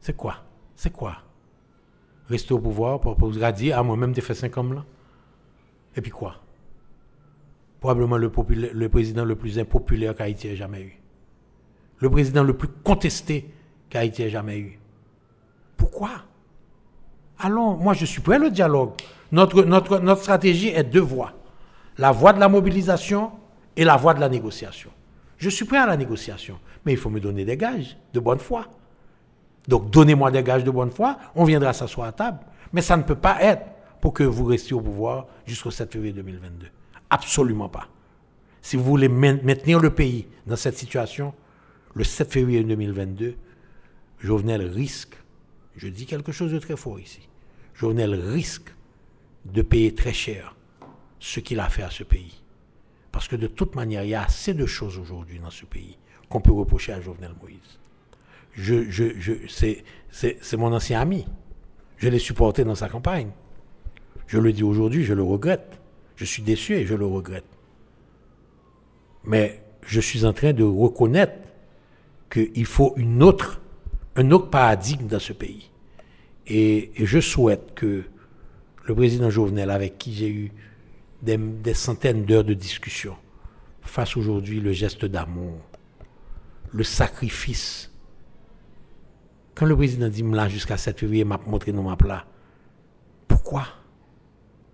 [0.00, 0.36] C'est quoi?
[0.76, 1.16] C'est quoi?
[2.28, 4.84] Rester au pouvoir pour, pour dire, ah, moi-même, j'ai fait 5 ans là.
[5.96, 6.36] Et puis quoi?
[7.80, 8.30] Probablement le,
[8.72, 11.00] le président le plus impopulaire qu'Haïti ait jamais eu.
[11.98, 13.53] Le président le plus contesté
[13.94, 14.80] qu'Haïti ait jamais eu.
[15.76, 16.10] Pourquoi?
[17.38, 18.90] Allons, moi je suis prêt au dialogue.
[19.30, 21.32] Notre, notre, notre stratégie est deux voies.
[21.98, 23.30] La voie de la mobilisation
[23.76, 24.90] et la voie de la négociation.
[25.38, 28.40] Je suis prêt à la négociation, mais il faut me donner des gages de bonne
[28.40, 28.66] foi.
[29.68, 32.40] Donc donnez-moi des gages de bonne foi, on viendra s'asseoir à table.
[32.72, 33.64] Mais ça ne peut pas être
[34.00, 36.66] pour que vous restiez au pouvoir jusqu'au 7 février 2022.
[37.10, 37.86] Absolument pas.
[38.60, 41.32] Si vous voulez maintenir le pays dans cette situation,
[41.94, 43.36] le 7 février 2022,
[44.24, 45.16] Jovenel risque,
[45.76, 47.28] je dis quelque chose de très fort ici,
[47.74, 48.74] Jovenel risque
[49.44, 50.56] de payer très cher
[51.18, 52.40] ce qu'il a fait à ce pays.
[53.12, 55.98] Parce que de toute manière, il y a assez de choses aujourd'hui dans ce pays
[56.30, 57.78] qu'on peut reprocher à Jovenel Moïse.
[60.10, 61.26] C'est mon ancien ami.
[61.98, 63.30] Je l'ai supporté dans sa campagne.
[64.26, 65.78] Je le dis aujourd'hui, je le regrette.
[66.16, 67.44] Je suis déçu et je le regrette.
[69.24, 71.46] Mais je suis en train de reconnaître
[72.30, 73.60] qu'il faut une autre
[74.16, 75.70] un autre paradigme dans ce pays.
[76.46, 78.04] Et, je souhaite que
[78.84, 80.52] le président Jovenel, avec qui j'ai eu
[81.22, 83.16] des, centaines d'heures de discussion,
[83.82, 85.58] fasse aujourd'hui le geste d'amour,
[86.72, 87.90] le sacrifice.
[89.54, 92.26] Quand le président dit là jusqu'à 7 février, m'a montré nos maps là.
[93.28, 93.66] Pourquoi?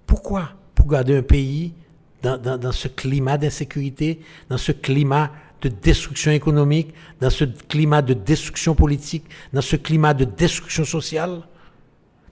[0.07, 0.51] Pourquoi?
[0.75, 1.75] Pour garder un pays
[2.23, 5.31] dans, dans ce climat d'insécurité, dans ce climat
[5.61, 11.43] de destruction économique, dans ce climat de destruction politique, dans ce climat de destruction sociale,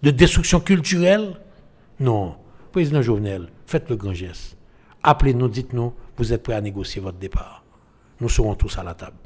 [0.02, 1.40] de destruction culturelle?
[2.00, 2.36] Non.
[2.72, 4.56] Président Jovenel, faites le grand geste.
[5.02, 7.64] Appelez-nous, dites-nous, vous êtes prêts à négocier votre départ.
[8.20, 9.16] Nous serons tous à la table.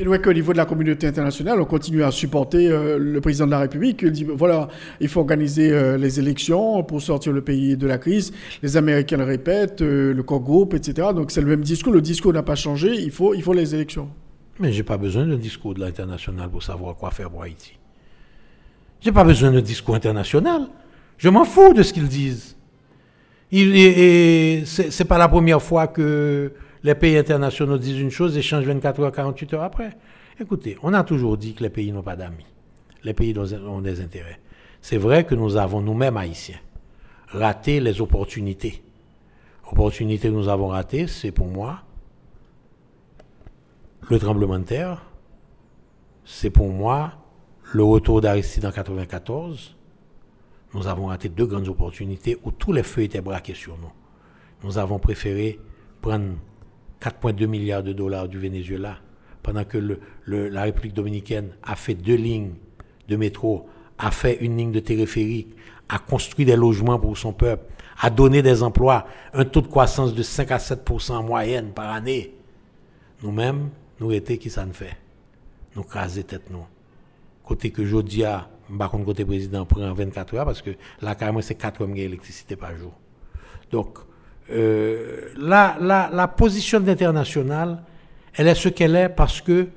[0.00, 3.44] Et donc, au niveau de la communauté internationale, on continue à supporter euh, le président
[3.44, 4.00] de la République.
[4.00, 4.68] Il dit voilà,
[4.98, 8.32] il faut organiser euh, les élections pour sortir le pays de la crise.
[8.62, 11.08] Les Américains le répètent, euh, le corps groupe, etc.
[11.14, 11.92] Donc, c'est le même discours.
[11.92, 12.94] Le discours n'a pas changé.
[12.94, 14.08] Il faut, il faut les élections.
[14.58, 17.76] Mais j'ai pas besoin d'un discours de l'international pour savoir quoi faire pour Haïti.
[19.02, 20.62] J'ai pas besoin d'un discours international.
[21.18, 22.56] Je m'en fous de ce qu'ils disent.
[23.52, 26.52] et c'est pas la première fois que
[26.82, 29.96] les pays internationaux disent une chose et changent 24 heures, 48 heures après.
[30.40, 32.46] Écoutez, on a toujours dit que les pays n'ont pas d'amis.
[33.04, 34.40] Les pays ont des intérêts.
[34.80, 36.60] C'est vrai que nous avons nous-mêmes, haïtiens,
[37.28, 38.82] raté les opportunités.
[39.70, 41.82] Opportunités que nous avons ratées, c'est pour moi
[44.08, 45.02] le tremblement de terre,
[46.24, 47.12] c'est pour moi
[47.72, 49.76] le retour d'Aristide en 94.
[50.74, 53.92] Nous avons raté deux grandes opportunités où tous les feux étaient braqués sur nous.
[54.64, 55.60] Nous avons préféré
[56.00, 56.34] prendre
[57.00, 58.98] 4,2 milliards de dollars du Venezuela,
[59.42, 62.54] pendant que la République dominicaine a fait deux lignes
[63.08, 63.68] de métro,
[63.98, 65.54] a fait une ligne de téléphérique,
[65.88, 67.64] a construit des logements pour son peuple,
[68.00, 71.90] a donné des emplois, un taux de croissance de 5 à 7 en moyenne par
[71.90, 72.34] année.
[73.22, 74.96] Nous-mêmes, nous étions qui ça ne fait?
[75.76, 76.64] Nous craser tête nous.
[77.44, 80.70] Côté que Jodia, contre, côté président, prend 24 heures parce que
[81.02, 82.92] là, carrément, c'est 4 heures d'électricité par jour.
[83.70, 83.98] Donc,
[84.52, 87.82] euh, la, la, la, position internationale,
[88.34, 89.68] elle est ce qu'elle est parce que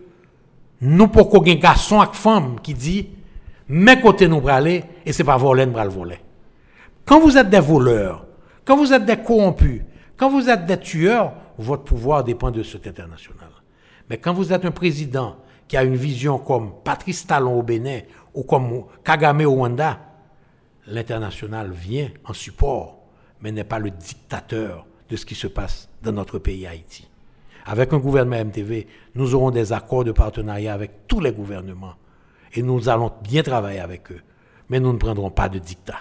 [0.81, 3.09] nous, pour qu'on ait un garçon avec femme qui dit,
[3.67, 6.19] mais côté nous aller et c'est pas voler, nous le voler.
[7.05, 8.25] Quand vous êtes des voleurs,
[8.65, 9.81] quand vous êtes des corrompus,
[10.17, 13.49] quand vous êtes des tueurs, votre pouvoir dépend de cet international.
[14.09, 15.37] Mais quand vous êtes un président
[15.67, 17.99] qui a une vision comme Patrice Talon au Bénin
[18.33, 19.99] ou comme Kagame au Rwanda,
[20.87, 23.02] l'international vient en support
[23.43, 27.07] mais n'est pas le dictateur de ce qui se passe dans notre pays Haïti.
[27.65, 31.95] Avec un gouvernement MTV, nous aurons des accords de partenariat avec tous les gouvernements
[32.53, 34.21] et nous allons bien travailler avec eux,
[34.69, 35.99] mais nous ne prendrons pas de dictat.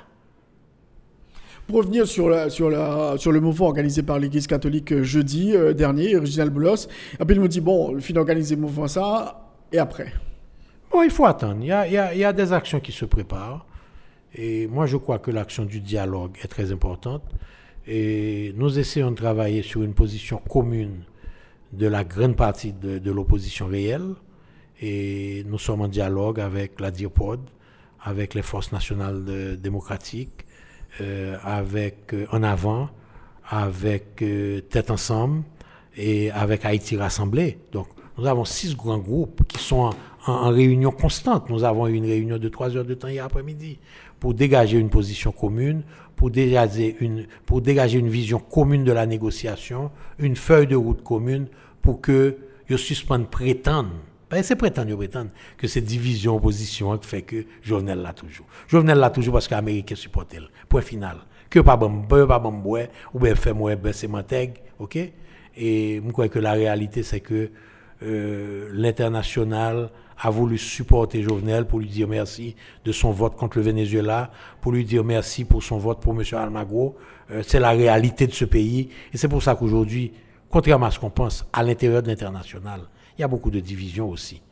[1.67, 5.55] Pour revenir sur, la, sur, la, sur le mouvement organisé par l'Église catholique euh, jeudi
[5.55, 6.89] euh, dernier, Original Boulos,
[7.19, 10.13] après il me dit, bon, le fin d'organiser le mouvement ça, et après?
[10.91, 11.59] Bon, il faut attendre.
[11.61, 13.65] Il y a, il y a, il y a des actions qui se préparent.
[14.35, 17.23] Et moi, je crois que l'action du dialogue est très importante.
[17.87, 21.03] Et nous essayons de travailler sur une position commune
[21.73, 24.15] de la grande partie de, l'opposition réelle.
[24.81, 27.41] Et nous sommes en dialogue avec la DIRPOD,
[28.03, 30.47] avec les forces nationales démocratiques,
[31.01, 32.91] euh, avec euh, En Avant,
[33.49, 35.43] avec euh, Tête Ensemble
[35.97, 37.59] et avec Haïti Rassemblée.
[37.71, 37.87] Donc,
[38.19, 39.91] nous avons six grands groupes qui sont
[40.27, 41.49] en, en, réunion constante.
[41.49, 43.79] Nous avons eu une réunion de trois heures de temps hier après-midi
[44.23, 45.83] pour dégager une position commune,
[46.15, 49.91] pour dégager une, pour dégager une vision commune de la négociation,
[50.21, 51.49] une feuille de route commune
[51.81, 52.37] pour que
[52.69, 53.91] je suspende prétendre
[54.31, 58.47] ben, c'est prétendre, prétendre que c'est division opposition qui fait que Jovenel l'a toujours.
[58.69, 60.37] Jovenel l'a toujours parce que l'Amérique supporte
[60.69, 61.17] Point final.
[61.51, 62.63] Que pas bon pas bon
[63.13, 64.09] ou bien fait moi ben c'est
[64.79, 64.99] OK?
[65.57, 67.51] Et je crois que la réalité c'est que
[68.03, 72.55] euh, l'international a voulu supporter Jovenel pour lui dire merci
[72.85, 74.31] de son vote contre le Venezuela,
[74.61, 76.23] pour lui dire merci pour son vote pour M.
[76.33, 76.97] Almagro.
[77.31, 78.89] Euh, c'est la réalité de ce pays.
[79.13, 80.13] Et c'est pour ça qu'aujourd'hui,
[80.49, 82.83] contrairement à ce qu'on pense, à l'intérieur de l'international,
[83.19, 84.43] il y a beaucoup de divisions aussi.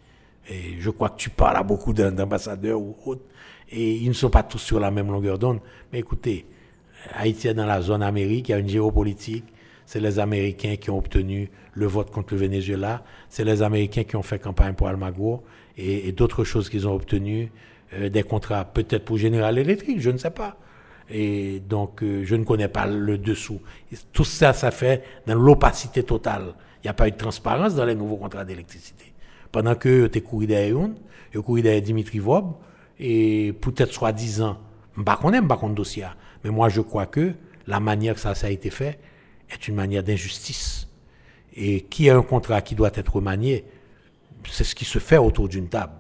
[0.49, 3.23] Et je crois que tu parles à beaucoup d'ambassadeurs ou autres,
[3.71, 5.61] et ils ne sont pas tous sur la même longueur d'onde.
[5.93, 6.47] Mais écoutez,
[7.15, 9.45] Haïti est dans la zone Amérique, il y a une géopolitique,
[9.87, 11.51] c'est les Américains qui ont obtenu
[11.81, 15.43] le vote contre le Venezuela, c'est les Américains qui ont fait campagne pour Almagro,
[15.79, 17.51] et, d'autres choses qu'ils ont obtenues,
[17.95, 20.59] euh, des contrats peut-être pour General Electric, je ne sais pas.
[21.09, 23.61] Et donc, euh, je ne connais pas le dessous.
[24.13, 26.55] tout ça, ça fait dans l'opacité totale.
[26.83, 29.13] Il n'y a pas eu de transparence dans les nouveaux contrats d'électricité.
[29.51, 30.95] Pendant que tu couru derrière une,
[31.33, 32.53] tu couru derrière Dimitri Vob,
[32.99, 34.59] et peut-être soi-disant,
[34.95, 36.07] je ne sais pas dossier,
[36.45, 37.33] mais moi je crois que
[37.67, 38.99] la manière que ça a été fait
[39.49, 40.80] est une manière d'injustice.
[41.57, 43.65] Et qui a un contrat qui doit être remanié,
[44.49, 45.93] c'est ce qui se fait autour d'une table.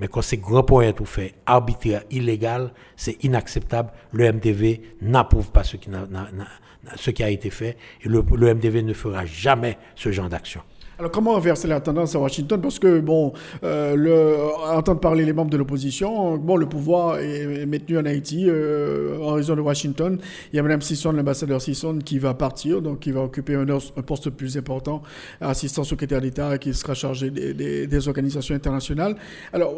[0.00, 3.92] Mais quand c'est grand point tout fait, arbitraire, illégal, c'est inacceptable.
[4.12, 9.76] Le MTV n'approuve pas ce qui, a été fait et le, MTV ne fera jamais
[9.94, 10.62] ce genre d'action.
[11.00, 12.60] Alors comment inverser la tendance à Washington?
[12.60, 13.32] Parce que, bon,
[13.64, 14.36] euh, le,
[14.70, 19.32] entendre parler les membres de l'opposition, bon, le pouvoir est, maintenu en Haïti euh, en
[19.32, 20.18] raison de Washington.
[20.52, 23.64] Il y a Mme Sisson, l'ambassadeur Sisson, qui va partir, donc qui va occuper un,
[24.02, 25.00] poste plus important,
[25.40, 29.16] assistant secrétaire d'État, qui sera chargé des, organisations internationales.
[29.54, 29.74] Alors,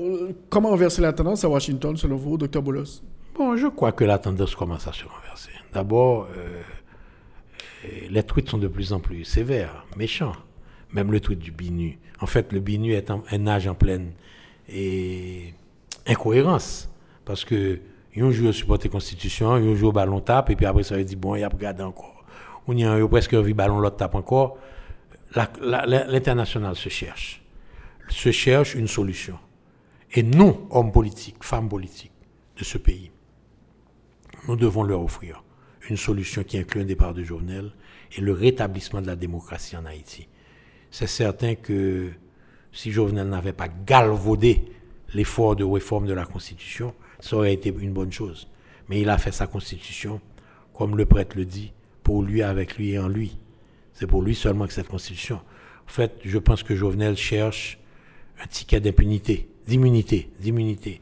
[0.51, 3.01] comment inverser la tendance à Washington, selon vous, Dr Boulos?
[3.37, 5.53] Bon, je crois que la tendance commence à se renverser.
[5.73, 6.63] D'abord, euh,
[8.11, 10.35] les tweets sont de plus en plus sévères, méchants
[10.93, 11.99] même le truc du BINU.
[12.21, 14.13] En fait, le BINU est un, âge en pleine
[14.69, 15.55] et
[16.07, 16.89] incohérence.
[17.25, 17.81] Parce que,
[18.15, 21.05] ils ont joué au supporter constitution, joué au ballon tape, et puis après ça, ils
[21.05, 22.25] dit bon, il y a regardé encore.
[22.67, 24.59] Ou ils ont presque vu ballon l'autre tape encore.
[25.35, 27.43] L'international se cherche.
[28.09, 29.39] Se cherche une solution.
[30.13, 32.13] Et nous, hommes politiques, femmes politiques
[32.59, 33.11] de ce pays,
[34.47, 35.43] nous devons leur offrir
[35.89, 37.73] une solution qui inclut un départ de Jovenel
[38.17, 40.29] et le rétablissement de la démocratie en Haïti
[40.93, 42.11] c'est certain que
[42.71, 44.67] si Jovenel n'avait pas galvaudé
[45.15, 48.47] l'effort de réforme de la Constitution, ça aurait été une bonne chose.
[48.89, 50.21] Mais il a fait sa Constitution,
[50.75, 53.39] comme le prêtre le dit, pour lui, avec lui et en lui.
[53.95, 55.41] C'est pour lui seulement que cette Constitution.
[55.87, 57.79] En fait, je pense que Jovenel cherche
[58.43, 61.01] un ticket d'impunité, d'immunité, d'immunité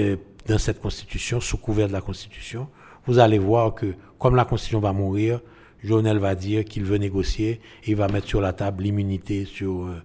[0.00, 0.16] euh,
[0.46, 2.68] dans cette constitution, sous couvert de la constitution.
[3.06, 5.40] Vous allez voir que, comme la constitution va mourir,
[5.84, 9.86] Jovenel va dire qu'il veut négocier et il va mettre sur la table l'immunité sur,
[9.86, 10.02] euh,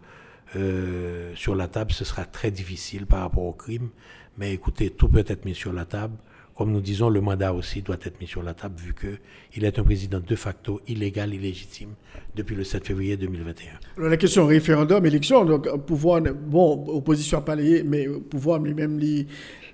[0.55, 1.91] euh, sur la table.
[1.91, 3.89] Ce sera très difficile par rapport au crime.
[4.37, 6.15] Mais écoutez, tout peut être mis sur la table.
[6.55, 9.77] Comme nous disons, le mandat aussi doit être mis sur la table vu qu'il est
[9.77, 11.91] un président de facto illégal, illégitime
[12.35, 13.73] depuis le 7 février 2021.
[13.97, 18.97] Alors, la question référendum, élection, donc pouvoir, bon, opposition à palais, mais pouvoir lui-même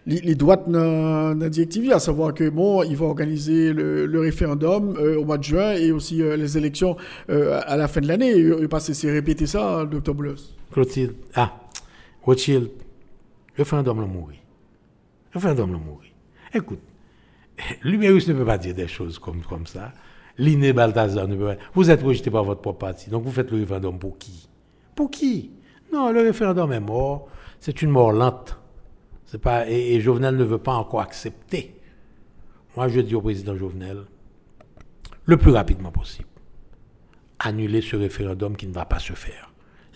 [0.06, 5.18] les, les, droits dans la à savoir que bon, il va organiser le, référendum euh,
[5.18, 6.98] au mois de juin et aussi euh, les élections
[7.30, 8.32] euh, à la fin de l'année.
[8.32, 10.56] Il va c'est répéter ça, docteur Boulos.
[10.72, 11.54] Clotilde, ah,
[12.22, 12.70] Rothschild,
[13.56, 14.36] référendum l'a mouru.
[15.34, 16.12] Référendum l'a mouru.
[16.54, 16.82] Écoute,
[17.84, 19.94] Lumérus ne peut pas dire des choses comme, ça.
[20.38, 21.58] Liné Balthazar ne peut pas.
[21.74, 23.10] Vous êtes rejeté par votre propre parti.
[23.10, 24.50] Donc vous faites le référendum pour qui?
[24.96, 25.52] Pour qui?
[25.94, 27.28] Non, le référendum est mort.
[27.60, 28.58] C'est une mort lente.
[29.68, 31.76] Et, Jovenel ne veut pas encore accepter.
[32.76, 34.04] Moi, je dis au président Jovenel,
[35.26, 36.28] le plus rapidement possible,
[37.40, 39.52] annuler ce référendum qui ne va pas se faire.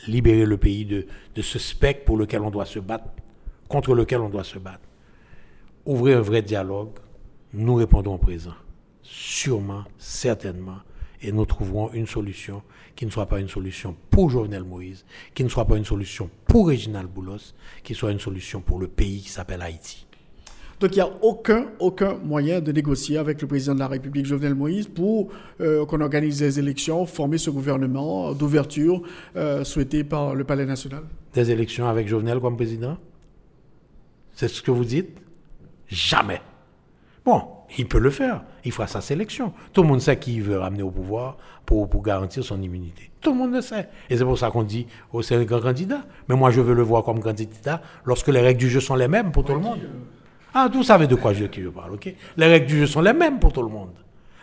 [0.08, 1.08] Libérer le pays de,
[1.42, 3.10] ce spectre pour lequel on doit se battre,
[3.68, 4.88] contre lequel on doit se battre
[5.88, 6.92] ouvrir un vrai dialogue,
[7.54, 8.54] nous répondrons présent.
[9.02, 10.80] Sûrement, certainement,
[11.22, 12.62] et nous trouverons une solution
[12.98, 15.06] qui ne soit pas une solution pour Jovenel Moïse,
[15.36, 17.54] qui ne soit pas une solution pour Réginald Boulos,
[17.84, 20.06] qui soit une solution pour le pays qui s'appelle Haïti.
[20.80, 24.26] Donc il n'y a aucun, aucun moyen de négocier avec le président de la République,
[24.26, 25.30] Jovenel Moïse, pour
[25.62, 29.02] euh, qu'on organise des élections, former ce gouvernement d'ouverture
[29.36, 31.04] euh, souhaité par le Palais national?
[31.34, 32.98] Des élections avec Jovenel comme président?
[34.34, 35.18] C'est ce que vous dites?
[35.88, 36.42] Jamais.
[37.24, 37.44] Bon,
[37.78, 38.44] il peut le faire.
[38.64, 39.54] Il fera sa sélection.
[39.74, 43.12] Tout le monde sait qui il veut ramener au pouvoir pour, pour garantir son immunité.
[43.22, 43.90] Tout le monde le sait.
[44.10, 46.06] Et c'est pour ça qu'on dit, oh, c'est un grand candidat.
[46.30, 49.08] Mais moi, je veux le voir comme candidat lorsque les règles du jeu sont les
[49.08, 49.80] mêmes pour tout le monde.
[50.54, 52.14] Ah, vous savez de quoi je, je parle, ok?
[52.38, 53.92] Les règles du jeu sont les mêmes pour tout le monde.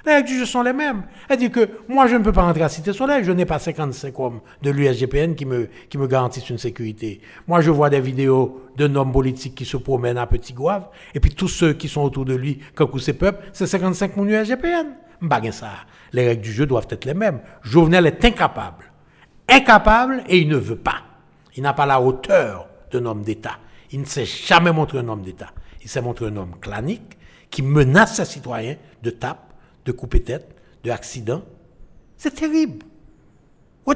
[0.06, 1.04] Les règles du jeu sont les mêmes.
[1.28, 3.24] Elle dit que moi, je ne peux pas rentrer à Cité Soleil.
[3.24, 7.22] Je n'ai pas 55 hommes de l'USGPN qui me, qui me garantissent une sécurité.
[7.48, 10.88] Moi, je vois des vidéos d'un homme politique qui se promène à Petit Gouave.
[11.14, 14.26] Et puis tous ceux qui sont autour de lui, comme ces peuples, c'est 55 mon
[14.26, 14.88] USGPN.
[15.22, 15.70] M'baguin ça.
[16.12, 17.40] Les règles du jeu doivent être les mêmes.
[17.62, 18.92] Jovenel est incapable.
[19.48, 21.02] Incapable et il ne veut pas.
[21.56, 23.58] Il n'a pas la hauteur d'un homme d'État.
[23.90, 25.50] Il ne s'est jamais montré un homme d'État.
[25.82, 27.16] Il s'est montré un homme clanique
[27.50, 29.53] qui menace ses citoyens de tape
[29.84, 31.42] de couper tête, de accident.
[32.16, 32.84] C'est terrible.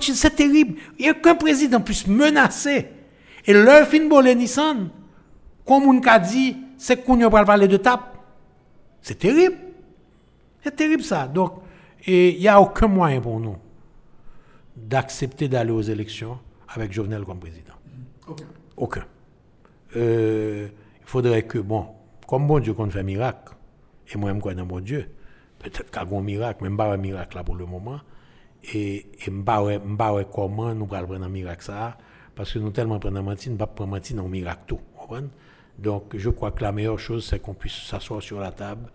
[0.01, 0.79] C'est terrible.
[0.99, 2.89] Il n'y a qu'un président puisse menacer.
[3.47, 4.91] Et leur fin de Nissan,
[5.65, 8.19] comme on a dit, c'est qu'on va parler de tape.
[9.01, 9.57] C'est terrible.
[10.63, 11.27] C'est terrible ça.
[11.27, 11.63] Donc,
[12.07, 13.57] il n'y a aucun moyen pour nous
[14.77, 16.39] d'accepter d'aller aux élections
[16.69, 17.75] avec Jovenel comme président.
[18.27, 18.45] Aucun.
[18.77, 19.05] Aucun.
[19.97, 20.69] Euh,
[21.01, 21.87] il faudrait que, bon,
[22.27, 23.55] comme bon Dieu qu'on fait miracle,
[24.13, 25.09] et moi-même quoi dans mon Dieu,
[25.59, 28.01] peut-être qu'il y a un miracle, mais je pas un miracle là pour le moment.
[28.75, 31.97] Et je ne sais pas comment nous allons prendre un miracle ça,
[32.35, 34.81] parce que nous tellement prenons un nous ne pouvons pas un miracle tout.
[35.79, 38.91] Donc je crois que la meilleure chose, c'est qu'on puisse s'asseoir sur la table.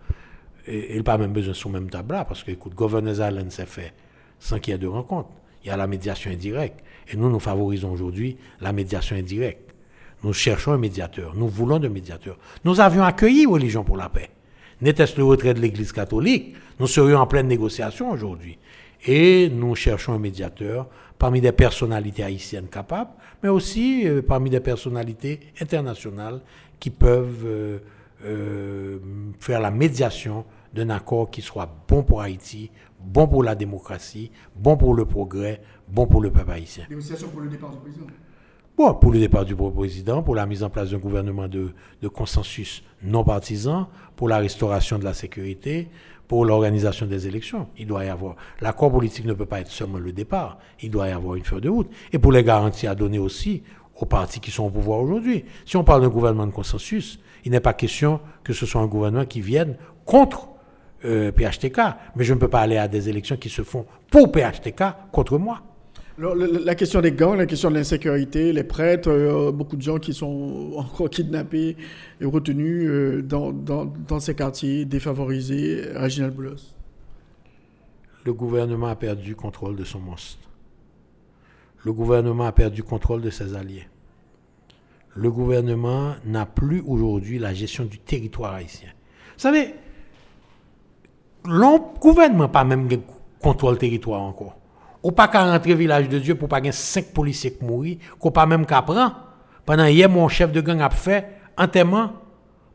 [0.66, 2.74] Et il n'y a pas même besoin sur la même table là, parce que, écoute,
[2.74, 3.94] Governors Island s'est fait
[4.40, 5.30] sans qu'il y ait de rencontre.
[5.64, 6.84] Il y a la médiation indirecte.
[7.10, 9.74] Et nous, nous favorisons aujourd'hui la médiation indirecte.
[10.24, 11.36] Nous cherchons un médiateur.
[11.36, 12.38] Nous voulons de médiateur.
[12.64, 14.30] Nous avions accueilli Religion pour la paix
[14.84, 18.60] n'était-ce le retrait de l'Église catholique, nous serions en pleine négociation aujourd'hui.
[19.06, 20.88] Et nous cherchons un médiateur
[21.18, 23.12] parmi des personnalités haïtiennes capables,
[23.42, 26.42] mais aussi euh, parmi des personnalités internationales
[26.80, 27.80] qui peuvent euh,
[28.26, 29.00] euh,
[29.40, 34.76] faire la médiation d'un accord qui soit bon pour Haïti, bon pour la démocratie, bon
[34.76, 36.86] pour le progrès, bon pour le peuple haïtien.
[36.90, 38.06] Négociation pour le départ du président
[38.76, 41.72] Bon, pour le départ du président, pour la mise en place d'un gouvernement de,
[42.08, 45.90] consensus non partisan, pour la restauration de la sécurité,
[46.28, 47.68] pour l'organisation des élections.
[47.78, 48.36] Il doit y avoir.
[48.62, 50.58] L'accord politique ne peut pas être seulement le départ.
[50.82, 51.92] Il doit y avoir une feuille de route.
[52.14, 53.62] Et pour les garanties à donner aussi
[54.02, 55.46] aux partis qui sont au pouvoir aujourd'hui.
[55.66, 58.88] Si on parle d'un gouvernement de consensus, il n'est pas question que ce soit un
[58.88, 60.48] gouvernement qui vienne contre
[61.06, 61.80] euh, PHTK.
[62.16, 65.38] Mais je ne peux pas aller à des élections qui se font pour PHTK contre
[65.38, 65.62] moi
[66.18, 70.14] la question des gangs, la question de l'insécurité, les prêtres, euh, beaucoup de gens qui
[70.14, 71.76] sont encore kidnappés
[72.22, 75.86] et retenus euh, dans, ces quartiers défavorisés.
[75.96, 76.76] Reginald Boulos.
[78.26, 80.40] Le gouvernement a perdu contrôle de son monstre.
[81.84, 83.88] Le gouvernement a perdu contrôle de ses alliés.
[85.16, 88.90] Le gouvernement n'a plus aujourd'hui la gestion du territoire haïtien.
[89.36, 89.76] Vous savez,
[91.46, 92.88] le gouvernement n'a pas même
[93.42, 94.58] contrôle territoire encore
[95.04, 98.32] Ou pas qu'à rentrer village de Dieu pour pas gagner cinq policiers qui mourent, qu'on
[98.32, 99.20] pas même qu'à prendre.
[99.66, 101.28] Pendant hier, mon chef de gang a fait
[101.58, 102.14] enterrement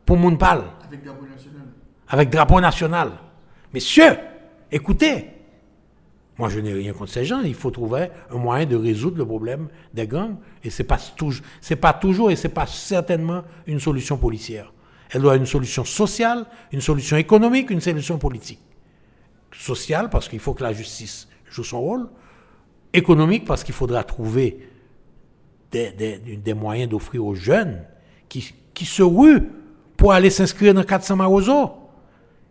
[0.05, 0.63] pour mon parle.
[0.87, 1.67] Avec drapeau national.
[2.07, 3.11] Avec drapeau national.
[3.73, 4.17] Messieurs,
[4.71, 5.25] écoutez,
[6.39, 7.41] moi, je n'ai rien contre ces gens.
[7.41, 10.37] Il faut trouver un moyen de résoudre le problème des gangs.
[10.63, 14.71] Et ce n'est pas toujours et ce n'est pas certainement une solution policière.
[15.11, 18.61] Elle doit être une solution sociale, une solution économique, une solution politique.
[19.51, 22.07] Sociale, parce qu'il faut que la justice joue son rôle.
[22.93, 24.67] Économique, parce qu'il faudra trouver
[25.71, 27.83] des, des, moyens d'offrir aux jeunes
[28.27, 29.47] qui, qui se ruent
[29.95, 31.71] pour aller s'inscrire dans 400 Marozo.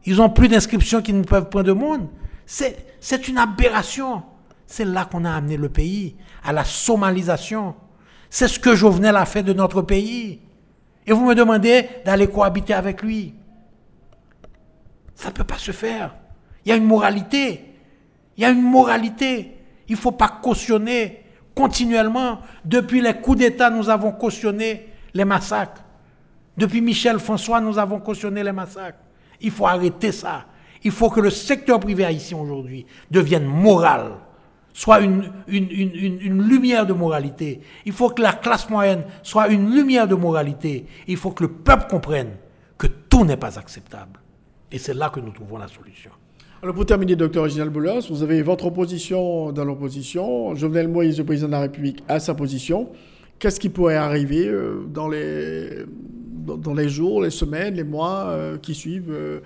[0.05, 2.09] Ils n'ont plus d'inscription qui ne peuvent prendre de monde.
[2.47, 4.23] C'est une aberration.
[4.66, 7.74] C'est là qu'on a amené le pays, à la somalisation.
[8.31, 10.40] C'est ce que Jovenel a fait de notre pays.
[11.06, 13.35] Et vous me demandez d'aller cohabiter avec lui.
[15.15, 16.15] Ça ne peut pas se faire.
[16.65, 17.65] Il y a une moralité.
[18.36, 19.57] Il y a une moralité.
[19.89, 21.24] Il ne faut pas cautionner
[21.55, 22.40] continuellement.
[22.65, 25.82] Depuis les coups d'État, nous avons cautionné les massacres.
[26.56, 28.98] Depuis Michel François, nous avons cautionné les massacres.
[29.40, 30.47] Il faut arrêter ça.
[30.82, 34.12] Il faut que le secteur privé haïtien aujourd'hui devienne moral,
[34.73, 37.60] soit une, une, lumière de moralité.
[37.85, 40.86] Il faut que la classe moyenne soit une lumière de moralité.
[41.06, 42.31] Il faut que le peuple comprenne
[42.77, 44.20] que tout n'est pas acceptable.
[44.70, 46.10] Et c'est là que nous trouvons la solution.
[46.60, 50.56] Alors pour terminer, docteur Reginald Boulos, vous avez votre opposition dans l'opposition.
[50.56, 52.90] Jovenel Moïse, le président de la République, a sa position.
[53.39, 59.12] Qu'est-ce qui pourrait arriver euh, dans les, jours, les semaines, les mois euh, qui suivent,
[59.12, 59.39] euh,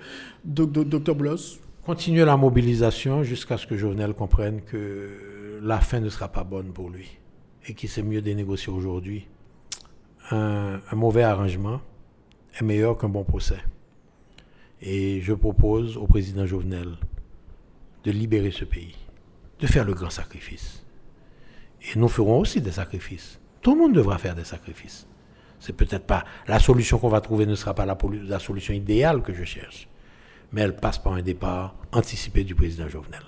[0.43, 6.29] docteur Bloss Continuer la mobilisation jusqu'à ce que Jovenel comprenne que la fin ne sera
[6.29, 7.19] pas bonne pour lui
[7.67, 9.27] et qu'il sait mieux dénégocier aujourd'hui.
[10.31, 11.79] Un, un mauvais arrangement
[12.59, 13.59] est meilleur qu'un bon procès.
[14.85, 16.89] Et je propose au président Jovenel
[18.03, 18.97] de libérer ce pays,
[19.59, 20.83] de faire le grand sacrifice.
[21.81, 23.39] Et nous ferons aussi des sacrifices.
[23.61, 25.07] Tout le monde devra faire des sacrifices.
[25.61, 29.33] C'est peut-être pas la solution qu'on va trouver ne sera pas la, solution idéale que
[29.33, 29.87] je cherche,
[30.51, 33.21] mais elle passe par un départ anticipé du président Jovenel.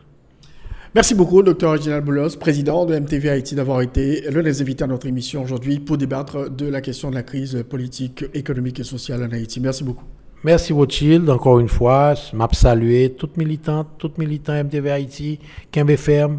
[0.94, 4.88] Merci beaucoup, docteur Reginald Boulos, président de MTV Haïti, d'avoir été l'un des invités à
[4.88, 9.23] notre émission aujourd'hui pour débattre de la question de la crise politique, économique et sociale
[9.23, 9.61] en Haïti.
[9.61, 10.06] Merci beaucoup.
[10.46, 12.14] Merci Rothschild, encore une fois.
[12.32, 15.40] M'a salué toutes militantes, toutes militants MTV Haïti,
[15.72, 16.38] Kembe Ferme,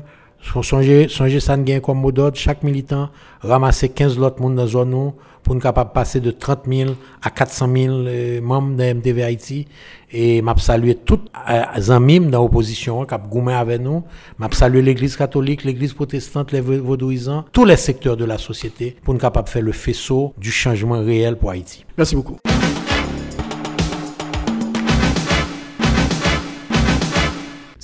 [0.62, 3.10] Songez, songez ça comme mot d'ordre, chaque militant
[3.40, 5.12] ramasser 15 autres monde dans la zone
[5.42, 9.66] pour nous capable passer de 30 000 à 400 000 euh, membres de MTV Haïti.
[10.12, 11.18] Et m'a salué tous
[11.76, 14.04] les amis dans l'opposition qui ont avec nous.
[14.38, 19.14] M'a salué l'église catholique, l'église protestante, les vaudouisants, tous les secteurs de la société pour
[19.14, 21.84] nous capable faire le faisceau du changement réel pour Haïti.
[21.98, 22.36] Merci beaucoup.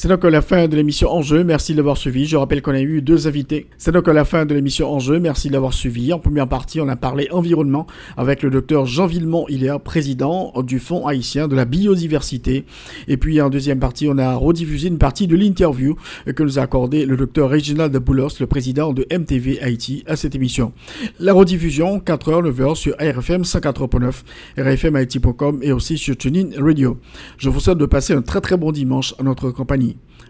[0.02, 1.44] C'est donc la fin de l'émission Enjeu.
[1.44, 2.26] Merci d'avoir suivi.
[2.26, 3.68] Je rappelle qu'on a eu deux invités.
[3.78, 5.20] C'est donc la fin de l'émission Enjeu.
[5.20, 6.12] Merci d'avoir suivi.
[6.12, 9.46] En première partie, on a parlé environnement avec le docteur Jean Villemont.
[9.48, 12.64] Il est président du Fonds haïtien de la biodiversité.
[13.06, 15.94] Et puis en deuxième partie, on a rediffusé une partie de l'interview
[16.26, 20.34] que nous a accordé le docteur Reginald Boulos, le président de MTV Haïti, à cette
[20.34, 20.72] émission.
[21.20, 24.24] La rediffusion, 4h, 9h sur RFM 104.9,
[24.58, 26.98] rfmhaïti.com et aussi sur TuneIn Radio.
[27.38, 29.91] Je vous souhaite de passer un très très bon dimanche à notre compagnie.